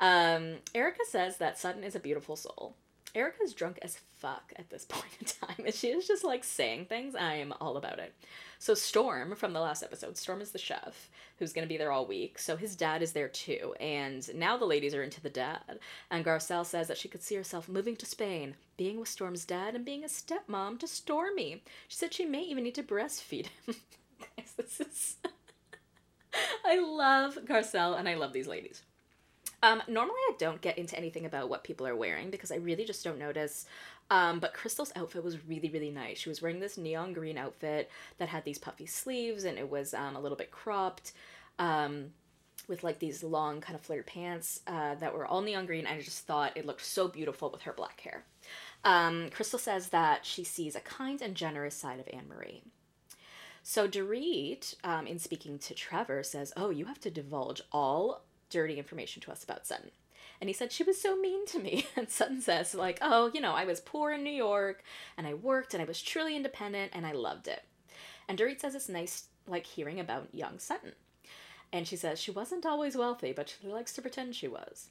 Um, 0.00 0.56
Erika 0.74 1.04
says 1.08 1.36
that 1.36 1.58
Sutton 1.58 1.84
is 1.84 1.94
a 1.94 2.00
beautiful 2.00 2.36
soul. 2.36 2.74
Erika's 3.14 3.54
drunk 3.54 3.78
as 3.82 3.98
fuck 4.18 4.52
at 4.56 4.70
this 4.70 4.84
point 4.88 5.12
in 5.18 5.26
time, 5.26 5.64
and 5.66 5.74
she 5.74 5.88
is 5.88 6.06
just 6.06 6.24
like 6.24 6.44
saying 6.44 6.86
things. 6.86 7.14
I 7.14 7.34
am 7.34 7.52
all 7.60 7.76
about 7.76 7.98
it. 7.98 8.14
So 8.58 8.74
Storm 8.74 9.34
from 9.36 9.52
the 9.52 9.60
last 9.60 9.82
episode, 9.82 10.16
Storm 10.16 10.40
is 10.40 10.52
the 10.52 10.58
chef 10.58 11.08
who's 11.38 11.52
gonna 11.52 11.66
be 11.66 11.76
there 11.76 11.90
all 11.90 12.06
week. 12.06 12.38
So 12.38 12.56
his 12.56 12.76
dad 12.76 13.02
is 13.02 13.12
there 13.12 13.28
too, 13.28 13.74
and 13.80 14.32
now 14.34 14.56
the 14.56 14.64
ladies 14.64 14.94
are 14.94 15.02
into 15.02 15.20
the 15.20 15.30
dad. 15.30 15.80
And 16.10 16.24
Garcelle 16.24 16.66
says 16.66 16.88
that 16.88 16.98
she 16.98 17.08
could 17.08 17.22
see 17.22 17.34
herself 17.34 17.68
moving 17.68 17.96
to 17.96 18.06
Spain, 18.06 18.54
being 18.76 19.00
with 19.00 19.08
Storm's 19.08 19.44
dad, 19.44 19.74
and 19.74 19.84
being 19.84 20.04
a 20.04 20.08
stepmom 20.08 20.78
to 20.78 20.86
Stormy. 20.86 21.62
She 21.88 21.96
said 21.96 22.14
she 22.14 22.26
may 22.26 22.42
even 22.42 22.64
need 22.64 22.74
to 22.76 22.82
breastfeed 22.82 23.46
him. 23.66 23.74
I 26.64 26.78
love 26.78 27.38
Garcelle, 27.44 27.98
and 27.98 28.08
I 28.08 28.14
love 28.14 28.32
these 28.32 28.46
ladies. 28.46 28.82
Um, 29.62 29.82
normally, 29.88 30.20
I 30.28 30.34
don't 30.38 30.60
get 30.60 30.78
into 30.78 30.96
anything 30.96 31.26
about 31.26 31.48
what 31.48 31.64
people 31.64 31.86
are 31.86 31.96
wearing 31.96 32.30
because 32.30 32.50
I 32.50 32.56
really 32.56 32.84
just 32.84 33.04
don't 33.04 33.18
notice. 33.18 33.66
Um, 34.10 34.40
but 34.40 34.54
Crystal's 34.54 34.92
outfit 34.96 35.22
was 35.22 35.46
really, 35.46 35.68
really 35.68 35.90
nice. 35.90 36.18
She 36.18 36.28
was 36.28 36.42
wearing 36.42 36.60
this 36.60 36.78
neon 36.78 37.12
green 37.12 37.38
outfit 37.38 37.90
that 38.18 38.28
had 38.28 38.44
these 38.44 38.58
puffy 38.58 38.86
sleeves 38.86 39.44
and 39.44 39.58
it 39.58 39.70
was 39.70 39.94
um, 39.94 40.16
a 40.16 40.20
little 40.20 40.36
bit 40.36 40.50
cropped 40.50 41.12
um, 41.58 42.06
with 42.66 42.82
like 42.82 42.98
these 42.98 43.22
long, 43.22 43.60
kind 43.60 43.76
of 43.76 43.82
flared 43.82 44.06
pants 44.06 44.60
uh, 44.66 44.94
that 44.96 45.14
were 45.14 45.26
all 45.26 45.42
neon 45.42 45.66
green. 45.66 45.86
I 45.86 46.00
just 46.00 46.26
thought 46.26 46.56
it 46.56 46.66
looked 46.66 46.84
so 46.84 47.06
beautiful 47.06 47.50
with 47.50 47.62
her 47.62 47.72
black 47.72 48.00
hair. 48.00 48.24
Um, 48.82 49.28
Crystal 49.30 49.58
says 49.58 49.90
that 49.90 50.24
she 50.24 50.42
sees 50.42 50.74
a 50.74 50.80
kind 50.80 51.20
and 51.20 51.34
generous 51.34 51.74
side 51.74 52.00
of 52.00 52.08
Anne 52.12 52.28
Marie. 52.28 52.62
So 53.62 53.86
Dorit, 53.86 54.74
um, 54.82 55.06
in 55.06 55.18
speaking 55.18 55.58
to 55.58 55.74
Trevor, 55.74 56.22
says, 56.22 56.52
"Oh, 56.56 56.70
you 56.70 56.86
have 56.86 57.00
to 57.00 57.10
divulge 57.10 57.60
all 57.70 58.22
dirty 58.50 58.78
information 58.78 59.22
to 59.22 59.32
us 59.32 59.44
about 59.44 59.66
Sutton. 59.66 59.90
And 60.40 60.48
he 60.48 60.54
said, 60.54 60.72
She 60.72 60.82
was 60.82 61.00
so 61.00 61.16
mean 61.16 61.46
to 61.46 61.58
me. 61.58 61.86
And 61.96 62.08
Sutton 62.08 62.40
says, 62.40 62.74
like, 62.74 62.98
oh, 63.02 63.30
you 63.32 63.40
know, 63.40 63.52
I 63.52 63.64
was 63.64 63.80
poor 63.80 64.12
in 64.12 64.24
New 64.24 64.30
York 64.30 64.82
and 65.16 65.26
I 65.26 65.34
worked 65.34 65.74
and 65.74 65.82
I 65.82 65.86
was 65.86 66.00
truly 66.00 66.36
independent 66.36 66.92
and 66.94 67.06
I 67.06 67.12
loved 67.12 67.46
it. 67.46 67.64
And 68.28 68.38
Dorit 68.38 68.60
says 68.60 68.74
it's 68.74 68.88
nice, 68.88 69.24
like, 69.46 69.66
hearing 69.66 70.00
about 70.00 70.28
young 70.32 70.58
Sutton. 70.58 70.92
And 71.72 71.86
she 71.86 71.96
says 71.96 72.18
she 72.18 72.30
wasn't 72.30 72.66
always 72.66 72.96
wealthy, 72.96 73.32
but 73.32 73.54
she 73.60 73.68
likes 73.68 73.92
to 73.94 74.02
pretend 74.02 74.34
she 74.34 74.48
was. 74.48 74.88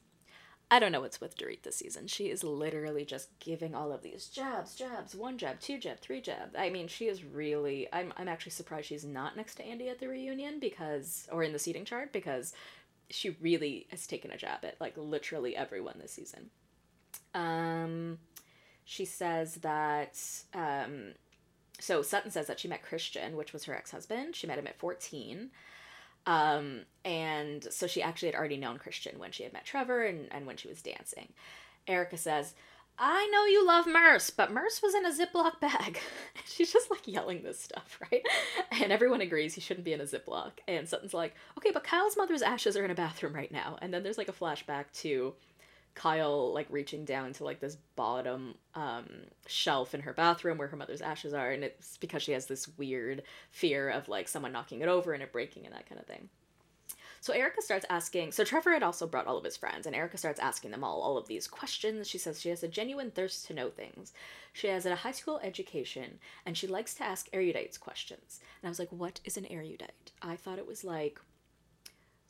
I 0.71 0.77
don't 0.77 0.91
know 0.91 1.01
what's 1.01 1.19
with 1.19 1.35
Dorit 1.35 1.63
this 1.63 1.77
season. 1.77 2.05
She 2.05 2.29
is 2.29 2.43
literally 2.43 3.03
just 3.03 3.29
giving 3.39 3.73
all 3.73 3.91
of 3.91 4.03
these 4.03 4.27
jabs, 4.27 4.75
jabs, 4.75 5.15
one 5.15 5.39
jab, 5.39 5.59
two 5.59 5.79
jab, 5.79 5.99
three 5.99 6.21
jab. 6.21 6.55
I 6.55 6.69
mean, 6.69 6.87
she 6.87 7.07
is 7.07 7.23
really. 7.23 7.87
I'm 7.91 8.13
I'm 8.17 8.27
actually 8.27 8.51
surprised 8.51 8.85
she's 8.85 9.03
not 9.03 9.35
next 9.35 9.55
to 9.55 9.65
Andy 9.65 9.89
at 9.89 9.99
the 9.99 10.07
reunion 10.07 10.59
because, 10.59 11.27
or 11.31 11.41
in 11.41 11.53
the 11.53 11.59
seating 11.59 11.85
chart 11.85 12.13
because, 12.13 12.53
she 13.09 13.37
really 13.41 13.87
has 13.91 14.07
taken 14.07 14.31
a 14.31 14.37
jab 14.37 14.63
at 14.63 14.79
like 14.79 14.95
literally 14.97 15.55
everyone 15.55 15.95
this 15.99 16.13
season. 16.13 16.49
Um, 17.33 18.19
she 18.85 19.05
says 19.05 19.55
that. 19.55 20.19
Um, 20.53 21.13
so 21.79 22.01
Sutton 22.01 22.31
says 22.31 22.47
that 22.47 22.59
she 22.59 22.67
met 22.67 22.83
Christian, 22.83 23.37
which 23.37 23.53
was 23.53 23.63
her 23.65 23.75
ex 23.75 23.91
husband. 23.91 24.35
She 24.35 24.47
met 24.47 24.59
him 24.59 24.67
at 24.67 24.79
fourteen. 24.79 25.51
Um, 26.25 26.81
and 27.05 27.63
so 27.71 27.87
she 27.87 28.01
actually 28.01 28.27
had 28.29 28.35
already 28.35 28.57
known 28.57 28.77
Christian 28.77 29.17
when 29.17 29.31
she 29.31 29.43
had 29.43 29.53
met 29.53 29.65
Trevor 29.65 30.03
and, 30.03 30.27
and 30.31 30.45
when 30.45 30.57
she 30.57 30.67
was 30.67 30.81
dancing. 30.81 31.29
Erika 31.87 32.17
says, 32.17 32.53
I 33.01 33.29
know 33.31 33.45
you 33.45 33.65
love 33.65 33.87
Merce, 33.87 34.29
but 34.29 34.51
Merce 34.51 34.81
was 34.81 34.93
in 34.93 35.05
a 35.05 35.09
Ziploc 35.09 35.61
bag. 35.61 35.99
She's 36.45 36.73
just 36.73 36.91
like 36.91 37.07
yelling 37.07 37.43
this 37.43 37.59
stuff, 37.59 37.97
right? 38.11 38.25
And 38.71 38.91
everyone 38.91 39.21
agrees 39.21 39.53
he 39.53 39.61
shouldn't 39.61 39.85
be 39.85 39.93
in 39.93 40.01
a 40.01 40.05
Ziploc. 40.05 40.51
And 40.67 40.87
Sutton's 40.87 41.13
like, 41.13 41.33
okay, 41.57 41.71
but 41.71 41.85
Kyle's 41.85 42.17
mother's 42.17 42.41
ashes 42.41 42.75
are 42.75 42.83
in 42.83 42.91
a 42.91 42.95
bathroom 42.95 43.33
right 43.33 43.51
now. 43.51 43.77
And 43.81 43.93
then 43.93 44.03
there's 44.03 44.17
like 44.17 44.27
a 44.27 44.33
flashback 44.33 44.91
to 44.95 45.33
Kyle 45.95 46.53
like 46.53 46.67
reaching 46.69 47.05
down 47.05 47.31
to 47.33 47.45
like 47.45 47.61
this 47.61 47.77
bottom 47.95 48.55
um, 48.75 49.07
shelf 49.47 49.93
in 49.93 50.01
her 50.01 50.13
bathroom 50.13 50.57
where 50.57 50.67
her 50.67 50.77
mother's 50.77 51.01
ashes 51.01 51.33
are, 51.33 51.51
and 51.51 51.63
it's 51.63 51.97
because 51.97 52.21
she 52.21 52.33
has 52.33 52.45
this 52.47 52.67
weird 52.77 53.23
fear 53.49 53.89
of 53.89 54.07
like 54.07 54.27
someone 54.27 54.51
knocking 54.51 54.81
it 54.81 54.87
over 54.87 55.13
and 55.13 55.23
it 55.23 55.31
breaking 55.31 55.65
and 55.65 55.73
that 55.73 55.87
kind 55.87 55.99
of 55.99 56.07
thing. 56.07 56.29
So 57.21 57.33
Erika 57.33 57.61
starts 57.61 57.85
asking. 57.89 58.31
So 58.31 58.43
Trevor 58.43 58.71
had 58.71 58.83
also 58.83 59.07
brought 59.07 59.27
all 59.27 59.37
of 59.37 59.43
his 59.43 59.57
friends, 59.57 59.85
and 59.85 59.95
Erika 59.95 60.17
starts 60.17 60.39
asking 60.39 60.71
them 60.71 60.83
all 60.83 61.01
all 61.01 61.17
of 61.17 61.27
these 61.27 61.47
questions. 61.47 62.07
She 62.07 62.17
says 62.17 62.39
she 62.39 62.49
has 62.49 62.63
a 62.63 62.67
genuine 62.67 63.11
thirst 63.11 63.45
to 63.47 63.53
know 63.53 63.69
things. 63.69 64.13
She 64.53 64.67
has 64.67 64.85
a 64.85 64.95
high 64.95 65.11
school 65.11 65.39
education, 65.43 66.19
and 66.45 66.57
she 66.57 66.67
likes 66.67 66.93
to 66.95 67.03
ask 67.03 67.29
erudites 67.31 67.79
questions. 67.79 68.39
And 68.61 68.67
I 68.67 68.71
was 68.71 68.79
like, 68.79 68.91
"What 68.91 69.19
is 69.25 69.37
an 69.37 69.45
erudite?" 69.47 70.11
I 70.21 70.35
thought 70.35 70.59
it 70.59 70.67
was 70.67 70.83
like 70.83 71.19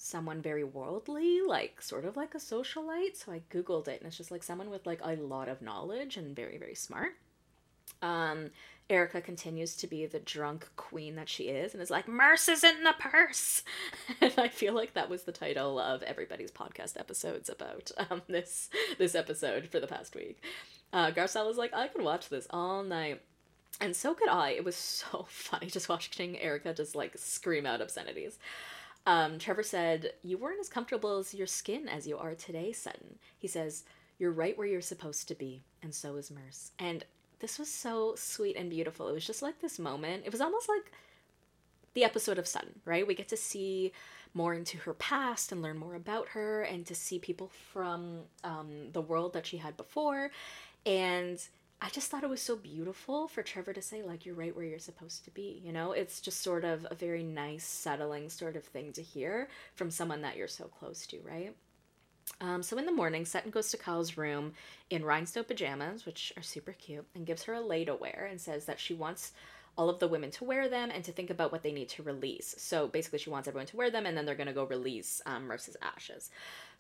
someone 0.02 0.42
very 0.42 0.64
worldly, 0.64 1.42
like 1.42 1.82
sort 1.82 2.06
of 2.06 2.16
like 2.16 2.34
a 2.34 2.40
socialite. 2.40 3.18
So 3.18 3.34
I 3.34 3.42
googled 3.52 3.90
it 3.90 4.00
and 4.00 4.08
it's 4.08 4.18
just 4.18 4.32
like 4.32 4.44
someone 4.44 4.70
with 4.70 4.86
like 4.86 5.02
a 5.04 5.16
lot 5.16 5.50
of 5.50 5.62
knowledge 5.62 6.16
and 6.16 6.36
very 6.36 6.58
very 6.58 6.74
smart. 6.76 7.12
Um 8.02 8.52
Erika 8.90 9.22
continues 9.22 9.76
to 9.76 9.88
be 9.88 10.06
the 10.06 10.20
drunk 10.20 10.68
queen 10.76 11.16
that 11.16 11.30
she 11.30 11.44
is 11.44 11.74
and 11.74 11.82
is 11.84 11.92
like 11.92 12.08
Merce 12.08 12.50
is 12.50 12.64
in 12.64 12.84
the 12.84 12.96
purse. 12.98 13.64
and 14.22 14.34
I 14.38 14.48
feel 14.48 14.74
like 14.74 14.94
that 14.94 15.10
was 15.10 15.24
the 15.24 15.32
title 15.32 15.80
of 15.80 16.02
everybody's 16.04 16.52
podcast 16.52 17.00
episodes 17.00 17.50
about 17.50 17.92
um 18.10 18.22
this 18.28 18.70
this 18.98 19.16
episode 19.16 19.68
for 19.68 19.80
the 19.80 19.88
past 19.88 20.16
week. 20.16 20.44
Uh 20.92 21.12
Garcelle 21.12 21.52
is 21.52 21.58
like 21.58 21.74
I 21.74 21.88
could 21.88 22.04
watch 22.04 22.30
this 22.30 22.48
all 22.50 22.84
night. 22.84 23.22
And 23.82 23.96
so 23.96 24.14
could 24.14 24.30
I. 24.30 24.52
It 24.52 24.66
was 24.66 24.76
so 24.76 25.26
funny 25.30 25.68
just 25.68 25.90
watching 25.90 26.40
Erika 26.40 26.74
just 26.74 26.96
like 26.96 27.14
scream 27.18 27.66
out 27.66 27.82
obscenities. 27.82 28.40
Um, 29.06 29.40
Trevor 29.40 29.64
said, 29.64 30.14
You 30.24 30.38
weren't 30.38 30.60
as 30.60 30.70
comfortable 30.70 31.18
as 31.18 31.34
your 31.34 31.48
skin 31.48 31.88
as 31.88 32.06
you 32.06 32.18
are 32.18 32.36
today, 32.36 32.72
Sutton. 32.72 33.18
He 33.38 33.48
says, 33.48 33.84
You're 34.18 34.32
right 34.32 34.58
where 34.58 34.68
you're 34.68 34.82
supposed 34.82 35.28
to 35.30 35.36
be, 35.36 35.64
and 35.82 35.96
so 35.96 36.16
is 36.18 36.30
Merce. 36.30 36.72
And 36.78 37.06
this 37.40 37.60
was 37.60 37.70
so 37.70 38.16
sweet 38.16 38.56
and 38.56 38.70
beautiful. 38.70 39.08
It 39.08 39.14
was 39.14 39.26
just 39.26 39.42
like 39.42 39.62
this 39.62 39.80
moment. 39.80 40.24
It 40.26 40.32
was 40.32 40.42
almost 40.42 40.70
like 40.70 40.92
the 41.94 42.04
episode 42.04 42.38
of 42.38 42.48
Sutton, 42.48 42.82
right? 42.86 43.08
We 43.08 43.16
get 43.16 43.30
to 43.30 43.38
see 43.38 43.92
more 44.34 44.54
into 44.54 44.78
her 44.80 44.94
past 44.94 45.52
and 45.52 45.62
learn 45.62 45.78
more 45.78 45.96
about 45.96 46.30
her 46.30 46.62
and 46.62 46.86
to 46.86 46.96
see 46.96 47.18
people 47.18 47.50
from 47.74 48.22
um, 48.44 48.92
the 48.94 49.02
world 49.02 49.34
that 49.34 49.46
she 49.46 49.58
had 49.58 49.76
before. 49.76 50.32
And 50.86 51.42
I 51.82 51.90
just 51.90 52.12
thought 52.12 52.24
it 52.24 52.30
was 52.30 52.42
so 52.42 52.56
beautiful 52.56 53.28
for 53.28 53.42
Trevor 53.42 53.74
to 53.74 53.82
say, 53.82 54.04
like, 54.04 54.26
you're 54.26 54.36
right 54.36 54.56
where 54.56 54.66
you're 54.66 54.80
supposed 54.80 55.24
to 55.26 55.32
be. 55.32 55.62
You 55.64 55.72
know, 55.72 55.94
it's 55.94 56.20
just 56.20 56.42
sort 56.42 56.66
of 56.66 56.86
a 56.92 56.96
very 56.96 57.24
nice, 57.24 57.64
settling 57.64 58.30
sort 58.30 58.56
of 58.56 58.66
thing 58.66 58.92
to 58.94 59.02
hear 59.02 59.48
from 59.76 59.90
someone 59.90 60.22
that 60.22 60.36
you're 60.36 60.48
so 60.48 60.66
close 60.66 61.08
to, 61.08 61.20
right? 61.22 61.56
Um, 62.42 62.64
so 62.64 62.78
in 62.78 62.86
the 62.86 62.92
morning, 62.92 63.26
Sutton 63.26 63.52
goes 63.52 63.70
to 63.72 63.78
Kyle's 63.78 64.18
room 64.18 64.54
in 64.90 65.04
rhinestone 65.04 65.44
pajamas, 65.44 66.06
which 66.06 66.32
are 66.38 66.44
super 66.44 66.72
cute, 66.74 67.06
and 67.14 67.26
gives 67.26 67.44
her 67.44 67.54
a 67.54 67.62
lei 67.62 67.86
to 67.86 67.96
wear 67.96 68.28
and 68.30 68.40
says 68.40 68.66
that 68.66 68.80
she 68.80 68.94
wants 68.94 69.34
all 69.78 69.90
of 69.90 70.00
the 70.00 70.08
women 70.08 70.32
to 70.32 70.44
wear 70.44 70.68
them 70.68 70.92
and 70.92 71.04
to 71.04 71.12
think 71.12 71.30
about 71.30 71.52
what 71.52 71.64
they 71.64 71.72
need 71.72 71.90
to 71.90 72.04
release. 72.04 72.56
So 72.58 72.88
basically, 72.88 73.20
she 73.20 73.30
wants 73.30 73.48
everyone 73.48 73.68
to 73.68 73.78
wear 73.78 73.92
them, 73.92 74.06
and 74.06 74.18
then 74.18 74.26
they're 74.26 74.36
going 74.36 74.48
to 74.48 74.54
go 74.54 74.66
release 74.66 75.22
um, 75.26 75.46
Merce's 75.46 75.78
ashes. 75.82 76.32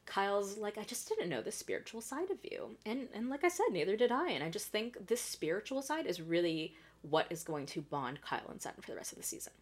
Kyle's 0.06 0.58
like, 0.58 0.78
I 0.78 0.84
just 0.84 1.08
didn't 1.08 1.30
know 1.30 1.42
the 1.42 1.52
spiritual 1.52 2.02
side 2.02 2.32
of 2.32 2.40
you. 2.44 2.76
And 2.86 3.08
and 3.14 3.30
like 3.30 3.44
I 3.44 3.50
said, 3.50 3.68
neither 3.72 3.96
did 3.96 4.12
I. 4.12 4.30
And 4.32 4.44
I 4.44 4.50
just 4.50 4.68
think 4.68 5.08
this 5.08 5.22
spiritual 5.22 5.82
side 5.82 6.08
is 6.08 6.20
really 6.20 6.76
what 7.04 7.28
is 7.30 7.44
going 7.44 7.66
to 7.68 7.82
bond 7.82 8.22
Kyle 8.22 8.50
and 8.50 8.62
Sutton 8.62 8.82
for 8.82 8.92
the 8.92 8.98
rest 8.98 9.12
of 9.12 9.18
the 9.18 9.24
season. 9.24 9.54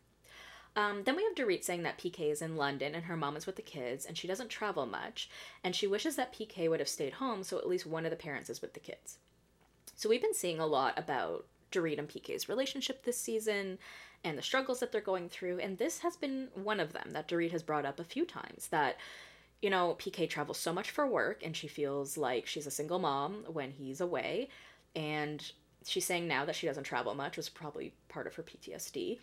Um, 0.78 1.04
then 1.06 1.16
we 1.16 1.24
have 1.24 1.34
Dorit 1.34 1.63
saying 1.63 1.82
that 1.84 1.98
PK 1.98 2.32
is 2.32 2.44
in 2.44 2.56
London 2.56 2.94
and 2.94 3.06
her 3.06 3.18
mom 3.18 3.36
is 3.36 3.48
with 3.48 3.56
the 3.56 3.63
kids 3.63 4.06
and 4.06 4.16
she 4.16 4.28
doesn't 4.28 4.50
travel 4.50 4.86
much. 4.86 5.28
And 5.63 5.76
she 5.76 5.88
wishes 5.88 6.16
that 6.16 6.34
PK 6.34 6.70
would 6.70 6.80
have 6.80 6.88
stayed 6.88 7.13
home 7.13 7.44
so 7.44 7.58
at 7.58 7.68
least 7.68 7.88
one 7.88 8.06
of 8.06 8.12
the 8.12 8.16
parents 8.16 8.48
is 8.48 8.62
with 8.62 8.76
the 8.76 8.80
kids. 8.80 9.18
So 9.96 10.08
we've 10.08 10.22
been 10.22 10.36
seeing 10.36 10.60
a 10.60 10.68
lot 10.68 10.94
about 10.98 11.48
Dorit 11.72 11.98
and 11.98 12.08
PK's 12.08 12.48
relationship 12.48 13.04
this 13.04 13.18
season 13.18 13.80
and 14.24 14.38
the 14.38 14.44
struggles 14.44 14.80
that 14.80 14.92
they're 14.92 15.02
going 15.02 15.30
through. 15.30 15.58
And 15.60 15.80
this 15.80 16.00
has 16.00 16.16
been 16.16 16.50
one 16.54 16.80
of 16.80 16.94
them 16.94 17.10
that 17.12 17.28
Dorit 17.28 17.52
has 17.52 17.63
brought 17.63 17.86
up 17.86 18.00
a 18.00 18.04
few 18.04 18.24
times 18.24 18.68
that 18.68 18.98
you 19.63 19.72
know, 19.72 19.96
PK 19.98 20.30
travels 20.30 20.60
so 20.60 20.72
much 20.72 20.92
for 20.92 21.08
work 21.08 21.42
and 21.44 21.58
she 21.58 21.68
feels 21.68 22.16
like 22.16 22.46
she's 22.46 22.68
a 22.68 22.72
single 22.72 23.00
mom 23.00 23.44
when 23.48 23.72
he's 23.72 24.00
away. 24.00 24.50
And 24.96 25.52
she's 25.84 26.06
saying 26.06 26.28
now 26.28 26.46
that 26.46 26.56
she 26.56 26.68
doesn't 26.68 26.84
travel 26.84 27.16
much 27.16 27.38
was 27.38 27.50
probably 27.50 27.96
part 28.10 28.28
of 28.28 28.36
her 28.36 28.44
PTSD. 28.44 29.18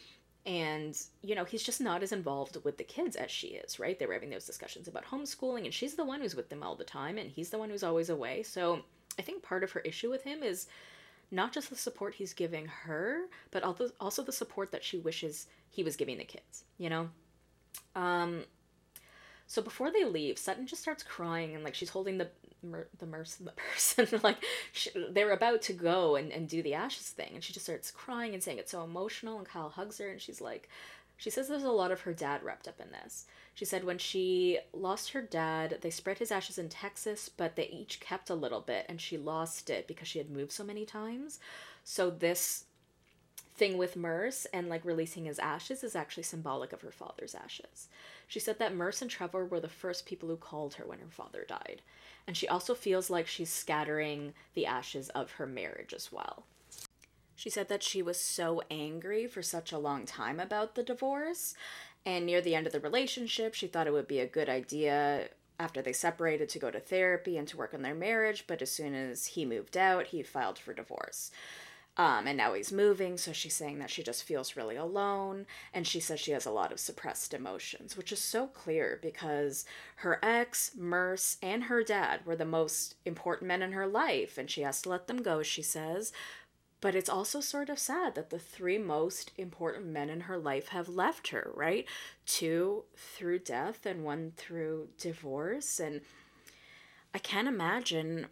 And, 0.46 1.00
you 1.22 1.34
know, 1.34 1.44
he's 1.44 1.62
just 1.62 1.80
not 1.80 2.02
as 2.02 2.12
involved 2.12 2.62
with 2.64 2.76
the 2.76 2.84
kids 2.84 3.16
as 3.16 3.30
she 3.30 3.48
is, 3.48 3.78
right? 3.78 3.98
They 3.98 4.04
were 4.04 4.12
having 4.12 4.28
those 4.28 4.44
discussions 4.44 4.88
about 4.88 5.06
homeschooling, 5.06 5.64
and 5.64 5.72
she's 5.72 5.94
the 5.94 6.04
one 6.04 6.20
who's 6.20 6.34
with 6.34 6.50
them 6.50 6.62
all 6.62 6.74
the 6.74 6.84
time, 6.84 7.16
and 7.16 7.30
he's 7.30 7.48
the 7.48 7.58
one 7.58 7.70
who's 7.70 7.82
always 7.82 8.10
away. 8.10 8.42
So 8.42 8.82
I 9.18 9.22
think 9.22 9.42
part 9.42 9.64
of 9.64 9.72
her 9.72 9.80
issue 9.80 10.10
with 10.10 10.22
him 10.22 10.42
is 10.42 10.66
not 11.30 11.52
just 11.52 11.70
the 11.70 11.76
support 11.76 12.14
he's 12.14 12.34
giving 12.34 12.66
her, 12.66 13.22
but 13.50 13.62
also 13.62 14.22
the 14.22 14.32
support 14.32 14.70
that 14.72 14.84
she 14.84 14.98
wishes 14.98 15.46
he 15.70 15.82
was 15.82 15.96
giving 15.96 16.18
the 16.18 16.24
kids, 16.24 16.64
you 16.76 16.90
know? 16.90 17.08
Um, 17.96 18.44
so 19.46 19.62
before 19.62 19.90
they 19.90 20.04
leave, 20.04 20.38
Sutton 20.38 20.66
just 20.66 20.82
starts 20.82 21.02
crying 21.02 21.54
and 21.54 21.64
like 21.64 21.74
she's 21.74 21.90
holding 21.90 22.18
the 22.18 22.28
mer- 22.62 22.88
the 22.98 23.06
merce 23.06 23.34
the 23.40 23.52
person 23.52 24.20
like 24.22 24.38
she, 24.72 24.90
they're 25.10 25.32
about 25.32 25.62
to 25.62 25.72
go 25.72 26.16
and, 26.16 26.32
and 26.32 26.48
do 26.48 26.62
the 26.62 26.74
ashes 26.74 27.10
thing 27.10 27.32
and 27.34 27.44
she 27.44 27.52
just 27.52 27.66
starts 27.66 27.90
crying 27.90 28.34
and 28.34 28.42
saying 28.42 28.58
it's 28.58 28.72
so 28.72 28.82
emotional 28.82 29.38
and 29.38 29.46
Kyle 29.46 29.68
hugs 29.68 29.98
her 29.98 30.08
and 30.08 30.20
she's 30.20 30.40
like 30.40 30.68
she 31.16 31.30
says 31.30 31.48
there's 31.48 31.62
a 31.62 31.70
lot 31.70 31.92
of 31.92 32.00
her 32.02 32.12
dad 32.12 32.42
wrapped 32.42 32.66
up 32.66 32.80
in 32.80 32.90
this. 32.90 33.26
She 33.54 33.64
said 33.64 33.84
when 33.84 33.98
she 33.98 34.58
lost 34.72 35.10
her 35.10 35.22
dad, 35.22 35.78
they 35.80 35.90
spread 35.90 36.18
his 36.18 36.32
ashes 36.32 36.58
in 36.58 36.68
Texas, 36.68 37.28
but 37.28 37.54
they 37.54 37.68
each 37.68 38.00
kept 38.00 38.30
a 38.30 38.34
little 38.34 38.60
bit 38.60 38.84
and 38.88 39.00
she 39.00 39.16
lost 39.16 39.70
it 39.70 39.86
because 39.86 40.08
she 40.08 40.18
had 40.18 40.28
moved 40.30 40.50
so 40.50 40.64
many 40.64 40.84
times. 40.84 41.38
So 41.84 42.10
this 42.10 42.64
thing 43.54 43.78
with 43.78 43.94
Merce 43.94 44.46
and 44.46 44.68
like 44.68 44.84
releasing 44.84 45.26
his 45.26 45.38
ashes 45.38 45.84
is 45.84 45.94
actually 45.94 46.24
symbolic 46.24 46.72
of 46.72 46.80
her 46.80 46.90
father's 46.90 47.34
ashes. 47.34 47.88
She 48.26 48.40
said 48.40 48.58
that 48.58 48.74
Merce 48.74 49.02
and 49.02 49.10
Trevor 49.10 49.44
were 49.44 49.60
the 49.60 49.68
first 49.68 50.06
people 50.06 50.28
who 50.28 50.36
called 50.36 50.74
her 50.74 50.86
when 50.86 50.98
her 50.98 51.10
father 51.10 51.44
died. 51.46 51.82
And 52.26 52.36
she 52.36 52.48
also 52.48 52.74
feels 52.74 53.10
like 53.10 53.26
she's 53.26 53.52
scattering 53.52 54.32
the 54.54 54.66
ashes 54.66 55.10
of 55.10 55.32
her 55.32 55.46
marriage 55.46 55.92
as 55.92 56.10
well. 56.10 56.44
She 57.36 57.50
said 57.50 57.68
that 57.68 57.82
she 57.82 58.02
was 58.02 58.18
so 58.18 58.62
angry 58.70 59.26
for 59.26 59.42
such 59.42 59.72
a 59.72 59.78
long 59.78 60.06
time 60.06 60.40
about 60.40 60.74
the 60.74 60.82
divorce. 60.82 61.54
And 62.06 62.26
near 62.26 62.40
the 62.40 62.54
end 62.54 62.66
of 62.66 62.72
the 62.72 62.80
relationship, 62.80 63.54
she 63.54 63.66
thought 63.66 63.86
it 63.86 63.92
would 63.92 64.08
be 64.08 64.20
a 64.20 64.26
good 64.26 64.48
idea 64.48 65.28
after 65.58 65.82
they 65.82 65.92
separated 65.92 66.48
to 66.48 66.58
go 66.58 66.70
to 66.70 66.80
therapy 66.80 67.36
and 67.36 67.46
to 67.48 67.56
work 67.56 67.74
on 67.74 67.82
their 67.82 67.94
marriage. 67.94 68.44
But 68.46 68.62
as 68.62 68.70
soon 68.70 68.94
as 68.94 69.26
he 69.26 69.44
moved 69.44 69.76
out, 69.76 70.08
he 70.08 70.22
filed 70.22 70.58
for 70.58 70.74
divorce. 70.74 71.30
Um, 71.96 72.26
and 72.26 72.36
now 72.36 72.54
he's 72.54 72.72
moving, 72.72 73.16
so 73.16 73.32
she's 73.32 73.54
saying 73.54 73.78
that 73.78 73.90
she 73.90 74.02
just 74.02 74.24
feels 74.24 74.56
really 74.56 74.74
alone. 74.74 75.46
And 75.72 75.86
she 75.86 76.00
says 76.00 76.18
she 76.18 76.32
has 76.32 76.44
a 76.44 76.50
lot 76.50 76.72
of 76.72 76.80
suppressed 76.80 77.32
emotions, 77.32 77.96
which 77.96 78.10
is 78.10 78.18
so 78.18 78.48
clear 78.48 78.98
because 79.00 79.64
her 79.96 80.18
ex, 80.22 80.72
Merce, 80.76 81.36
and 81.40 81.64
her 81.64 81.84
dad 81.84 82.26
were 82.26 82.34
the 82.34 82.44
most 82.44 82.96
important 83.04 83.46
men 83.46 83.62
in 83.62 83.72
her 83.72 83.86
life, 83.86 84.36
and 84.38 84.50
she 84.50 84.62
has 84.62 84.82
to 84.82 84.88
let 84.88 85.06
them 85.06 85.22
go, 85.22 85.42
she 85.42 85.62
says. 85.62 86.12
But 86.80 86.96
it's 86.96 87.08
also 87.08 87.40
sort 87.40 87.70
of 87.70 87.78
sad 87.78 88.14
that 88.16 88.28
the 88.30 88.38
three 88.38 88.76
most 88.76 89.30
important 89.38 89.86
men 89.86 90.10
in 90.10 90.22
her 90.22 90.36
life 90.36 90.68
have 90.68 90.88
left 90.88 91.28
her, 91.28 91.50
right? 91.54 91.86
Two 92.26 92.84
through 92.96 93.38
death 93.38 93.86
and 93.86 94.04
one 94.04 94.32
through 94.36 94.88
divorce. 94.98 95.80
And 95.80 96.02
I 97.14 97.18
can't 97.18 97.48
imagine 97.48 98.26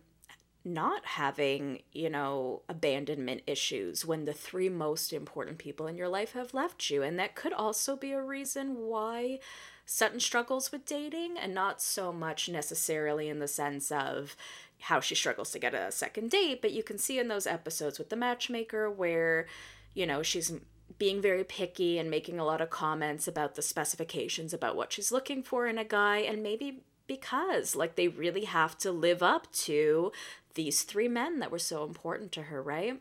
not 0.65 1.05
having, 1.05 1.83
you 1.93 2.09
know, 2.09 2.63
abandonment 2.69 3.43
issues 3.47 4.07
when 4.07 4.25
the 4.25 4.33
three 4.33 4.69
most 4.69 5.13
important 5.13 5.59
people 5.59 5.87
in 5.87 5.97
your 5.97 6.09
life 6.09 6.33
have 6.33 6.55
left 6.55 6.89
you. 6.89 7.03
And 7.03 7.19
that 7.19 7.35
could 7.35 7.53
also 7.53 7.97
be 7.97 8.13
a 8.13 8.23
reason 8.23 8.77
why 8.87 9.41
Sutton 9.85 10.21
struggles 10.21 10.71
with 10.71 10.87
dating, 10.87 11.37
and 11.37 11.53
not 11.53 11.83
so 11.83 12.13
much 12.13 12.49
necessarily 12.49 13.29
in 13.29 13.41
the 13.41 13.49
sense 13.49 13.91
of 13.91 14.37
how 14.79 15.01
she 15.01 15.15
struggles 15.15 15.51
to 15.51 15.59
get 15.59 15.75
a 15.75 15.93
second 15.93 16.31
date, 16.31 16.63
but 16.63 16.73
you 16.73 16.83
can 16.83 16.99
see 16.99 17.19
in 17.19 17.29
those 17.29 17.47
episodes 17.47 17.99
with 17.99 18.09
the 18.09 18.17
matchmaker 18.17 18.91
where, 18.91 19.47
you 19.95 20.07
know, 20.07 20.23
she's 20.23 20.53
being 20.99 21.21
very 21.21 21.43
picky 21.43 21.99
and 21.99 22.11
making 22.11 22.39
a 22.39 22.45
lot 22.45 22.61
of 22.61 22.71
comments 22.71 23.27
about 23.27 23.55
the 23.55 23.63
specifications 23.63 24.53
about 24.53 24.77
what 24.77 24.93
she's 24.93 25.11
looking 25.11 25.43
for 25.43 25.67
in 25.67 25.79
a 25.79 25.85
guy, 25.85 26.19
and 26.19 26.43
maybe 26.43 26.83
because 27.09 27.75
like 27.75 27.97
they 27.97 28.09
really 28.09 28.45
have 28.45 28.79
to 28.79 28.93
live 28.93 29.23
up 29.23 29.51
to 29.53 30.13
these 30.55 30.83
three 30.83 31.09
men 31.09 31.39
that 31.41 31.51
were 31.51 31.59
so 31.59 31.85
important 31.85 32.33
to 32.33 32.43
her, 32.45 32.63
right? 32.63 33.01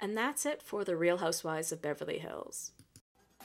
And 0.00 0.16
that's 0.16 0.46
it 0.46 0.62
for 0.62 0.84
the 0.84 0.96
Real 0.96 1.18
Housewives 1.18 1.72
of 1.72 1.82
Beverly 1.82 2.18
Hills. 2.18 2.72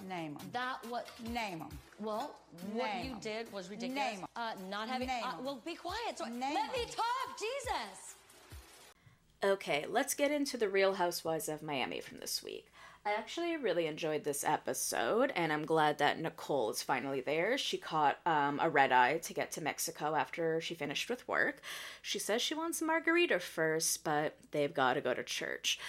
Name 0.07 0.33
them. 0.35 0.49
That 0.53 0.77
what? 0.89 1.07
Name 1.29 1.59
them. 1.59 1.77
Well, 1.99 2.35
what 2.73 2.87
Name 2.87 3.05
you 3.05 3.11
'em. 3.13 3.19
did 3.19 3.53
was 3.53 3.69
ridiculous. 3.69 4.03
Name 4.13 4.19
'em. 4.21 4.27
Uh, 4.35 4.53
not 4.69 4.87
having. 4.89 5.07
Name 5.07 5.23
Uh, 5.23 5.37
'em. 5.37 5.43
well, 5.43 5.61
be 5.63 5.75
quiet. 5.75 6.17
So, 6.17 6.25
Name 6.25 6.55
let 6.55 6.71
me 6.73 6.83
'em. 6.83 6.89
talk. 6.89 7.37
Jesus. 7.39 8.15
Okay, 9.43 9.85
let's 9.87 10.13
get 10.13 10.31
into 10.31 10.57
the 10.57 10.69
Real 10.69 10.93
Housewives 10.95 11.49
of 11.49 11.61
Miami 11.61 11.99
from 11.99 12.19
this 12.19 12.41
week. 12.43 12.70
I 13.03 13.13
actually 13.13 13.57
really 13.57 13.87
enjoyed 13.87 14.23
this 14.23 14.43
episode, 14.43 15.33
and 15.35 15.51
I'm 15.51 15.65
glad 15.65 15.97
that 15.97 16.19
Nicole 16.19 16.69
is 16.69 16.83
finally 16.83 17.19
there. 17.19 17.57
She 17.57 17.77
caught 17.77 18.19
um, 18.27 18.59
a 18.61 18.69
red 18.69 18.91
eye 18.91 19.17
to 19.23 19.33
get 19.33 19.51
to 19.53 19.61
Mexico 19.61 20.13
after 20.13 20.61
she 20.61 20.75
finished 20.75 21.09
with 21.09 21.27
work. 21.27 21.61
She 22.03 22.19
says 22.19 22.43
she 22.43 22.53
wants 22.53 22.79
a 22.79 22.85
margarita 22.85 23.39
first, 23.39 24.03
but 24.03 24.37
they've 24.51 24.73
got 24.73 24.93
to 24.93 25.01
go 25.01 25.15
to 25.15 25.23
church. 25.23 25.79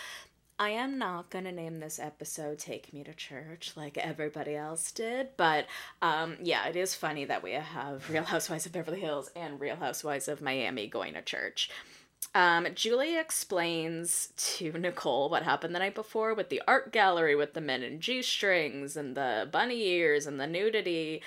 I 0.58 0.70
am 0.70 0.96
not 0.96 1.28
going 1.28 1.44
to 1.44 1.52
name 1.52 1.80
this 1.80 1.98
episode 1.98 2.58
Take 2.58 2.94
Me 2.94 3.04
to 3.04 3.12
Church 3.12 3.72
like 3.76 3.98
everybody 3.98 4.54
else 4.54 4.90
did, 4.90 5.30
but 5.36 5.66
um, 6.00 6.36
yeah, 6.40 6.66
it 6.68 6.76
is 6.76 6.94
funny 6.94 7.26
that 7.26 7.42
we 7.42 7.52
have 7.52 8.08
Real 8.08 8.22
Housewives 8.22 8.64
of 8.64 8.72
Beverly 8.72 9.00
Hills 9.00 9.30
and 9.36 9.60
Real 9.60 9.76
Housewives 9.76 10.28
of 10.28 10.40
Miami 10.40 10.86
going 10.86 11.12
to 11.12 11.22
church. 11.22 11.68
Um, 12.34 12.66
Julie 12.74 13.18
explains 13.18 14.32
to 14.36 14.72
Nicole 14.72 15.28
what 15.28 15.42
happened 15.42 15.74
the 15.74 15.78
night 15.78 15.94
before 15.94 16.32
with 16.34 16.48
the 16.48 16.62
art 16.66 16.92
gallery 16.92 17.34
with 17.34 17.52
the 17.52 17.60
men 17.60 17.82
in 17.82 18.00
G 18.00 18.22
strings 18.22 18.96
and 18.96 19.14
the 19.14 19.48
bunny 19.50 19.86
ears 19.88 20.26
and 20.26 20.40
the 20.40 20.46
nudity. 20.46 21.22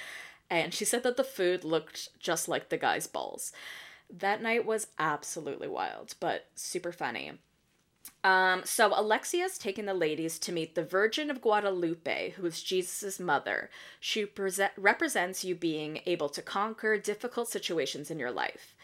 And 0.49 0.73
she 0.73 0.85
said 0.85 1.03
that 1.03 1.17
the 1.17 1.23
food 1.23 1.63
looked 1.63 2.09
just 2.19 2.47
like 2.47 2.69
the 2.69 2.77
guy's 2.77 3.07
balls. 3.07 3.51
That 4.09 4.41
night 4.41 4.65
was 4.65 4.87
absolutely 4.97 5.67
wild, 5.67 6.15
but 6.19 6.47
super 6.55 6.91
funny. 6.91 7.33
Um, 8.23 8.61
so 8.65 8.91
Alexia's 8.95 9.57
taking 9.57 9.85
the 9.85 9.93
ladies 9.93 10.39
to 10.39 10.51
meet 10.51 10.73
the 10.73 10.83
Virgin 10.83 11.29
of 11.29 11.41
Guadalupe, 11.41 12.31
who 12.31 12.45
is 12.45 12.63
Jesus' 12.63 13.19
mother. 13.19 13.69
She 13.99 14.25
prese- 14.25 14.71
represents 14.77 15.43
you 15.43 15.53
being 15.55 16.01
able 16.05 16.29
to 16.29 16.41
conquer 16.41 16.97
difficult 16.97 17.49
situations 17.49 18.09
in 18.09 18.17
your 18.17 18.31
life. 18.31 18.74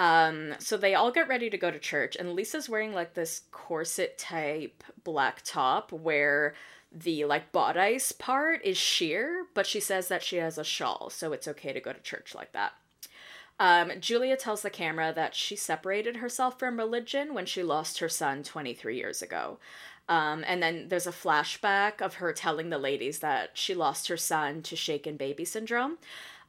Um, 0.00 0.54
so 0.58 0.78
they 0.78 0.94
all 0.94 1.12
get 1.12 1.28
ready 1.28 1.50
to 1.50 1.58
go 1.58 1.70
to 1.70 1.78
church, 1.78 2.16
and 2.16 2.32
Lisa's 2.32 2.70
wearing 2.70 2.94
like 2.94 3.12
this 3.12 3.42
corset 3.52 4.16
type 4.16 4.82
black 5.04 5.42
top 5.44 5.92
where 5.92 6.54
the 6.90 7.26
like 7.26 7.52
bodice 7.52 8.10
part 8.10 8.64
is 8.64 8.78
sheer, 8.78 9.44
but 9.52 9.66
she 9.66 9.78
says 9.78 10.08
that 10.08 10.22
she 10.22 10.36
has 10.36 10.56
a 10.56 10.64
shawl, 10.64 11.10
so 11.10 11.34
it's 11.34 11.46
okay 11.48 11.74
to 11.74 11.80
go 11.80 11.92
to 11.92 12.00
church 12.00 12.34
like 12.34 12.52
that. 12.52 12.72
Um, 13.58 13.92
Julia 14.00 14.38
tells 14.38 14.62
the 14.62 14.70
camera 14.70 15.12
that 15.14 15.34
she 15.34 15.54
separated 15.54 16.16
herself 16.16 16.58
from 16.58 16.78
religion 16.78 17.34
when 17.34 17.44
she 17.44 17.62
lost 17.62 17.98
her 17.98 18.08
son 18.08 18.42
23 18.42 18.96
years 18.96 19.20
ago. 19.20 19.58
Um, 20.08 20.44
and 20.46 20.62
then 20.62 20.88
there's 20.88 21.06
a 21.06 21.12
flashback 21.12 22.00
of 22.00 22.14
her 22.14 22.32
telling 22.32 22.70
the 22.70 22.78
ladies 22.78 23.18
that 23.18 23.50
she 23.52 23.74
lost 23.74 24.08
her 24.08 24.16
son 24.16 24.62
to 24.62 24.76
shaken 24.76 25.18
baby 25.18 25.44
syndrome. 25.44 25.98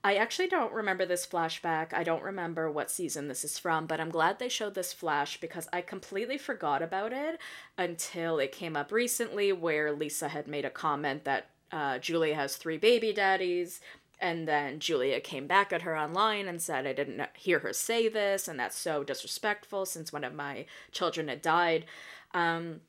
I 0.04 0.16
actually 0.16 0.48
don't 0.48 0.74
remember 0.74 1.06
this 1.06 1.28
flashback. 1.28 1.94
I 1.94 2.04
don't 2.04 2.24
remember 2.24 2.72
what 2.72 2.90
season 2.90 3.28
this 3.28 3.44
is 3.44 3.60
from, 3.60 3.86
but 3.86 4.00
I'm 4.00 4.10
glad 4.10 4.40
they 4.40 4.50
showed 4.50 4.74
this 4.74 4.94
flash 4.94 5.40
because 5.40 5.68
I 5.72 5.82
completely 5.82 6.40
forgot 6.40 6.82
about 6.82 7.14
it 7.14 7.40
until 7.78 8.40
it 8.40 8.52
came 8.52 8.76
up 8.76 8.92
recently 8.92 9.52
where 9.52 9.92
Lisa 9.92 10.30
had 10.30 10.48
made 10.48 10.66
a 10.66 10.72
comment 10.72 11.24
that 11.26 11.50
uh, 11.72 12.00
Julia 12.00 12.34
has 12.34 12.56
three 12.56 12.78
baby 12.78 13.14
daddies. 13.14 13.80
And 14.20 14.48
then 14.48 14.80
Julia 14.80 15.20
came 15.20 15.48
back 15.48 15.74
at 15.74 15.82
her 15.82 15.98
online 15.98 16.48
and 16.48 16.62
said, 16.62 16.86
I 16.86 16.94
didn't 16.94 17.22
hear 17.36 17.60
her 17.60 17.74
say 17.74 18.08
this, 18.08 18.48
and 18.48 18.60
that's 18.60 18.78
so 18.78 19.04
disrespectful 19.04 19.88
since 19.88 20.14
one 20.14 20.24
of 20.24 20.34
my 20.34 20.66
children 20.92 21.28
had 21.28 21.42
died. 21.42 21.86
Um, 22.34 22.82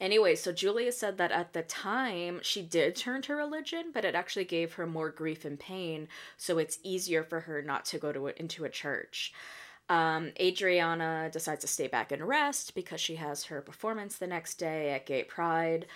Anyway, 0.00 0.34
so 0.34 0.50
Julia 0.50 0.92
said 0.92 1.18
that 1.18 1.30
at 1.30 1.52
the 1.52 1.62
time 1.62 2.40
she 2.42 2.62
did 2.62 2.96
turn 2.96 3.20
to 3.22 3.34
religion, 3.34 3.90
but 3.92 4.04
it 4.04 4.14
actually 4.14 4.46
gave 4.46 4.74
her 4.74 4.86
more 4.86 5.10
grief 5.10 5.44
and 5.44 5.60
pain, 5.60 6.08
so 6.38 6.56
it's 6.56 6.78
easier 6.82 7.22
for 7.22 7.40
her 7.40 7.60
not 7.60 7.84
to 7.86 7.98
go 7.98 8.10
to 8.10 8.28
a, 8.28 8.32
into 8.36 8.64
a 8.64 8.70
church. 8.70 9.34
Um, 9.90 10.30
Adriana 10.40 11.28
decides 11.30 11.60
to 11.62 11.66
stay 11.66 11.88
back 11.88 12.12
and 12.12 12.26
rest 12.26 12.74
because 12.74 13.00
she 13.00 13.16
has 13.16 13.44
her 13.44 13.60
performance 13.60 14.16
the 14.16 14.26
next 14.26 14.54
day 14.54 14.92
at 14.92 15.04
Gay 15.04 15.24
Pride. 15.24 15.86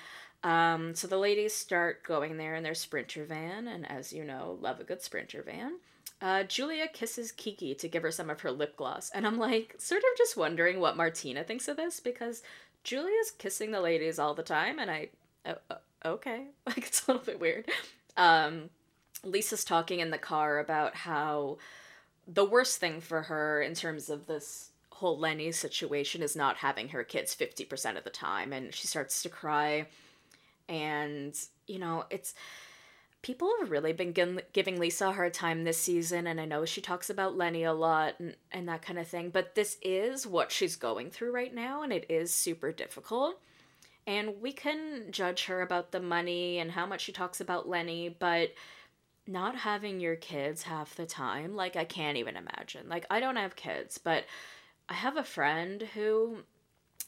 Um, 0.42 0.94
so 0.94 1.06
the 1.06 1.16
ladies 1.16 1.54
start 1.54 2.02
going 2.02 2.36
there 2.36 2.54
in 2.54 2.62
their 2.62 2.74
sprinter 2.74 3.24
van, 3.24 3.66
and 3.68 3.90
as 3.90 4.12
you 4.12 4.24
know, 4.24 4.58
love 4.60 4.80
a 4.80 4.84
good 4.84 5.00
sprinter 5.00 5.42
van. 5.42 5.78
Uh, 6.20 6.42
Julia 6.42 6.88
kisses 6.88 7.32
Kiki 7.32 7.74
to 7.76 7.88
give 7.88 8.02
her 8.02 8.10
some 8.10 8.28
of 8.28 8.40
her 8.42 8.50
lip 8.50 8.76
gloss, 8.76 9.10
and 9.14 9.26
I'm 9.26 9.38
like, 9.38 9.76
sort 9.78 10.00
of 10.00 10.18
just 10.18 10.36
wondering 10.36 10.80
what 10.80 10.96
Martina 10.96 11.42
thinks 11.42 11.68
of 11.68 11.76
this 11.76 12.00
because 12.00 12.42
Julia's 12.84 13.30
kissing 13.32 13.70
the 13.72 13.80
ladies 13.80 14.18
all 14.18 14.34
the 14.34 14.42
time, 14.42 14.78
and 14.78 14.90
I, 14.90 15.08
uh, 15.46 15.54
okay, 16.04 16.44
like 16.66 16.78
it's 16.78 17.06
a 17.06 17.12
little 17.12 17.24
bit 17.24 17.40
weird. 17.40 17.68
Um, 18.16 18.70
Lisa's 19.24 19.64
talking 19.64 20.00
in 20.00 20.10
the 20.10 20.18
car 20.18 20.58
about 20.58 20.94
how 20.94 21.58
the 22.28 22.44
worst 22.44 22.78
thing 22.78 23.00
for 23.00 23.22
her 23.22 23.62
in 23.62 23.74
terms 23.74 24.10
of 24.10 24.26
this 24.26 24.70
whole 24.90 25.18
Lenny 25.18 25.50
situation 25.50 26.22
is 26.22 26.36
not 26.36 26.56
having 26.56 26.90
her 26.90 27.02
kids 27.02 27.34
50% 27.34 27.96
of 27.98 28.04
the 28.04 28.10
time, 28.10 28.52
and 28.52 28.72
she 28.74 28.86
starts 28.86 29.22
to 29.22 29.28
cry. 29.28 29.86
And, 30.68 31.36
you 31.66 31.78
know, 31.78 32.04
it's 32.10 32.34
people 33.24 33.50
have 33.58 33.70
really 33.70 33.94
been 33.94 34.12
giving 34.52 34.78
Lisa 34.78 35.08
a 35.08 35.12
hard 35.12 35.32
time 35.32 35.64
this 35.64 35.78
season, 35.78 36.26
and 36.26 36.38
I 36.38 36.44
know 36.44 36.66
she 36.66 36.82
talks 36.82 37.08
about 37.08 37.38
Lenny 37.38 37.64
a 37.64 37.72
lot 37.72 38.20
and, 38.20 38.36
and 38.52 38.68
that 38.68 38.82
kind 38.82 38.98
of 38.98 39.08
thing, 39.08 39.30
but 39.30 39.54
this 39.54 39.78
is 39.80 40.26
what 40.26 40.52
she's 40.52 40.76
going 40.76 41.10
through 41.10 41.32
right 41.32 41.52
now, 41.52 41.82
and 41.82 41.90
it 41.90 42.04
is 42.10 42.34
super 42.34 42.70
difficult. 42.70 43.40
And 44.06 44.42
we 44.42 44.52
can 44.52 45.06
judge 45.10 45.46
her 45.46 45.62
about 45.62 45.90
the 45.90 46.00
money 46.00 46.58
and 46.58 46.70
how 46.70 46.84
much 46.84 47.00
she 47.00 47.12
talks 47.12 47.40
about 47.40 47.66
Lenny, 47.66 48.10
but 48.10 48.50
not 49.26 49.56
having 49.56 50.00
your 50.00 50.16
kids 50.16 50.64
half 50.64 50.94
the 50.94 51.06
time, 51.06 51.56
like, 51.56 51.76
I 51.76 51.86
can't 51.86 52.18
even 52.18 52.36
imagine. 52.36 52.90
Like, 52.90 53.06
I 53.08 53.20
don't 53.20 53.36
have 53.36 53.56
kids, 53.56 53.96
but 53.96 54.24
I 54.86 54.92
have 54.92 55.16
a 55.16 55.24
friend 55.24 55.80
who 55.94 56.40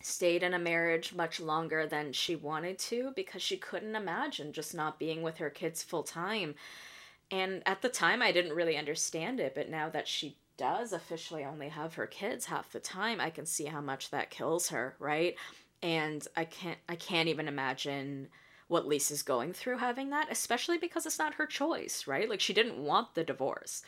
stayed 0.02 0.42
in 0.42 0.54
a 0.54 0.58
marriage 0.58 1.14
much 1.14 1.40
longer 1.40 1.86
than 1.86 2.12
she 2.12 2.36
wanted 2.36 2.78
to 2.78 3.12
because 3.16 3.42
she 3.42 3.56
couldn't 3.56 3.96
imagine 3.96 4.52
just 4.52 4.74
not 4.74 4.98
being 4.98 5.22
with 5.22 5.38
her 5.38 5.50
kids 5.50 5.82
full 5.82 6.02
time. 6.02 6.54
And 7.30 7.62
at 7.66 7.82
the 7.82 7.88
time, 7.88 8.22
I 8.22 8.32
didn't 8.32 8.54
really 8.54 8.76
understand 8.76 9.40
it, 9.40 9.54
but 9.54 9.68
now 9.68 9.88
that 9.90 10.06
she 10.06 10.36
does 10.56 10.92
officially 10.92 11.44
only 11.44 11.68
have 11.68 11.94
her 11.94 12.06
kids 12.06 12.46
half 12.46 12.72
the 12.72 12.80
time, 12.80 13.20
I 13.20 13.30
can 13.30 13.46
see 13.46 13.64
how 13.66 13.80
much 13.80 14.10
that 14.10 14.30
kills 14.30 14.68
her, 14.68 14.94
right? 14.98 15.34
And 15.82 16.26
I 16.36 16.44
can't 16.44 16.78
I 16.88 16.96
can't 16.96 17.28
even 17.28 17.48
imagine 17.48 18.28
what 18.68 18.86
Lisa's 18.86 19.22
going 19.22 19.52
through 19.52 19.78
having 19.78 20.10
that, 20.10 20.28
especially 20.30 20.78
because 20.78 21.06
it's 21.06 21.18
not 21.18 21.34
her 21.34 21.46
choice, 21.46 22.06
right? 22.06 22.28
Like 22.28 22.40
she 22.40 22.52
didn't 22.52 22.78
want 22.78 23.14
the 23.14 23.24
divorce. 23.24 23.82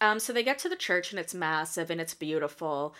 Um, 0.00 0.18
so 0.18 0.32
they 0.32 0.42
get 0.42 0.58
to 0.60 0.68
the 0.68 0.76
church 0.76 1.10
and 1.10 1.20
it's 1.20 1.34
massive 1.34 1.90
and 1.90 2.00
it's 2.00 2.14
beautiful. 2.14 2.94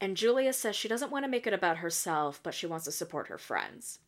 And 0.00 0.16
Julia 0.16 0.52
says 0.52 0.76
she 0.76 0.88
doesn't 0.88 1.10
want 1.10 1.24
to 1.24 1.30
make 1.30 1.46
it 1.46 1.54
about 1.54 1.78
herself, 1.78 2.40
but 2.42 2.54
she 2.54 2.66
wants 2.66 2.84
to 2.84 2.92
support 2.92 3.28
her 3.28 3.38
friends. 3.38 4.00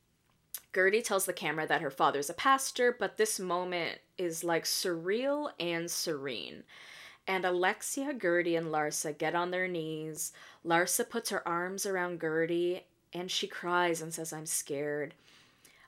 Guerdy 0.72 1.02
tells 1.02 1.24
the 1.24 1.32
camera 1.32 1.66
that 1.66 1.80
her 1.80 1.90
father's 1.90 2.28
a 2.28 2.34
pastor, 2.34 2.94
but 2.98 3.16
this 3.16 3.40
moment 3.40 3.98
is 4.18 4.44
like 4.44 4.64
surreal 4.64 5.50
and 5.58 5.90
serene. 5.90 6.62
And 7.26 7.44
Alexia, 7.44 8.12
Guerdy, 8.12 8.56
and 8.56 8.68
Larsa 8.68 9.16
get 9.16 9.34
on 9.34 9.50
their 9.50 9.68
knees. 9.68 10.32
Larsa 10.64 11.08
puts 11.08 11.30
her 11.30 11.46
arms 11.46 11.86
around 11.86 12.20
Guerdy 12.20 12.82
and 13.12 13.30
she 13.30 13.46
cries 13.46 14.02
and 14.02 14.12
says, 14.12 14.32
I'm 14.32 14.46
scared. 14.46 15.14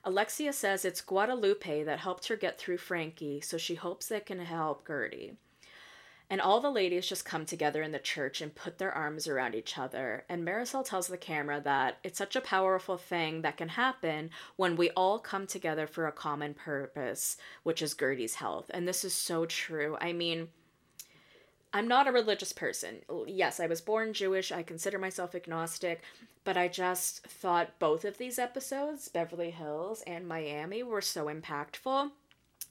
Alexia 0.03 0.51
says 0.51 0.83
it's 0.83 1.01
Guadalupe 1.01 1.83
that 1.83 1.99
helped 1.99 2.27
her 2.27 2.35
get 2.35 2.57
through 2.57 2.77
Frankie, 2.77 3.39
so 3.39 3.57
she 3.57 3.75
hopes 3.75 4.07
that 4.07 4.25
can 4.25 4.39
help 4.39 4.85
Guerdy. 4.85 5.35
And 6.31 6.39
all 6.39 6.61
the 6.61 6.71
ladies 6.71 7.07
just 7.07 7.25
come 7.25 7.45
together 7.45 7.83
in 7.83 7.91
the 7.91 7.99
church 7.99 8.39
and 8.39 8.55
put 8.55 8.77
their 8.77 8.93
arms 8.93 9.27
around 9.27 9.53
each 9.53 9.77
other. 9.77 10.23
And 10.29 10.47
Marysol 10.47 10.85
tells 10.85 11.07
the 11.07 11.17
camera 11.17 11.59
that 11.59 11.97
it's 12.05 12.17
such 12.17 12.37
a 12.37 12.41
powerful 12.41 12.95
thing 12.95 13.41
that 13.41 13.57
can 13.57 13.67
happen 13.67 14.29
when 14.55 14.77
we 14.77 14.91
all 14.91 15.19
come 15.19 15.45
together 15.45 15.87
for 15.87 16.07
a 16.07 16.11
common 16.13 16.53
purpose, 16.53 17.35
which 17.63 17.81
is 17.81 17.93
Guerdy's 17.93 18.35
health. 18.35 18.71
And 18.73 18.87
this 18.87 19.03
is 19.03 19.13
so 19.13 19.45
true. 19.45 19.97
I 19.99 20.13
mean, 20.13 20.47
I'm 21.73 21.89
not 21.89 22.07
a 22.07 22.13
religious 22.13 22.53
person. 22.53 23.01
Yes, 23.27 23.59
I 23.59 23.67
was 23.67 23.81
born 23.81 24.13
Jewish. 24.13 24.53
I 24.53 24.63
consider 24.63 24.99
myself 24.99 25.35
agnostic, 25.35 26.01
but 26.45 26.55
I 26.55 26.69
just 26.69 27.27
thought 27.27 27.77
both 27.77 28.05
of 28.05 28.17
these 28.17 28.39
episodes, 28.39 29.09
Beverly 29.09 29.51
Hills 29.51 30.01
and 30.07 30.29
Miami, 30.29 30.81
were 30.81 31.01
so 31.01 31.25
impactful. 31.25 32.11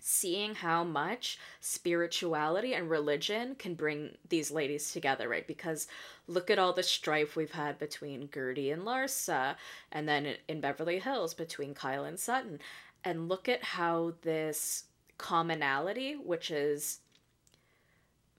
Seeing 0.01 0.55
how 0.55 0.83
much 0.85 1.39
spirituality 1.61 2.75
and 2.75 2.91
religion 2.91 3.55
can 3.55 3.75
bring 3.75 4.17
these 4.29 4.51
ladies 4.51 4.93
together, 4.93 5.29
right? 5.29 5.47
Because 5.47 5.87
look 6.27 6.51
at 6.51 6.59
all 6.59 6.73
the 6.73 6.83
strife 6.83 7.37
we've 7.37 7.53
had 7.53 7.79
between 7.79 8.29
Guerdy 8.29 8.73
and 8.73 8.83
Larsa, 8.83 9.57
and 9.93 10.09
then 10.09 10.37
in 10.49 10.61
Beverly 10.61 10.99
Hills 10.99 11.35
between 11.35 11.75
Kyle 11.75 12.05
and 12.05 12.19
Sutton. 12.19 12.61
And 13.05 13.29
look 13.29 13.49
at 13.49 13.63
how 13.63 14.15
this 14.23 14.85
commonality, 15.19 16.15
which 16.15 16.51
is 16.51 17.01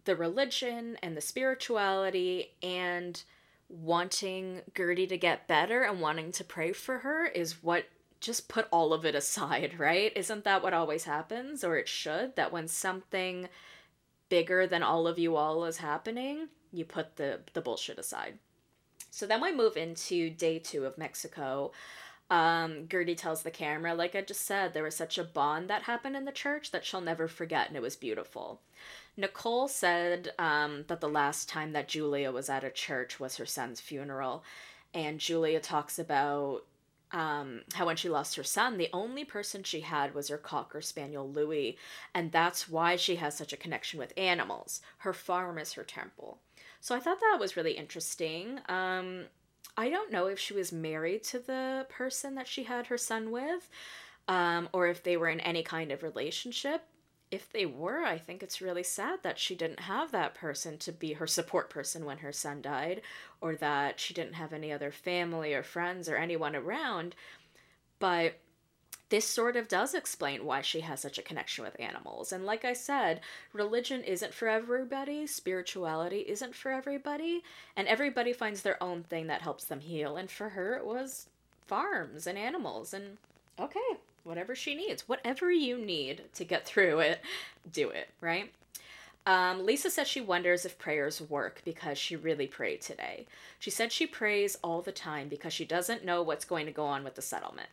the 0.06 0.16
religion 0.16 0.98
and 1.02 1.16
the 1.16 1.22
spirituality 1.22 2.52
and 2.64 3.24
wanting 3.70 4.62
Guerdy 4.74 5.08
to 5.08 5.18
get 5.18 5.48
better 5.48 5.84
and 5.84 6.02
wanting 6.02 6.32
to 6.34 6.44
pray 6.44 6.74
for 6.74 7.00
her 7.00 7.26
is 7.26 7.64
what 7.64 7.86
just 8.22 8.48
put 8.48 8.68
all 8.72 8.94
of 8.94 9.06
it 9.06 9.16
aside, 9.16 9.76
right? 9.80 10.14
Isn't 10.16 10.46
that 10.46 10.64
what 10.64 10.74
always 10.74 11.04
happens? 11.04 11.64
Or 11.64 11.76
it 11.76 11.88
should, 11.88 12.36
that 12.36 12.54
when 12.54 12.68
something 12.68 13.50
bigger 14.30 14.66
than 14.66 14.84
all 14.84 15.08
of 15.08 15.20
you 15.20 15.36
all 15.36 15.66
is 15.66 15.78
happening, 15.78 16.48
you 16.72 16.86
put 16.86 17.18
the, 17.18 17.42
the 17.54 17.62
bullshit 17.62 18.00
aside. 18.00 18.38
So 19.10 19.26
then 19.28 19.42
we 19.42 19.52
move 19.52 19.76
into 19.76 20.30
day 20.30 20.58
two 20.60 20.86
of 20.86 20.98
Mexico. 20.98 21.72
Um, 22.30 22.88
Guerdy 22.88 23.18
tells 23.18 23.44
the 23.44 23.52
camera, 23.52 23.94
like 23.94 24.16
I 24.16 24.22
just 24.22 24.46
said, 24.46 24.74
there 24.74 24.84
was 24.84 24.96
such 24.96 25.18
a 25.18 25.24
bond 25.24 25.70
that 25.70 25.84
happened 25.84 26.16
in 26.16 26.24
the 26.24 26.32
church 26.32 26.72
that 26.72 26.86
she'll 26.86 27.02
never 27.02 27.28
forget, 27.28 27.68
and 27.68 27.76
it 27.76 27.82
was 27.82 27.98
beautiful. 27.98 28.62
Nicole 29.18 29.68
said 29.68 30.32
um, 30.40 30.86
that 30.88 31.02
the 31.02 31.10
last 31.10 31.50
time 31.50 31.74
that 31.74 31.90
Julia 31.90 32.32
was 32.32 32.50
at 32.50 32.64
a 32.64 32.70
church 32.70 33.20
was 33.20 33.36
her 33.36 33.46
son's 33.46 33.82
funeral. 33.82 34.46
And 34.94 35.20
Julia 35.20 35.60
talks 35.60 36.00
about 36.00 36.64
um, 37.14 37.62
how 37.74 37.86
when 37.86 37.96
she 37.96 38.10
lost 38.10 38.36
her 38.36 38.44
son, 38.44 38.78
the 38.78 38.90
only 38.94 39.26
person 39.26 39.64
she 39.64 39.82
had 39.82 40.14
was 40.14 40.30
her 40.30 40.38
Cocker 40.38 40.82
Spaniel 40.82 41.30
Louis. 41.30 41.78
And 42.14 42.32
that's 42.32 42.70
why 42.70 42.96
she 42.96 43.18
has 43.18 43.38
such 43.38 43.54
a 43.54 43.58
connection 43.58 44.00
with 44.00 44.14
animals. 44.18 44.82
Her 45.00 45.14
farm 45.14 45.58
is 45.58 45.74
her 45.74 45.84
temple. 45.84 46.40
So 46.80 46.96
I 46.96 47.00
thought 47.00 47.20
that 47.20 47.38
was 47.40 47.58
really 47.58 47.74
interesting. 47.74 48.60
Um, 48.70 49.26
I 49.78 49.90
don't 49.90 50.12
know 50.12 50.28
if 50.28 50.40
she 50.40 50.54
was 50.54 50.72
married 50.72 51.24
to 51.26 51.40
the 51.40 51.86
person 51.90 52.36
that 52.36 52.48
she 52.48 52.64
had 52.64 52.88
her 52.88 52.98
son 52.98 53.32
with, 53.32 53.70
um, 54.28 54.70
or 54.74 54.88
if 54.88 55.04
they 55.04 55.18
were 55.18 55.30
in 55.30 55.40
any 55.40 55.64
kind 55.64 55.92
of 55.92 56.04
relationship 56.04 56.84
if 57.32 57.52
they 57.52 57.66
were, 57.66 58.04
I 58.04 58.18
think 58.18 58.44
it's 58.44 58.62
really 58.62 58.84
sad 58.84 59.24
that 59.24 59.40
she 59.40 59.56
didn't 59.56 59.80
have 59.80 60.12
that 60.12 60.36
person 60.36 60.78
to 60.80 60.92
be 60.92 61.14
her 61.14 61.28
support 61.28 61.70
person 61.70 62.04
when 62.04 62.20
her 62.20 62.34
son 62.34 62.62
died, 62.62 63.02
or 63.40 63.56
that 63.56 64.00
she 64.00 64.14
didn't 64.14 64.34
have 64.34 64.52
any 64.52 64.72
other 64.72 64.92
family 64.92 65.54
or 65.54 65.64
friends 65.64 66.10
or 66.10 66.18
anyone 66.18 66.56
around. 66.56 67.16
But 68.00 68.36
this 69.10 69.26
sort 69.26 69.56
of 69.56 69.68
does 69.68 69.94
explain 69.94 70.46
why 70.46 70.62
she 70.62 70.82
has 70.82 71.00
such 71.02 71.18
a 71.18 71.22
connection 71.22 71.64
with 71.64 71.80
animals. 71.80 72.32
And 72.32 72.46
like 72.46 72.64
I 72.66 72.74
said, 72.74 73.22
religion 73.54 74.04
isn't 74.04 74.34
for 74.34 74.48
everybody, 74.48 75.28
spirituality 75.28 76.26
isn't 76.28 76.56
for 76.56 76.72
everybody, 76.72 77.44
and 77.76 77.88
everybody 77.88 78.34
finds 78.34 78.62
their 78.62 78.82
own 78.82 79.04
thing 79.04 79.28
that 79.28 79.42
helps 79.42 79.66
them 79.66 79.82
heal. 79.82 80.18
And 80.18 80.30
for 80.30 80.50
her, 80.50 80.76
it 80.76 80.86
was 80.86 81.28
farms 81.68 82.28
and 82.28 82.38
animals. 82.38 82.94
And 82.94 83.18
okay, 83.60 83.80
whatever 84.24 84.56
she 84.56 84.76
needs. 84.76 85.08
Whatever 85.08 85.52
you 85.52 85.78
need 85.78 86.24
to 86.34 86.44
get 86.44 86.66
through 86.66 87.00
it, 87.00 87.22
do 87.72 87.90
it, 87.90 88.10
right? 88.20 88.52
Um, 89.26 89.66
Lisa 89.66 89.90
says 89.90 90.08
she 90.08 90.22
wonders 90.22 90.66
if 90.66 90.80
prayers 90.80 91.22
work 91.22 91.62
because 91.64 91.98
she 91.98 92.16
really 92.16 92.48
prayed 92.48 92.82
today. 92.82 93.28
She 93.60 93.70
said 93.70 93.92
she 93.92 94.08
prays 94.08 94.58
all 94.64 94.82
the 94.82 94.92
time 94.92 95.28
because 95.28 95.54
she 95.54 95.66
doesn't 95.66 96.04
know 96.04 96.24
what's 96.24 96.46
going 96.46 96.66
to 96.66 96.72
go 96.72 96.86
on 96.86 97.04
with 97.04 97.16
the 97.16 97.22
settlement. 97.22 97.70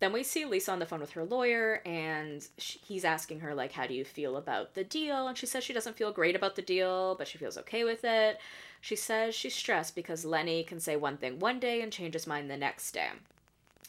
Then 0.00 0.12
we 0.12 0.22
see 0.22 0.44
Lisa 0.44 0.72
on 0.72 0.80
the 0.80 0.86
phone 0.86 1.00
with 1.00 1.12
her 1.12 1.24
lawyer, 1.24 1.80
and 1.86 2.46
she, 2.58 2.80
he's 2.84 3.04
asking 3.04 3.40
her, 3.40 3.54
like, 3.54 3.72
how 3.72 3.86
do 3.86 3.94
you 3.94 4.04
feel 4.04 4.36
about 4.36 4.74
the 4.74 4.84
deal? 4.84 5.28
And 5.28 5.38
she 5.38 5.46
says 5.46 5.64
she 5.64 5.72
doesn't 5.72 5.96
feel 5.96 6.12
great 6.12 6.34
about 6.36 6.56
the 6.56 6.62
deal, 6.62 7.14
but 7.14 7.28
she 7.28 7.38
feels 7.38 7.56
okay 7.58 7.84
with 7.84 8.04
it. 8.04 8.38
She 8.80 8.96
says 8.96 9.34
she's 9.34 9.54
stressed 9.54 9.94
because 9.94 10.24
Lenny 10.24 10.64
can 10.64 10.80
say 10.80 10.96
one 10.96 11.16
thing 11.16 11.38
one 11.38 11.60
day 11.60 11.80
and 11.80 11.92
change 11.92 12.12
his 12.12 12.26
mind 12.26 12.50
the 12.50 12.56
next 12.56 12.90
day. 12.92 13.10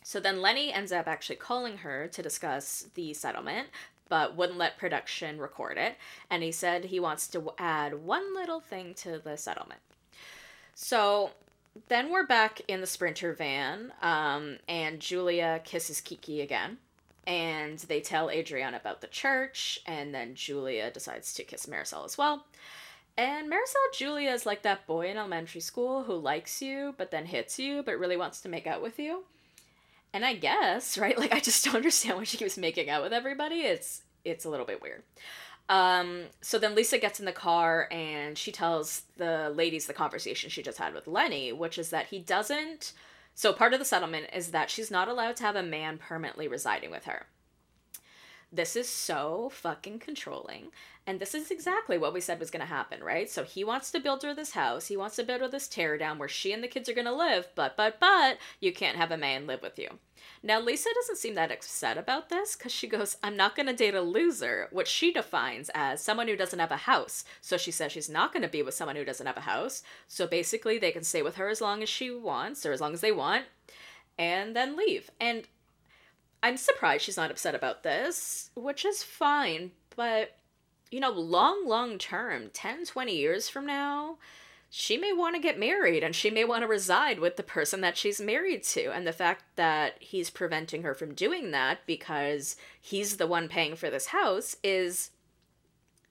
So 0.05 0.19
then 0.19 0.39
Lenny 0.39 0.71
ends 0.71 0.91
up 0.91 1.07
actually 1.07 1.37
calling 1.37 1.77
her 1.77 2.07
to 2.09 2.21
discuss 2.21 2.85
the 2.93 3.15
settlement, 3.15 3.69
but 4.07 4.35
wouldn't 4.35 4.59
let 4.59 4.77
production 4.77 5.39
record 5.39 5.79
it. 5.79 5.95
And 6.29 6.43
he 6.43 6.51
said 6.51 6.85
he 6.85 6.99
wants 6.99 7.27
to 7.29 7.51
add 7.57 8.05
one 8.05 8.35
little 8.35 8.59
thing 8.59 8.93
to 8.97 9.17
the 9.17 9.35
settlement. 9.35 9.81
So 10.75 11.31
then 11.87 12.11
we're 12.11 12.27
back 12.27 12.61
in 12.67 12.81
the 12.81 12.87
Sprinter 12.87 13.33
van, 13.33 13.93
um, 14.03 14.57
and 14.69 14.99
Julia 14.99 15.59
kisses 15.63 16.01
Kiki 16.01 16.39
again. 16.39 16.77
And 17.25 17.79
they 17.79 17.99
tell 17.99 18.29
Adriana 18.29 18.77
about 18.77 19.01
the 19.01 19.07
church, 19.07 19.79
and 19.87 20.13
then 20.13 20.35
Julia 20.35 20.91
decides 20.91 21.33
to 21.33 21.43
kiss 21.43 21.65
Marysol 21.65 22.05
as 22.05 22.15
well. 22.15 22.45
And 23.17 23.51
Marysol 23.51 23.97
Julia 23.97 24.33
is 24.33 24.45
like 24.45 24.61
that 24.61 24.85
boy 24.85 25.09
in 25.09 25.17
elementary 25.17 25.61
school 25.61 26.03
who 26.03 26.13
likes 26.13 26.61
you, 26.61 26.93
but 26.95 27.09
then 27.09 27.25
hits 27.25 27.57
you, 27.57 27.81
but 27.81 27.97
really 27.97 28.17
wants 28.17 28.39
to 28.41 28.49
make 28.49 28.67
out 28.67 28.83
with 28.83 28.99
you. 28.99 29.23
And 30.15 30.23
I 30.23 30.33
guess, 30.33 30.97
right? 30.97 31.19
Like 31.19 31.33
I 31.33 31.41
just 31.41 31.65
don't 31.65 31.75
understand 31.75 32.17
why 32.17 32.23
she 32.23 32.37
keeps 32.37 32.57
making 32.57 32.89
out 32.89 33.03
with 33.03 33.13
everybody. 33.13 33.57
It's 33.57 34.01
it's 34.23 34.45
a 34.45 34.49
little 34.49 34.65
bit 34.65 34.81
weird. 34.81 35.03
Um, 35.67 36.25
so 36.41 36.57
then 36.57 36.75
Lisa 36.75 36.97
gets 36.97 37.19
in 37.19 37.25
the 37.25 37.31
car 37.31 37.87
and 37.91 38.37
she 38.37 38.51
tells 38.51 39.03
the 39.17 39.51
ladies 39.53 39.87
the 39.87 39.93
conversation 39.93 40.49
she 40.49 40.63
just 40.63 40.77
had 40.77 40.93
with 40.93 41.07
Lenny, 41.07 41.51
which 41.51 41.77
is 41.77 41.89
that 41.89 42.07
he 42.07 42.19
doesn't. 42.19 42.93
So 43.33 43.51
part 43.51 43.73
of 43.73 43.79
the 43.79 43.85
settlement 43.85 44.27
is 44.31 44.51
that 44.51 44.69
she's 44.69 44.89
not 44.89 45.07
allowed 45.07 45.35
to 45.37 45.43
have 45.43 45.55
a 45.55 45.63
man 45.63 45.97
permanently 45.97 46.47
residing 46.47 46.91
with 46.91 47.05
her. 47.05 47.25
This 48.51 48.75
is 48.75 48.87
so 48.87 49.49
fucking 49.51 49.99
controlling. 49.99 50.67
And 51.07 51.19
this 51.19 51.35
is 51.35 51.51
exactly 51.51 51.99
what 51.99 52.13
we 52.13 52.21
said 52.21 52.39
was 52.39 52.49
going 52.49 52.61
to 52.61 52.65
happen, 52.65 53.03
right? 53.03 53.29
So 53.29 53.43
he 53.43 53.63
wants 53.63 53.91
to 53.91 53.99
build 53.99 54.23
her 54.23 54.33
this 54.33 54.51
house. 54.51 54.87
He 54.87 54.97
wants 54.97 55.15
to 55.17 55.23
build 55.23 55.41
her 55.41 55.47
this 55.47 55.67
teardown 55.67 56.17
where 56.17 56.27
she 56.27 56.51
and 56.51 56.63
the 56.63 56.67
kids 56.67 56.89
are 56.89 56.95
going 56.95 57.05
to 57.05 57.13
live, 57.13 57.47
but, 57.53 57.77
but, 57.77 57.99
but, 57.99 58.39
you 58.59 58.73
can't 58.73 58.97
have 58.97 59.11
a 59.11 59.17
man 59.17 59.45
live 59.45 59.61
with 59.61 59.77
you. 59.77 59.99
Now, 60.41 60.59
Lisa 60.59 60.89
doesn't 60.95 61.17
seem 61.17 61.35
that 61.35 61.51
upset 61.51 61.97
about 61.97 62.29
this 62.29 62.55
because 62.55 62.71
she 62.71 62.87
goes, 62.87 63.17
I'm 63.21 63.37
not 63.37 63.55
going 63.55 63.67
to 63.67 63.73
date 63.73 63.93
a 63.93 64.01
loser, 64.01 64.67
which 64.71 64.87
she 64.87 65.11
defines 65.13 65.69
as 65.75 66.01
someone 66.01 66.27
who 66.27 66.35
doesn't 66.35 66.59
have 66.59 66.71
a 66.71 66.77
house. 66.77 67.23
So 67.41 67.57
she 67.57 67.71
says 67.71 67.91
she's 67.91 68.09
not 68.09 68.33
going 68.33 68.43
to 68.43 68.49
be 68.49 68.63
with 68.63 68.73
someone 68.73 68.95
who 68.95 69.05
doesn't 69.05 69.27
have 69.27 69.37
a 69.37 69.41
house. 69.41 69.83
So 70.07 70.25
basically, 70.25 70.79
they 70.79 70.91
can 70.91 71.03
stay 71.03 71.21
with 71.21 71.35
her 71.35 71.49
as 71.49 71.61
long 71.61 71.83
as 71.83 71.89
she 71.89 72.09
wants 72.09 72.65
or 72.65 72.71
as 72.71 72.81
long 72.81 72.93
as 72.93 73.01
they 73.01 73.11
want 73.11 73.45
and 74.17 74.55
then 74.55 74.75
leave. 74.75 75.11
And 75.19 75.47
I'm 76.41 76.57
surprised 76.57 77.03
she's 77.03 77.17
not 77.17 77.31
upset 77.31 77.55
about 77.55 77.83
this, 77.83 78.49
which 78.55 78.85
is 78.85 79.03
fine, 79.03 79.71
but 79.95 80.37
you 80.95 81.01
know, 81.01 81.11
long, 81.11 81.67
long 81.67 81.97
term, 81.97 82.49
10, 82.53 82.85
20 82.85 83.13
years 83.13 83.49
from 83.49 83.65
now, 83.65 84.17
she 84.69 84.95
may 84.95 85.11
want 85.11 85.35
to 85.35 85.41
get 85.41 85.59
married 85.59 86.05
and 86.05 86.15
she 86.15 86.29
may 86.29 86.45
want 86.45 86.61
to 86.61 86.67
reside 86.69 87.19
with 87.19 87.35
the 87.35 87.43
person 87.43 87.81
that 87.81 87.97
she's 87.97 88.21
married 88.21 88.63
to. 88.63 88.93
And 88.93 89.05
the 89.05 89.11
fact 89.11 89.43
that 89.57 89.95
he's 89.99 90.29
preventing 90.29 90.83
her 90.83 90.93
from 90.93 91.13
doing 91.13 91.51
that 91.51 91.79
because 91.85 92.55
he's 92.79 93.17
the 93.17 93.27
one 93.27 93.49
paying 93.49 93.75
for 93.75 93.89
this 93.89 94.07
house 94.07 94.55
is, 94.63 95.11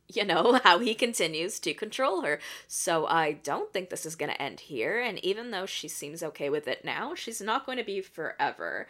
you 0.07 0.23
know, 0.23 0.61
how 0.65 0.79
he 0.81 0.95
continues 0.95 1.59
to 1.61 1.73
control 1.73 2.21
her. 2.21 2.39
So 2.69 3.07
I 3.07 3.33
don't 3.33 3.73
think 3.73 3.89
this 3.89 4.05
is 4.05 4.17
going 4.17 4.33
to 4.33 4.43
end 4.43 4.61
here. 4.61 5.01
And 5.01 5.19
even 5.25 5.51
though 5.51 5.65
she 5.65 5.89
seems 5.89 6.23
okay 6.23 6.51
with 6.51 6.69
it 6.69 6.85
now, 6.85 7.15
she's 7.15 7.41
not 7.41 7.65
going 7.65 7.79
to 7.79 7.85
be 7.85 8.03
forever. 8.03 8.87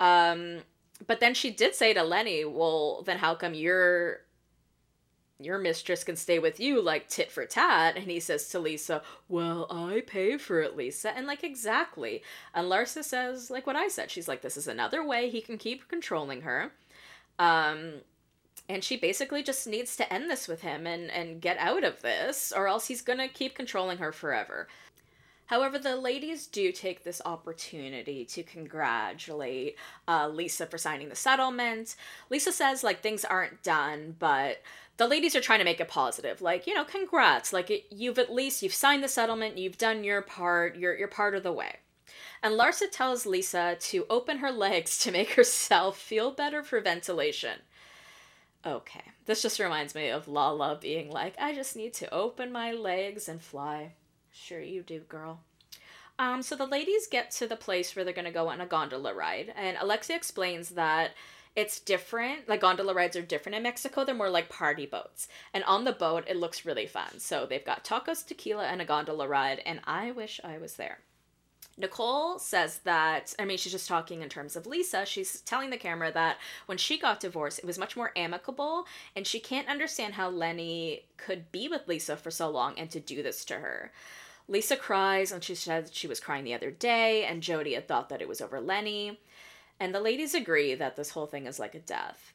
Um, 0.00 0.62
but 1.06 1.20
then 1.20 1.32
she 1.32 1.50
did 1.50 1.76
say 1.76 1.94
to 1.94 2.02
Lenny, 2.02 2.44
well, 2.44 3.02
then 3.02 3.18
how 3.18 3.36
come 3.36 3.54
you're 3.54 4.22
your 5.40 5.58
mistress 5.58 6.02
can 6.02 6.16
stay 6.16 6.38
with 6.38 6.58
you 6.58 6.82
like 6.82 7.08
tit 7.08 7.30
for 7.30 7.46
tat. 7.46 7.96
And 7.96 8.10
he 8.10 8.20
says 8.20 8.48
to 8.48 8.58
lisa 8.58 9.02
well 9.28 9.66
i 9.70 10.02
pay 10.06 10.36
for 10.36 10.60
it 10.60 10.76
lisa. 10.76 11.16
And 11.16 11.26
like 11.26 11.44
exactly. 11.44 12.22
And 12.54 12.70
larsa 12.70 13.04
says 13.04 13.50
like 13.50 13.66
what 13.66 13.76
i 13.76 13.88
said. 13.88 14.10
She's 14.10 14.28
like 14.28 14.42
this 14.42 14.56
is 14.56 14.68
another 14.68 15.04
way 15.04 15.30
he 15.30 15.40
can 15.40 15.58
keep 15.58 15.88
controlling 15.88 16.42
her. 16.42 16.72
Um 17.38 17.94
and 18.68 18.84
she 18.84 18.96
basically 18.96 19.42
just 19.42 19.66
needs 19.66 19.96
to 19.96 20.12
end 20.12 20.30
this 20.30 20.48
with 20.48 20.62
him 20.62 20.86
and 20.86 21.10
and 21.10 21.40
get 21.40 21.56
out 21.58 21.84
of 21.84 22.02
this 22.02 22.52
or 22.54 22.66
else 22.66 22.86
he's 22.88 23.02
gonna 23.02 23.28
keep 23.28 23.54
controlling 23.54 23.98
her 23.98 24.12
forever 24.12 24.68
However, 25.48 25.78
the 25.78 25.96
ladies 25.96 26.46
do 26.46 26.72
take 26.72 27.04
this 27.04 27.20
opportunity 27.24 28.24
to 28.26 28.42
congratulate 28.42 29.76
uh, 30.06 30.28
Lisa 30.28 30.66
for 30.66 30.78
signing 30.78 31.08
the 31.08 31.16
settlement. 31.16 31.96
Lisa 32.30 32.52
says, 32.52 32.84
like, 32.84 33.00
things 33.00 33.24
aren't 33.24 33.62
done, 33.62 34.16
but 34.18 34.62
the 34.96 35.08
ladies 35.08 35.34
are 35.36 35.40
trying 35.40 35.60
to 35.60 35.64
make 35.64 35.78
it 35.78 35.86
positive 35.86 36.42
like 36.42 36.66
you 36.66 36.74
know 36.74 36.82
congrats 36.82 37.52
like 37.52 37.70
it, 37.70 37.84
you've 37.88 38.18
at 38.18 38.32
least 38.32 38.64
you've 38.64 38.74
signed 38.74 39.04
the 39.04 39.06
settlement 39.06 39.56
you've 39.56 39.78
done 39.78 40.02
your 40.02 40.20
part 40.20 40.74
you're 40.74 40.98
you're 40.98 41.06
part 41.06 41.36
of 41.36 41.44
the 41.44 41.52
way 41.52 41.76
and 42.42 42.58
larsa 42.58 42.90
tells 42.90 43.24
lisa 43.24 43.76
to 43.78 44.04
open 44.10 44.38
her 44.38 44.50
legs 44.50 44.98
to 44.98 45.12
make 45.12 45.30
herself 45.34 45.96
feel 45.96 46.32
better 46.32 46.64
for 46.64 46.80
ventilation 46.80 47.60
Okay. 48.66 49.02
This 49.26 49.42
just 49.42 49.60
reminds 49.60 49.94
me 49.94 50.08
of 50.08 50.26
Lala 50.26 50.78
being 50.80 51.10
like, 51.10 51.34
I 51.40 51.54
just 51.54 51.76
need 51.76 51.94
to 51.94 52.12
open 52.12 52.50
my 52.50 52.72
legs 52.72 53.28
and 53.28 53.40
fly. 53.40 53.92
Sure 54.44 54.60
you 54.60 54.82
do, 54.82 55.00
girl. 55.00 55.40
Um, 56.18 56.42
so 56.42 56.56
the 56.56 56.66
ladies 56.66 57.06
get 57.06 57.30
to 57.32 57.46
the 57.46 57.56
place 57.56 57.94
where 57.94 58.04
they're 58.04 58.14
gonna 58.14 58.32
go 58.32 58.48
on 58.48 58.60
a 58.60 58.66
gondola 58.66 59.14
ride, 59.14 59.52
and 59.56 59.76
Alexia 59.78 60.16
explains 60.16 60.70
that 60.70 61.12
it's 61.54 61.80
different. 61.80 62.48
Like 62.48 62.60
gondola 62.60 62.94
rides 62.94 63.16
are 63.16 63.22
different 63.22 63.56
in 63.56 63.62
Mexico. 63.62 64.04
They're 64.04 64.14
more 64.14 64.30
like 64.30 64.48
party 64.48 64.86
boats. 64.86 65.28
And 65.52 65.64
on 65.64 65.84
the 65.84 65.92
boat, 65.92 66.24
it 66.28 66.36
looks 66.36 66.64
really 66.64 66.86
fun. 66.86 67.18
So 67.18 67.46
they've 67.46 67.64
got 67.64 67.84
tacos, 67.84 68.24
tequila, 68.24 68.66
and 68.66 68.80
a 68.80 68.84
gondola 68.84 69.26
ride, 69.26 69.60
and 69.66 69.80
I 69.84 70.12
wish 70.12 70.40
I 70.44 70.58
was 70.58 70.74
there. 70.74 71.00
Nicole 71.76 72.38
says 72.40 72.80
that, 72.80 73.34
I 73.38 73.44
mean, 73.44 73.56
she's 73.56 73.72
just 73.72 73.86
talking 73.86 74.22
in 74.22 74.28
terms 74.28 74.56
of 74.56 74.66
Lisa. 74.66 75.06
She's 75.06 75.40
telling 75.42 75.70
the 75.70 75.76
camera 75.76 76.10
that 76.12 76.38
when 76.66 76.78
she 76.78 76.98
got 76.98 77.20
divorced, 77.20 77.60
it 77.60 77.64
was 77.64 77.78
much 77.78 77.96
more 77.96 78.10
amicable, 78.16 78.86
and 79.14 79.26
she 79.26 79.38
can't 79.38 79.68
understand 79.68 80.14
how 80.14 80.28
Lenny 80.28 81.04
could 81.16 81.52
be 81.52 81.68
with 81.68 81.86
Lisa 81.86 82.16
for 82.16 82.32
so 82.32 82.50
long 82.50 82.76
and 82.78 82.90
to 82.90 82.98
do 82.98 83.22
this 83.22 83.44
to 83.44 83.54
her. 83.54 83.92
Lisa 84.48 84.76
cries, 84.76 85.30
and 85.30 85.44
she 85.44 85.54
said 85.54 85.90
she 85.92 86.08
was 86.08 86.20
crying 86.20 86.44
the 86.44 86.54
other 86.54 86.70
day, 86.70 87.24
and 87.24 87.42
Jody 87.42 87.74
had 87.74 87.86
thought 87.86 88.08
that 88.08 88.22
it 88.22 88.28
was 88.28 88.40
over 88.40 88.60
Lenny. 88.60 89.20
And 89.78 89.94
the 89.94 90.00
ladies 90.00 90.34
agree 90.34 90.74
that 90.74 90.96
this 90.96 91.10
whole 91.10 91.26
thing 91.26 91.46
is 91.46 91.58
like 91.58 91.74
a 91.74 91.80
death. 91.80 92.32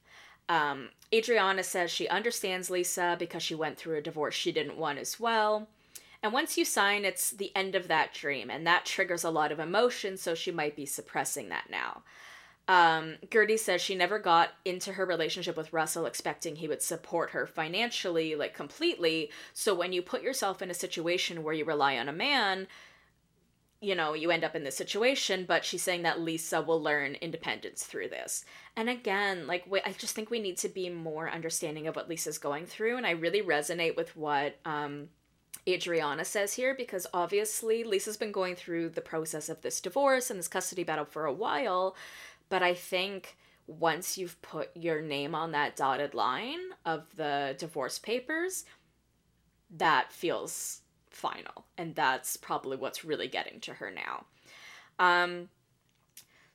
Um, 0.48 0.90
Adriana 1.14 1.64
says 1.64 1.90
she 1.90 2.08
understands 2.08 2.70
Lisa 2.70 3.16
because 3.18 3.44
she 3.44 3.56
went 3.56 3.78
through 3.78 3.98
a 3.98 4.02
divorce 4.02 4.36
she 4.36 4.52
didn't 4.52 4.78
want 4.78 5.00
as 5.00 5.20
well. 5.20 5.68
And 6.22 6.32
once 6.32 6.58
you 6.58 6.64
sign, 6.64 7.04
it's 7.04 7.32
the 7.32 7.52
end 7.56 7.76
of 7.76 7.88
that 7.90 8.14
dream, 8.14 8.50
and 8.50 8.66
that 8.66 8.86
triggers 8.86 9.24
a 9.24 9.30
lot 9.30 9.52
of 9.52 9.60
emotion, 9.60 10.16
so 10.16 10.36
she 10.36 10.52
might 10.52 10.76
be 10.76 10.86
suppressing 10.86 11.50
that 11.50 11.70
now. 11.70 12.04
Um, 12.68 13.16
Guerdy 13.28 13.60
says 13.60 13.82
she 13.82 13.96
never 13.96 14.20
got 14.20 14.52
into 14.64 14.94
her 14.94 15.06
relationship 15.06 15.58
with 15.58 15.74
Russell 15.74 16.06
expecting 16.06 16.56
he 16.56 16.68
would 16.68 16.82
support 16.82 17.32
her 17.32 17.46
financially, 17.46 18.36
like 18.36 18.54
completely. 18.54 19.32
So 19.54 19.76
when 19.76 19.92
you 19.92 20.02
put 20.02 20.24
yourself 20.24 20.62
in 20.62 20.72
a 20.72 20.76
situation 20.76 21.44
where 21.44 21.54
you 21.54 21.66
rely 21.66 21.98
on 21.98 22.08
a 22.08 22.14
man, 22.14 22.68
you 23.82 23.96
know, 23.96 24.14
you 24.14 24.32
end 24.32 24.46
up 24.46 24.56
in 24.56 24.64
this 24.64 24.78
situation, 24.78 25.44
but 25.46 25.66
she's 25.66 25.82
saying 25.82 26.04
that 26.04 26.22
Lisa 26.22 26.62
will 26.62 26.82
learn 26.82 27.16
independence 27.16 27.84
through 27.84 28.08
this. 28.08 28.46
And 28.78 28.88
again, 28.88 29.46
like, 29.46 29.66
I 29.86 29.92
just 29.92 30.16
think 30.16 30.30
we 30.30 30.40
need 30.40 30.58
to 30.60 30.70
be 30.70 30.90
more 30.90 31.30
understanding 31.30 31.88
of 31.88 31.98
what 31.98 32.08
Lisa's 32.08 32.38
going 32.38 32.66
through. 32.66 32.96
And 32.96 33.06
I 33.06 33.12
really 33.12 33.42
resonate 33.42 33.98
with 33.98 34.16
what 34.16 34.56
um, 34.64 35.10
Adriana 35.68 36.24
says 36.24 36.54
here 36.54 36.74
because 36.74 37.08
obviously 37.14 37.84
Lisa's 37.84 38.16
been 38.16 38.32
going 38.32 38.56
through 38.56 38.90
the 38.90 39.02
process 39.02 39.50
of 39.50 39.62
this 39.62 39.82
divorce 39.82 40.30
and 40.30 40.40
this 40.40 40.48
custody 40.48 40.86
battle 40.86 41.04
for 41.06 41.26
a 41.26 41.34
while. 41.34 41.96
But 42.54 42.62
I 42.62 42.76
think 42.76 43.36
once 43.66 44.16
you've 44.16 44.40
put 44.44 44.70
your 44.78 45.02
name 45.02 45.34
on 45.34 45.54
that 45.54 45.76
dotted 45.76 46.14
line 46.14 46.60
of 46.86 47.08
the 47.16 47.56
divorce 47.58 47.98
papers, 47.98 48.64
that 49.72 50.14
feels 50.14 50.82
final. 51.10 51.66
And 51.80 51.96
that's 51.96 52.38
probably 52.38 52.78
what's 52.78 53.04
really 53.04 53.28
getting 53.28 53.60
to 53.62 53.74
her 53.74 53.90
now. 53.90 54.26
Um, 55.00 55.50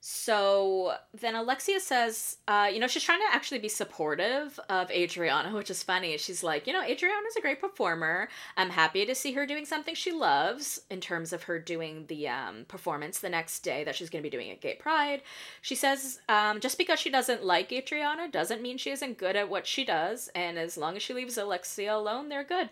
so 0.01 0.94
then 1.12 1.34
Alexia 1.34 1.80
says, 1.80 2.36
uh, 2.46 2.70
you 2.72 2.78
know, 2.78 2.86
she's 2.86 3.03
trying 3.03 3.18
to 3.18 3.34
actually 3.34 3.59
be 3.59 3.68
supportive 3.68 4.59
of 4.68 4.90
Adriana, 4.92 5.55
which 5.55 5.70
is 5.70 5.82
funny. 5.82 6.16
She's 6.18 6.44
like, 6.44 6.68
you 6.68 6.72
know, 6.72 6.82
Adriana's 6.82 7.34
a 7.36 7.40
great 7.40 7.61
performer. 7.61 8.28
I'm 8.57 8.70
happy 8.70 9.05
to 9.05 9.14
see 9.14 9.32
her 9.32 9.44
doing 9.44 9.66
something 9.66 9.96
she 9.96 10.12
loves 10.12 10.80
in 10.88 11.01
terms 11.01 11.32
of 11.32 11.44
her 11.44 11.59
doing 11.59 12.05
the 12.07 12.28
um, 12.28 12.64
performance 12.68 13.18
the 13.18 13.28
next 13.28 13.61
day 13.61 13.82
that 13.84 13.96
she's 13.96 14.09
going 14.09 14.22
to 14.22 14.30
be 14.30 14.36
doing 14.36 14.51
at 14.53 14.61
Gay 14.61 14.76
Pride. 14.76 15.22
She 15.62 15.74
says, 15.74 16.20
um, 16.28 16.61
just 16.61 16.78
because 16.78 17.01
she 17.01 17.11
doesn't 17.11 17.44
like 17.44 17.72
Adriana 17.72 18.28
doesn't 18.28 18.62
mean 18.62 18.78
she 18.78 18.90
isn't 18.90 19.18
good 19.18 19.34
at 19.34 19.51
what 19.51 19.66
she 19.66 19.84
does. 19.84 20.30
And 20.32 20.59
as 20.59 20.76
long 20.76 20.94
as 20.94 21.03
she 21.03 21.12
leaves 21.12 21.36
Alexia 21.36 21.96
alone, 21.96 22.28
they're 22.28 22.44
good. 22.44 22.70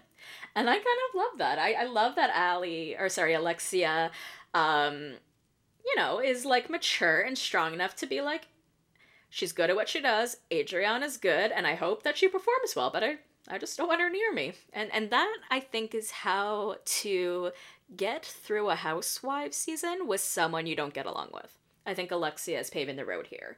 And 0.55 0.71
I 0.71 0.75
kind 0.75 0.85
of 0.85 1.15
love 1.17 1.39
that. 1.39 1.59
I, 1.59 1.73
I 1.73 1.85
love 1.85 2.15
that 2.15 2.31
Ali, 2.35 2.97
or 2.97 3.09
sorry, 3.09 3.35
Alexia, 3.35 4.13
um, 4.55 5.15
you 5.87 5.95
know, 5.97 6.21
is 6.21 6.45
like 6.45 6.69
mature 6.69 7.21
and 7.21 7.39
strong 7.39 7.73
enough 7.73 7.95
to 7.97 8.07
be 8.07 8.21
like, 8.21 8.49
she's 9.31 9.53
good 9.53 9.71
at 9.71 9.77
what 9.77 9.89
she 9.89 10.01
does. 10.01 10.39
Adriana's 10.53 11.17
good, 11.17 11.53
and 11.53 11.67
I 11.67 11.75
hope 11.75 12.03
that 12.03 12.19
she 12.19 12.29
performs 12.29 12.75
well, 12.75 12.91
but 12.91 13.05
I, 13.05 13.17
I 13.49 13.59
just 13.59 13.77
don't 13.77 13.89
want 13.89 14.01
her 14.01 14.11
near 14.11 14.33
me. 14.33 14.55
And 14.73 14.93
and 14.93 15.11
that 15.11 15.37
I 15.51 15.61
think 15.61 15.95
is 15.95 16.11
how 16.11 16.77
to 16.85 17.53
get 17.97 18.25
through 18.25 18.71
a 18.71 18.75
housewife 18.75 19.53
season 19.53 20.07
with 20.09 20.21
someone 20.21 20.67
you 20.67 20.75
don't 20.75 20.95
get 20.95 21.07
along 21.07 21.29
with. 21.33 21.59
I 21.87 21.95
think 21.95 22.11
Alexia 22.11 22.59
is 22.59 22.71
paving 22.71 22.97
the 22.97 23.05
road 23.05 23.29
here. 23.29 23.57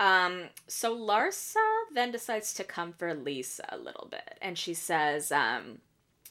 Um, 0.00 0.48
so 0.66 0.94
Larsa 0.94 1.54
then 1.94 2.10
decides 2.10 2.52
to 2.54 2.64
come 2.64 2.92
for 2.92 3.14
Lisa 3.14 3.64
a 3.70 3.78
little 3.78 4.08
bit, 4.10 4.38
and 4.42 4.58
she 4.58 4.74
says, 4.74 5.30
um, 5.32 5.78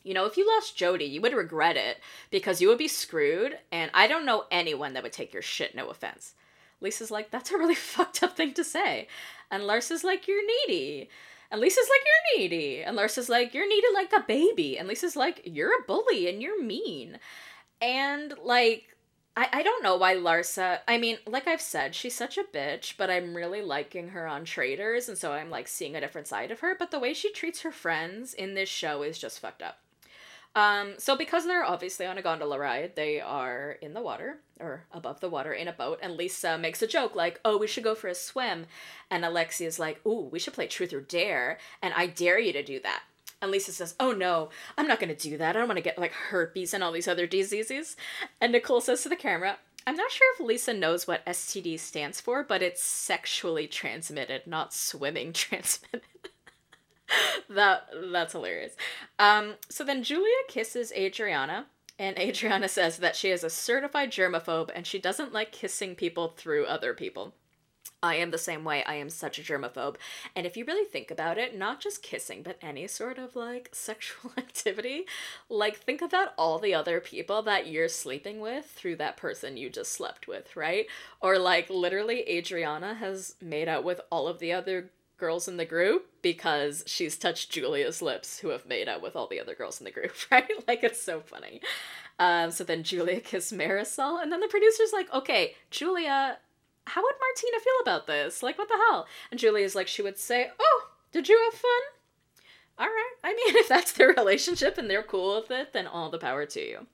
you 0.04 0.14
know, 0.14 0.26
if 0.26 0.38
you 0.38 0.48
lost 0.48 0.78
Jody, 0.78 1.06
you 1.06 1.22
would 1.22 1.34
regret 1.34 1.78
it 1.78 2.00
because 2.30 2.62
you 2.62 2.68
would 2.68 2.78
be 2.78 2.88
screwed, 2.88 3.58
and 3.72 3.90
I 3.94 4.08
don't 4.08 4.26
know 4.26 4.46
anyone 4.52 4.94
that 4.94 5.04
would 5.04 5.14
take 5.14 5.34
your 5.34 5.42
shit, 5.42 5.76
no 5.76 5.88
offense. 5.88 6.34
Lisa's 6.82 7.12
like, 7.12 7.32
that's 7.32 7.52
a 7.52 7.58
really 7.58 7.76
fucked 7.76 8.22
up 8.22 8.36
thing 8.36 8.54
to 8.54 8.64
say. 8.64 9.08
And 9.50 9.64
Larsa's 9.64 10.04
like, 10.04 10.28
you're 10.28 10.46
needy. 10.46 11.10
And 11.50 11.62
Lisa's 11.62 11.88
like, 11.90 12.02
you're 12.06 12.42
needy. 12.42 12.84
And 12.84 12.96
Larsa's 12.98 13.30
like, 13.30 13.54
you're 13.54 13.68
needy 13.68 13.88
like 13.94 14.12
a 14.12 14.26
baby. 14.28 14.78
And 14.78 14.88
Lisa's 14.88 15.16
like, 15.16 15.42
you're 15.46 15.80
a 15.80 15.84
bully 15.88 16.28
and 16.28 16.42
you're 16.42 16.62
mean. 16.62 17.20
And 17.82 18.34
like, 18.44 18.94
I, 19.36 19.50
I 19.52 19.64
don't 19.64 19.84
know 19.84 19.96
why 19.96 20.16
Larsa, 20.16 20.80
I 20.88 20.98
mean, 20.98 21.18
like 21.26 21.48
I've 21.48 21.62
said, 21.62 21.96
she's 21.96 22.16
such 22.16 22.38
a 22.38 22.44
bitch, 22.44 22.96
but 22.98 23.10
I'm 23.10 23.36
really 23.36 23.62
liking 23.62 24.10
her 24.10 24.28
on 24.28 24.46
Traitors, 24.46 25.10
and 25.10 25.18
so 25.18 25.32
I'm 25.32 25.50
like 25.50 25.68
seeing 25.68 25.96
a 25.96 26.02
different 26.02 26.28
side 26.28 26.52
of 26.52 26.60
her. 26.60 26.76
But 26.78 26.92
the 26.92 27.00
way 27.00 27.14
she 27.14 27.32
treats 27.32 27.62
her 27.62 27.72
friends 27.72 28.34
in 28.34 28.54
this 28.54 28.70
show 28.70 29.02
is 29.02 29.18
just 29.18 29.40
fucked 29.40 29.64
up. 29.64 29.83
Um, 30.56 30.94
so 30.98 31.16
because 31.16 31.46
they're 31.46 31.66
obviously 31.66 32.06
on 32.06 32.18
a 32.18 32.22
gondola 32.22 32.60
ride, 32.60 32.96
they 32.96 33.20
are 33.20 33.78
in 33.82 33.94
the 33.94 34.04
water 34.04 34.38
or 34.60 34.86
above 34.92 35.20
the 35.20 35.30
water 35.30 35.52
in 35.52 35.68
a 35.68 35.74
boat, 35.74 36.00
and 36.02 36.16
Lisa 36.16 36.58
makes 36.58 36.82
a 36.82 36.88
joke 36.88 37.16
like, 37.16 37.40
"Oh, 37.44 37.58
we 37.58 37.68
should 37.68 37.84
go 37.84 37.96
for 37.96 38.08
a 38.08 38.16
swim," 38.16 38.68
and 39.10 39.26
Alexia 39.26 39.68
is 39.68 39.80
like, 39.80 40.06
"Ooh, 40.06 40.30
we 40.32 40.38
should 40.40 40.54
play 40.54 40.68
Truth 40.68 40.94
or 40.94 41.02
Dare, 41.02 41.58
and 41.82 41.94
I 41.96 42.06
dare 42.06 42.38
you 42.38 42.54
to 42.54 42.64
do 42.64 42.80
that." 42.82 43.04
And 43.42 43.50
Lisa 43.52 43.72
says, 43.72 43.96
"Oh 44.00 44.12
no, 44.12 44.50
I'm 44.78 44.88
not 44.88 45.00
gonna 45.00 45.16
do 45.16 45.38
that. 45.38 45.56
I 45.56 45.60
don't 45.60 45.68
want 45.68 45.78
to 45.78 45.84
get 45.84 45.98
like 45.98 46.14
herpes 46.14 46.74
and 46.74 46.84
all 46.84 46.92
these 46.92 47.08
other 47.08 47.26
diseases." 47.26 47.96
And 48.40 48.52
Nicole 48.52 48.82
says 48.82 49.02
to 49.04 49.10
the 49.10 49.16
camera, 49.16 49.58
I'm 49.86 49.96
not 49.98 50.12
sure 50.12 50.28
if 50.34 50.40
Lisa 50.40 50.74
knows 50.74 51.08
what 51.08 51.26
STD 51.26 51.78
stands 51.78 52.22
for, 52.22 52.44
but 52.44 52.62
it's 52.62 52.82
sexually 52.82 53.68
transmitted, 53.68 54.48
not 54.48 54.74
swimming 54.74 55.34
transmitted 55.34 56.04
that 57.50 57.88
that's 58.12 58.34
hilarious. 58.34 58.76
Um, 59.20 59.56
so 59.70 59.84
then 59.84 60.04
Julia 60.04 60.28
kisses 60.48 60.92
Adriana, 60.94 61.68
and 62.00 62.18
Adriana 62.20 62.68
says 62.68 62.98
that 62.98 63.16
she 63.16 63.30
is 63.30 63.44
a 63.44 63.50
certified 63.50 64.12
germaphobe 64.12 64.72
and 64.74 64.86
she 64.86 65.00
doesn't 65.00 65.34
like 65.34 65.52
kissing 65.52 65.96
people 65.96 66.30
through 66.30 66.66
other 66.66 66.94
people. 66.94 67.34
I 68.02 68.16
am 68.16 68.32
the 68.32 68.38
same 68.38 68.66
way. 68.66 68.84
I 68.84 68.96
am 68.96 69.10
such 69.10 69.40
a 69.40 69.42
germaphobe. 69.42 69.96
And 70.36 70.46
if 70.46 70.58
you 70.58 70.66
really 70.66 70.84
think 70.84 71.10
about 71.10 71.38
it, 71.38 71.58
not 71.58 71.80
just 71.80 72.04
kissing, 72.04 72.44
but 72.44 72.58
any 72.62 72.86
sort 72.86 73.18
of 73.18 73.34
like 73.34 73.70
sexual 73.74 74.32
activity, 74.38 75.06
like 75.48 75.78
think 75.78 76.02
about 76.02 76.34
all 76.38 76.60
the 76.60 76.74
other 76.74 77.00
people 77.00 77.42
that 77.44 77.68
you're 77.68 77.88
sleeping 77.88 78.42
with 78.42 78.66
through 78.66 78.98
that 78.98 79.16
person 79.16 79.56
you 79.56 79.70
just 79.70 79.94
slept 79.94 80.28
with, 80.28 80.58
right? 80.58 80.88
Or 81.22 81.40
like 81.40 81.70
literally 81.70 82.30
Adriana 82.30 82.96
has 82.96 83.36
made 83.42 83.70
out 83.70 83.86
with 83.86 84.02
all 84.10 84.28
of 84.28 84.40
the 84.40 84.52
other 84.52 84.92
girls 85.24 85.48
in 85.48 85.56
the 85.56 85.64
group 85.64 86.06
because 86.22 86.84
she's 86.86 87.18
touched 87.18 87.50
Julia's 87.50 88.02
lips, 88.02 88.40
who 88.40 88.50
have 88.50 88.66
made 88.66 88.90
out 88.90 89.02
with 89.02 89.16
all 89.16 89.28
the 89.28 89.40
other 89.40 89.56
girls 89.56 89.80
in 89.80 89.86
the 89.86 89.92
group, 89.92 90.12
right? 90.32 90.52
like 90.68 90.84
it's 90.84 91.02
so 91.02 91.22
funny. 91.22 91.62
Um, 92.20 92.52
so 92.52 92.66
then 92.66 92.84
Julia 92.84 93.22
kissed 93.32 93.54
Marysol, 93.54 94.22
and 94.22 94.34
then 94.34 94.42
the 94.42 94.50
producer's 94.50 94.92
like, 94.92 95.12
"Okay, 95.14 95.56
Julia, 95.72 96.40
how 96.88 97.02
would 97.02 97.16
Martina 97.22 97.64
feel 97.64 97.82
about 97.84 98.06
this? 98.06 98.44
Like, 98.44 98.58
what 98.58 98.68
the 98.68 98.84
hell?" 98.90 99.08
And 99.32 99.40
Julia's 99.40 99.76
like, 99.76 99.88
she 99.88 100.02
would 100.02 100.18
say, 100.20 100.50
"Oh, 100.60 100.90
did 101.14 101.30
you 101.30 101.40
have 101.46 101.54
fun?" 101.54 101.82
All 102.80 102.88
right. 102.88 103.14
I 103.24 103.30
mean, 103.30 103.56
if 103.56 103.70
that's 103.70 103.94
their 103.94 104.10
relationship 104.10 104.78
and 104.78 104.90
they're 104.90 105.04
cool 105.04 105.38
with 105.40 105.52
it, 105.52 105.72
then 105.72 105.88
all 105.88 106.10
the 106.10 106.18
power 106.18 106.46
to 106.46 106.60
you. 106.60 106.88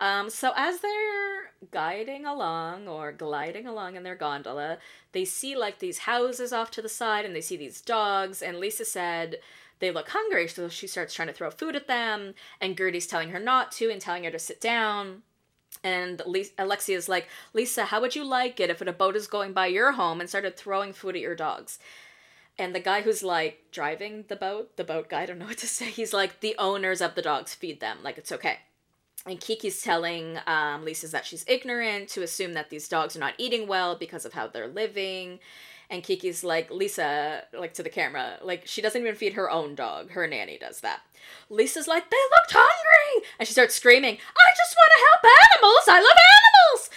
Um, 0.00 0.30
so 0.30 0.52
as 0.56 0.80
they're 0.80 1.52
guiding 1.70 2.24
along 2.24 2.88
or 2.88 3.12
gliding 3.12 3.66
along 3.66 3.96
in 3.96 4.02
their 4.02 4.14
gondola, 4.14 4.78
they 5.12 5.26
see 5.26 5.54
like 5.54 5.78
these 5.78 5.98
houses 5.98 6.54
off 6.54 6.70
to 6.72 6.82
the 6.82 6.88
side 6.88 7.26
and 7.26 7.36
they 7.36 7.42
see 7.42 7.56
these 7.56 7.82
dogs. 7.82 8.40
And 8.40 8.58
Lisa 8.58 8.86
said 8.86 9.36
they 9.78 9.90
look 9.90 10.08
hungry, 10.08 10.48
so 10.48 10.68
she 10.70 10.86
starts 10.86 11.12
trying 11.12 11.28
to 11.28 11.34
throw 11.34 11.50
food 11.50 11.76
at 11.76 11.86
them. 11.86 12.34
And 12.60 12.76
Guerdy's 12.76 13.06
telling 13.06 13.30
her 13.30 13.38
not 13.38 13.72
to 13.72 13.90
and 13.90 14.00
telling 14.00 14.24
her 14.24 14.30
to 14.30 14.38
sit 14.38 14.60
down. 14.60 15.22
And 15.84 16.20
Alexia 16.58 16.96
is 16.96 17.08
like, 17.08 17.28
Lisa, 17.52 17.86
how 17.86 18.00
would 18.00 18.16
you 18.16 18.24
like 18.24 18.58
it 18.58 18.70
if 18.70 18.80
a 18.80 18.92
boat 18.92 19.16
is 19.16 19.26
going 19.26 19.52
by 19.52 19.66
your 19.66 19.92
home 19.92 20.20
and 20.20 20.28
started 20.28 20.56
throwing 20.56 20.92
food 20.94 21.14
at 21.14 21.22
your 21.22 21.36
dogs? 21.36 21.78
And 22.58 22.74
the 22.74 22.80
guy 22.80 23.02
who's 23.02 23.22
like 23.22 23.64
driving 23.70 24.24
the 24.28 24.36
boat, 24.36 24.76
the 24.76 24.84
boat 24.84 25.10
guy, 25.10 25.22
I 25.22 25.26
don't 25.26 25.38
know 25.38 25.46
what 25.46 25.58
to 25.58 25.66
say, 25.66 25.86
he's 25.86 26.12
like, 26.12 26.40
the 26.40 26.56
owners 26.58 27.00
of 27.02 27.14
the 27.14 27.22
dogs 27.22 27.54
feed 27.54 27.80
them. 27.80 27.98
Like, 28.02 28.18
it's 28.18 28.32
okay 28.32 28.60
and 29.26 29.40
Kiki's 29.40 29.82
telling 29.82 30.38
um, 30.46 30.84
Lisa's 30.84 31.10
that 31.10 31.26
she's 31.26 31.44
ignorant 31.46 32.08
to 32.10 32.22
assume 32.22 32.54
that 32.54 32.70
these 32.70 32.88
dogs 32.88 33.16
are 33.16 33.20
not 33.20 33.34
eating 33.38 33.68
well 33.68 33.94
because 33.94 34.24
of 34.24 34.32
how 34.32 34.46
they're 34.46 34.68
living. 34.68 35.40
And 35.90 36.02
Kiki's 36.02 36.44
like, 36.44 36.70
Lisa, 36.70 37.44
like 37.52 37.74
to 37.74 37.82
the 37.82 37.90
camera, 37.90 38.38
like 38.42 38.66
she 38.66 38.80
doesn't 38.80 39.00
even 39.00 39.16
feed 39.16 39.34
her 39.34 39.50
own 39.50 39.74
dog. 39.74 40.12
Her 40.12 40.26
nanny 40.26 40.56
does 40.56 40.80
that. 40.80 41.00
Lisa's 41.48 41.88
like, 41.88 42.08
they 42.10 42.16
looked 42.16 42.52
hungry! 42.52 43.26
And 43.38 43.46
she 43.46 43.52
starts 43.52 43.74
screaming, 43.74 44.14
I 44.14 44.54
just 44.56 44.76
want 44.76 44.92
to 44.96 45.04
help 45.06 45.34
animals! 45.56 45.84
I 45.88 46.00
love 46.00 46.16
animals! 46.36 46.90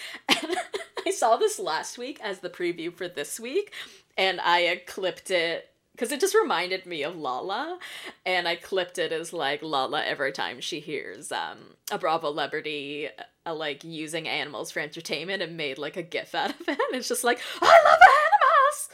And 1.06 1.08
I 1.08 1.12
saw 1.12 1.36
this 1.36 1.60
last 1.60 1.98
week 1.98 2.20
as 2.24 2.40
the 2.40 2.50
preview 2.50 2.94
for 2.94 3.10
this 3.10 3.40
week, 3.40 3.74
and 4.18 4.40
I 4.42 4.82
clipped 4.88 5.32
it 5.32 5.73
because 5.94 6.12
it 6.12 6.20
just 6.20 6.36
reminded 6.36 6.86
me 6.86 7.04
of 7.04 7.16
Lala, 7.16 7.80
and 8.26 8.48
I 8.48 8.56
clipped 8.56 8.98
it 8.98 9.12
as 9.12 9.32
like 9.32 9.62
Lala 9.62 10.04
every 10.04 10.32
time 10.32 10.60
she 10.60 10.80
hears 10.80 11.32
um 11.32 11.76
a 11.92 11.98
Bravo 11.98 12.30
celebrity 12.30 13.10
uh, 13.46 13.54
like 13.54 13.84
using 13.84 14.28
animals 14.28 14.72
for 14.72 14.80
entertainment 14.80 15.42
and 15.42 15.56
made 15.56 15.78
like 15.78 15.98
a 15.98 16.04
gif 16.04 16.34
out 16.36 16.50
of 16.60 16.68
it. 16.68 16.78
It's 16.92 17.08
just 17.08 17.24
like 17.24 17.40
I 17.62 17.84
love 17.86 18.00
animals. 18.20 18.90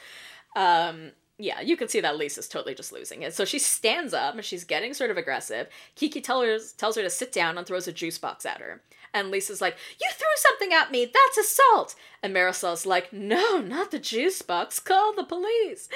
Um, 0.56 1.12
yeah, 1.38 1.62
you 1.62 1.78
can 1.78 1.88
see 1.88 2.02
that 2.02 2.18
Lisa's 2.18 2.50
totally 2.50 2.76
just 2.76 2.92
losing 2.92 3.22
it. 3.22 3.34
So 3.34 3.46
she 3.46 3.60
stands 3.60 4.14
up 4.14 4.36
and 4.36 4.44
she's 4.44 4.66
getting 4.66 4.94
sort 4.94 5.10
of 5.10 5.16
aggressive. 5.18 5.68
Kiki 5.96 6.20
tells 6.20 6.74
tells 6.74 6.98
her 6.98 7.02
to 7.02 7.10
sit 7.10 7.32
down 7.32 7.58
and 7.58 7.66
throws 7.66 7.88
a 7.88 7.94
juice 7.94 8.18
box 8.18 8.46
at 8.46 8.60
her. 8.60 8.82
And 9.14 9.32
Lisa's 9.32 9.62
like, 9.62 9.78
You 10.02 10.10
threw 10.12 10.28
something 10.36 10.74
at 10.74 10.92
me! 10.92 11.06
That's 11.06 11.38
assault! 11.38 11.96
And 12.22 12.34
Marysol's 12.34 12.86
like, 12.86 13.14
No, 13.14 13.60
not 13.60 13.92
the 13.92 14.00
juice 14.00 14.42
box. 14.42 14.80
Call 14.80 15.16
the 15.16 15.24
police. 15.24 15.88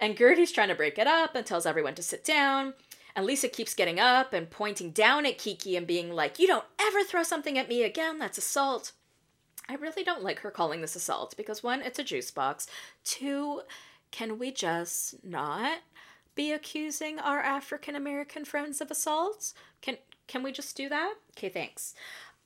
And 0.00 0.16
Guerdy's 0.16 0.52
trying 0.52 0.68
to 0.68 0.74
break 0.74 0.98
it 0.98 1.06
up 1.06 1.34
and 1.34 1.46
tells 1.46 1.66
everyone 1.66 1.94
to 1.94 2.02
sit 2.02 2.24
down. 2.24 2.74
And 3.16 3.26
Lisa 3.26 3.48
keeps 3.48 3.74
getting 3.74 4.00
up 4.00 4.32
and 4.32 4.50
pointing 4.50 4.90
down 4.90 5.24
at 5.24 5.38
Kiki 5.38 5.76
and 5.76 5.86
being 5.86 6.12
like, 6.12 6.38
You 6.38 6.46
don't 6.46 6.64
ever 6.80 7.04
throw 7.04 7.22
something 7.22 7.56
at 7.58 7.68
me 7.68 7.82
again. 7.82 8.18
That's 8.18 8.38
assault. 8.38 8.92
I 9.68 9.74
really 9.74 10.04
don't 10.04 10.22
like 10.22 10.40
her 10.40 10.50
calling 10.50 10.80
this 10.80 10.96
assault 10.96 11.34
because 11.36 11.62
one, 11.62 11.80
it's 11.80 11.98
a 11.98 12.04
juice 12.04 12.30
box. 12.30 12.66
Two, 13.02 13.62
can 14.10 14.38
we 14.38 14.50
just 14.50 15.24
not 15.24 15.78
be 16.34 16.52
accusing 16.52 17.18
our 17.18 17.40
African 17.40 17.94
American 17.94 18.44
friends 18.44 18.80
of 18.80 18.90
assaults? 18.90 19.54
Can 19.80 19.96
can 20.26 20.42
we 20.42 20.52
just 20.52 20.76
do 20.76 20.88
that? 20.88 21.14
Okay, 21.36 21.48
thanks. 21.48 21.94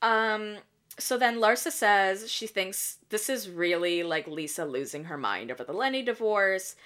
Um 0.03 0.59
so 0.99 1.17
then 1.17 1.39
Larsa 1.39 1.71
says 1.71 2.31
she 2.31 2.47
thinks 2.47 2.99
this 3.09 3.29
is 3.29 3.49
really 3.49 4.03
like 4.03 4.27
Lisa 4.27 4.65
losing 4.65 5.05
her 5.05 5.17
mind 5.17 5.51
over 5.51 5.65
the 5.65 5.73
Lenny 5.73 6.03
divorce. 6.03 6.77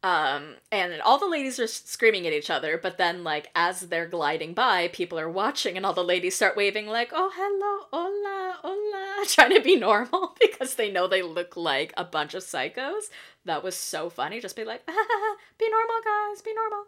Um, 0.00 0.54
and 0.70 1.00
all 1.02 1.18
the 1.18 1.28
ladies 1.28 1.58
are 1.58 1.66
screaming 1.66 2.24
at 2.26 2.32
each 2.32 2.50
other, 2.50 2.78
but 2.78 2.98
then, 2.98 3.24
like, 3.24 3.50
as 3.56 3.80
they're 3.80 4.06
gliding 4.06 4.54
by, 4.54 4.88
people 4.88 5.18
are 5.18 5.28
watching, 5.28 5.76
and 5.76 5.84
all 5.84 5.92
the 5.92 6.04
ladies 6.04 6.36
start 6.36 6.56
waving, 6.56 6.86
like, 6.86 7.10
oh, 7.12 7.32
hello, 7.34 7.88
hola, 7.90 8.58
hola, 8.62 9.24
trying 9.26 9.54
to 9.54 9.60
be 9.60 9.74
normal 9.74 10.36
because 10.40 10.76
they 10.76 10.90
know 10.90 11.08
they 11.08 11.22
look 11.22 11.56
like 11.56 11.92
a 11.96 12.04
bunch 12.04 12.34
of 12.34 12.44
psychos. 12.44 13.10
That 13.44 13.64
was 13.64 13.74
so 13.74 14.08
funny. 14.08 14.40
Just 14.40 14.54
be 14.54 14.64
like, 14.64 14.86
be 15.58 15.68
normal, 15.68 15.96
guys, 16.04 16.42
be 16.42 16.54
normal. 16.54 16.84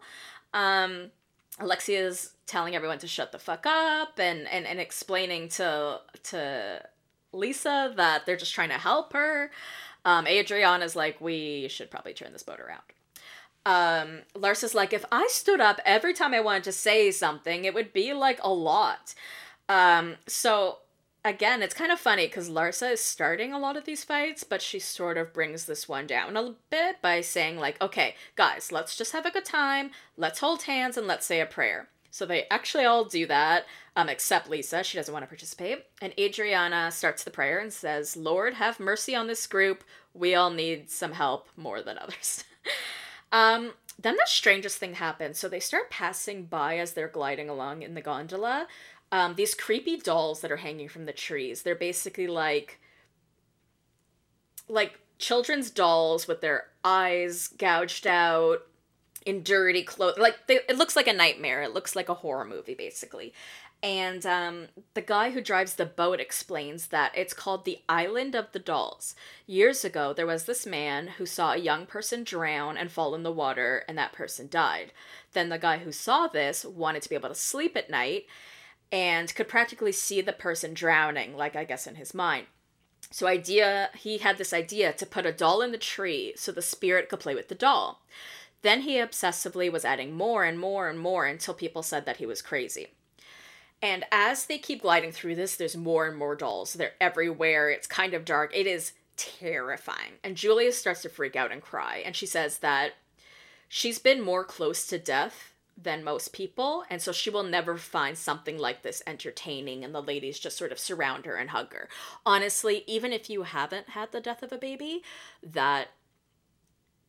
Um, 0.53 1.11
Alexia's 1.59 2.31
telling 2.45 2.75
everyone 2.75 2.99
to 2.99 3.07
shut 3.07 3.33
the 3.33 3.39
fuck 3.39 3.65
up 3.65 4.19
and, 4.19 4.47
and, 4.47 4.65
and 4.65 4.79
explaining 4.79 5.49
to, 5.49 5.99
to 6.23 6.81
Lisa 7.33 7.93
that 7.97 8.25
they're 8.25 8.37
just 8.37 8.55
trying 8.55 8.69
to 8.69 8.77
help 8.77 9.11
her. 9.11 9.51
Um, 10.05 10.27
Adrian 10.27 10.81
is 10.81 10.95
like, 10.95 11.19
we 11.19 11.67
should 11.67 11.91
probably 11.91 12.13
turn 12.13 12.31
this 12.31 12.43
boat 12.43 12.61
around 12.61 12.81
um 13.65 14.21
Larsa's 14.35 14.73
like 14.73 14.93
if 14.93 15.05
I 15.11 15.27
stood 15.29 15.61
up 15.61 15.79
every 15.85 16.13
time 16.13 16.33
I 16.33 16.39
wanted 16.41 16.63
to 16.65 16.71
say 16.71 17.11
something, 17.11 17.65
it 17.65 17.73
would 17.73 17.93
be 17.93 18.13
like 18.13 18.39
a 18.43 18.53
lot. 18.53 19.13
Um 19.69 20.15
so 20.27 20.79
again, 21.23 21.61
it's 21.61 21.73
kind 21.73 21.91
of 21.91 21.99
funny 21.99 22.27
cuz 22.27 22.49
Larsa 22.49 22.93
is 22.93 23.01
starting 23.01 23.53
a 23.53 23.59
lot 23.59 23.77
of 23.77 23.85
these 23.85 24.03
fights, 24.03 24.43
but 24.43 24.61
she 24.61 24.79
sort 24.79 25.17
of 25.17 25.33
brings 25.33 25.65
this 25.65 25.87
one 25.87 26.07
down 26.07 26.35
a 26.37 26.55
bit 26.69 27.01
by 27.01 27.21
saying 27.21 27.57
like, 27.57 27.79
"Okay, 27.81 28.15
guys, 28.35 28.71
let's 28.71 28.97
just 28.97 29.11
have 29.13 29.25
a 29.25 29.31
good 29.31 29.45
time. 29.45 29.91
Let's 30.17 30.39
hold 30.39 30.63
hands 30.63 30.97
and 30.97 31.07
let's 31.07 31.25
say 31.25 31.39
a 31.39 31.45
prayer." 31.45 31.89
So 32.11 32.25
they 32.25 32.45
actually 32.51 32.83
all 32.83 33.05
do 33.05 33.25
that, 33.27 33.65
um, 33.95 34.09
except 34.09 34.49
Lisa. 34.49 34.83
She 34.83 34.97
doesn't 34.97 35.13
want 35.13 35.23
to 35.23 35.27
participate. 35.29 35.85
And 36.01 36.13
Adriana 36.19 36.91
starts 36.91 37.23
the 37.23 37.31
prayer 37.31 37.59
and 37.59 37.71
says, 37.71 38.17
Lord, 38.17 38.55
have 38.55 38.81
mercy 38.81 39.15
on 39.15 39.27
this 39.27 39.47
group. 39.47 39.83
We 40.13 40.35
all 40.35 40.49
need 40.49 40.89
some 40.91 41.13
help 41.13 41.47
more 41.55 41.81
than 41.81 41.97
others. 41.97 42.43
Um, 43.31 43.73
then 43.99 44.15
the 44.15 44.25
strangest 44.25 44.77
thing 44.77 44.95
happens. 44.95 45.37
So 45.37 45.47
they 45.47 45.59
start 45.59 45.89
passing 45.89 46.45
by 46.45 46.77
as 46.77 46.93
they're 46.93 47.07
gliding 47.07 47.49
along 47.49 47.83
in 47.83 47.93
the 47.93 48.01
gondola. 48.01 48.67
Um, 49.11 49.35
these 49.35 49.53
creepy 49.53 49.97
dolls 49.97 50.41
that 50.41 50.51
are 50.51 50.57
hanging 50.57 50.89
from 50.89 51.05
the 51.05 51.13
trees. 51.13 51.63
They're 51.63 51.75
basically 51.75 52.27
like 52.27 52.79
like 54.67 54.99
children's 55.17 55.69
dolls 55.69 56.27
with 56.27 56.41
their 56.41 56.65
eyes 56.83 57.49
gouged 57.49 58.07
out 58.07 58.59
in 59.25 59.43
dirty 59.43 59.83
clothes. 59.83 60.17
Like 60.17 60.47
they, 60.47 60.59
it 60.67 60.77
looks 60.77 60.95
like 60.95 61.07
a 61.07 61.13
nightmare. 61.13 61.61
It 61.61 61.73
looks 61.73 61.95
like 61.95 62.09
a 62.09 62.15
horror 62.15 62.45
movie 62.45 62.73
basically. 62.73 63.33
And 63.83 64.23
um, 64.27 64.67
the 64.93 65.01
guy 65.01 65.31
who 65.31 65.41
drives 65.41 65.73
the 65.73 65.87
boat 65.87 66.19
explains 66.19 66.87
that 66.87 67.13
it's 67.15 67.33
called 67.33 67.65
the 67.65 67.79
Island 67.89 68.35
of 68.35 68.51
the 68.51 68.59
Dolls. 68.59 69.15
Years 69.47 69.83
ago, 69.83 70.13
there 70.13 70.27
was 70.27 70.45
this 70.45 70.67
man 70.67 71.07
who 71.17 71.25
saw 71.25 71.53
a 71.53 71.57
young 71.57 71.87
person 71.87 72.23
drown 72.23 72.77
and 72.77 72.91
fall 72.91 73.15
in 73.15 73.23
the 73.23 73.31
water, 73.31 73.83
and 73.87 73.97
that 73.97 74.13
person 74.13 74.47
died. 74.49 74.91
Then 75.33 75.49
the 75.49 75.57
guy 75.57 75.79
who 75.79 75.91
saw 75.91 76.27
this 76.27 76.63
wanted 76.63 77.01
to 77.01 77.09
be 77.09 77.15
able 77.15 77.29
to 77.29 77.35
sleep 77.35 77.75
at 77.75 77.89
night 77.89 78.27
and 78.91 79.33
could 79.33 79.47
practically 79.47 79.91
see 79.91 80.21
the 80.21 80.33
person 80.33 80.75
drowning, 80.75 81.35
like 81.35 81.55
I 81.55 81.63
guess 81.63 81.87
in 81.87 81.95
his 81.95 82.13
mind. 82.13 82.45
So 83.09 83.25
idea 83.25 83.89
he 83.97 84.19
had 84.19 84.37
this 84.37 84.53
idea 84.53 84.93
to 84.93 85.05
put 85.07 85.25
a 85.25 85.33
doll 85.33 85.61
in 85.61 85.71
the 85.71 85.77
tree 85.77 86.33
so 86.35 86.51
the 86.51 86.61
spirit 86.61 87.09
could 87.09 87.19
play 87.19 87.33
with 87.33 87.47
the 87.47 87.55
doll. 87.55 88.03
Then 88.61 88.81
he 88.81 88.97
obsessively 88.97 89.71
was 89.71 89.85
adding 89.85 90.13
more 90.13 90.43
and 90.43 90.59
more 90.59 90.87
and 90.87 90.99
more 90.99 91.25
until 91.25 91.55
people 91.55 91.81
said 91.81 92.05
that 92.05 92.17
he 92.17 92.27
was 92.27 92.43
crazy. 92.43 92.89
And 93.81 94.05
as 94.11 94.45
they 94.45 94.57
keep 94.57 94.83
gliding 94.83 95.11
through 95.11 95.35
this, 95.35 95.55
there's 95.55 95.75
more 95.75 96.07
and 96.07 96.17
more 96.17 96.35
dolls. 96.35 96.73
They're 96.73 96.93
everywhere. 97.01 97.69
It's 97.69 97.87
kind 97.87 98.13
of 98.13 98.25
dark. 98.25 98.55
It 98.55 98.67
is 98.67 98.93
terrifying. 99.17 100.13
And 100.23 100.37
Julia 100.37 100.71
starts 100.71 101.01
to 101.01 101.09
freak 101.09 101.35
out 101.35 101.51
and 101.51 101.61
cry. 101.61 102.03
And 102.05 102.15
she 102.15 102.25
says 102.25 102.59
that 102.59 102.93
she's 103.67 103.99
been 103.99 104.21
more 104.21 104.43
close 104.43 104.85
to 104.87 104.99
death 104.99 105.53
than 105.75 106.03
most 106.03 106.31
people. 106.31 106.83
And 106.91 107.01
so 107.01 107.11
she 107.11 107.31
will 107.31 107.43
never 107.43 107.77
find 107.77 108.15
something 108.15 108.59
like 108.59 108.83
this 108.83 109.01
entertaining. 109.07 109.83
And 109.83 109.95
the 109.95 110.01
ladies 110.01 110.39
just 110.39 110.57
sort 110.57 110.71
of 110.71 110.77
surround 110.77 111.25
her 111.25 111.35
and 111.35 111.49
hug 111.49 111.73
her. 111.73 111.89
Honestly, 112.23 112.83
even 112.85 113.11
if 113.11 113.31
you 113.31 113.43
haven't 113.43 113.89
had 113.89 114.11
the 114.11 114.21
death 114.21 114.43
of 114.43 114.51
a 114.51 114.57
baby, 114.57 115.01
that 115.41 115.89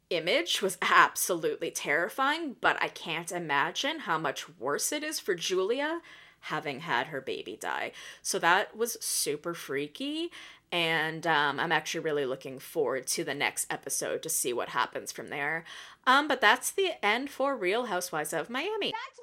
image 0.09 0.63
was 0.63 0.79
absolutely 0.81 1.71
terrifying. 1.71 2.57
But 2.63 2.83
I 2.83 2.89
can't 2.89 3.31
imagine 3.31 4.01
how 4.01 4.17
much 4.17 4.59
worse 4.59 4.91
it 4.91 5.03
is 5.03 5.21
for 5.21 5.35
Julia 5.35 6.01
having 6.43 6.81
had 6.81 7.09
her 7.09 7.21
baby 7.21 7.57
die. 7.61 7.93
So 8.23 8.39
that 8.39 8.77
was 8.77 8.97
super 9.01 9.55
freaky. 9.55 10.31
And 10.71 11.27
um, 11.27 11.61
I'm 11.61 11.73
actually 11.73 12.01
really 12.01 12.25
looking 12.25 12.59
forward 12.59 13.07
to 13.09 13.25
the 13.25 13.35
next 13.35 13.67
episode 13.71 14.23
to 14.23 14.31
see 14.31 14.53
what 14.53 14.71
happens 14.71 15.13
from 15.13 15.29
there. 15.29 15.65
Um, 16.07 16.29
but 16.29 16.41
that's 16.41 16.71
the 16.71 16.93
end 17.05 17.31
for 17.31 17.55
Real 17.55 17.87
Housewives 17.87 18.33
of 18.33 18.49
Miami. 18.49 18.93
That's! 18.93 19.22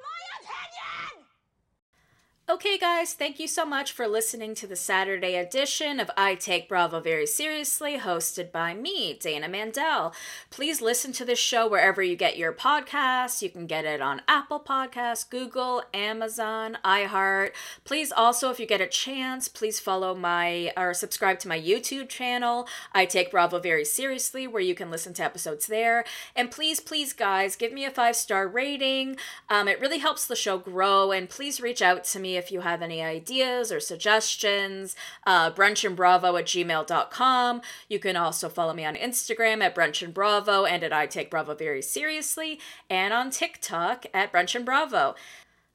Okay, 2.49 2.79
guys, 2.79 3.13
thank 3.13 3.39
you 3.39 3.47
so 3.47 3.63
much 3.63 3.91
for 3.91 4.07
listening 4.07 4.55
to 4.55 4.65
the 4.65 4.75
Saturday 4.75 5.35
edition 5.35 5.99
of 5.99 6.09
I 6.17 6.33
Take 6.33 6.67
Bravo 6.67 6.99
Very 6.99 7.27
Seriously, 7.27 7.99
hosted 7.99 8.51
by 8.51 8.73
me, 8.73 9.13
Dana 9.13 9.47
Mandel. 9.47 10.15
Please 10.49 10.81
listen 10.81 11.11
to 11.11 11.25
this 11.25 11.37
show 11.37 11.69
wherever 11.69 12.01
you 12.01 12.15
get 12.15 12.39
your 12.39 12.51
podcasts. 12.51 13.43
You 13.43 13.51
can 13.51 13.67
get 13.67 13.85
it 13.85 14.01
on 14.01 14.23
Apple 14.27 14.59
Podcasts, 14.59 15.29
Google, 15.29 15.83
Amazon, 15.93 16.79
iHeart. 16.83 17.51
Please 17.83 18.11
also, 18.11 18.49
if 18.49 18.59
you 18.59 18.65
get 18.65 18.81
a 18.81 18.87
chance, 18.87 19.47
please 19.47 19.79
follow 19.79 20.15
my 20.15 20.73
or 20.75 20.95
subscribe 20.95 21.37
to 21.41 21.47
my 21.47 21.61
YouTube 21.61 22.09
channel, 22.09 22.67
I 22.93 23.05
Take 23.05 23.29
Bravo 23.29 23.59
Very 23.59 23.85
Seriously, 23.85 24.47
where 24.47 24.59
you 24.59 24.73
can 24.73 24.89
listen 24.89 25.13
to 25.13 25.23
episodes 25.23 25.67
there. 25.67 26.03
And 26.35 26.49
please, 26.49 26.79
please, 26.79 27.13
guys, 27.13 27.55
give 27.55 27.71
me 27.71 27.85
a 27.85 27.91
five 27.91 28.15
star 28.15 28.47
rating. 28.47 29.17
Um, 29.49 29.67
it 29.67 29.79
really 29.79 29.99
helps 29.99 30.25
the 30.25 30.35
show 30.35 30.57
grow. 30.57 31.11
And 31.11 31.29
please 31.29 31.61
reach 31.61 31.83
out 31.83 32.03
to 32.05 32.17
me 32.17 32.38
if 32.39 32.51
you 32.51 32.61
have 32.61 32.81
any 32.81 33.03
ideas 33.03 33.71
or 33.71 33.79
suggestions. 33.79 34.95
Uh, 35.27 35.51
brunchandbravo 35.51 36.39
at 36.39 36.45
gmail.com. 36.45 37.61
You 37.87 37.99
can 37.99 38.15
also 38.15 38.49
follow 38.49 38.73
me 38.73 38.85
on 38.85 38.95
Instagram 38.95 39.61
at 39.61 39.75
brunchandbravo 39.75 40.67
and 40.67 40.83
at 40.83 40.91
I 40.91 41.05
Take 41.05 41.29
Bravo 41.29 41.53
Very 41.53 41.83
Seriously, 41.83 42.59
and 42.89 43.13
on 43.13 43.29
TikTok 43.29 44.07
at 44.13 44.33
brunchandbravo. 44.33 45.15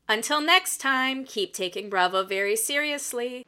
Until 0.09 0.41
next 0.41 0.79
time, 0.79 1.25
keep 1.25 1.55
taking 1.55 1.89
Bravo 1.89 2.25
very 2.25 2.57
seriously. 2.57 3.47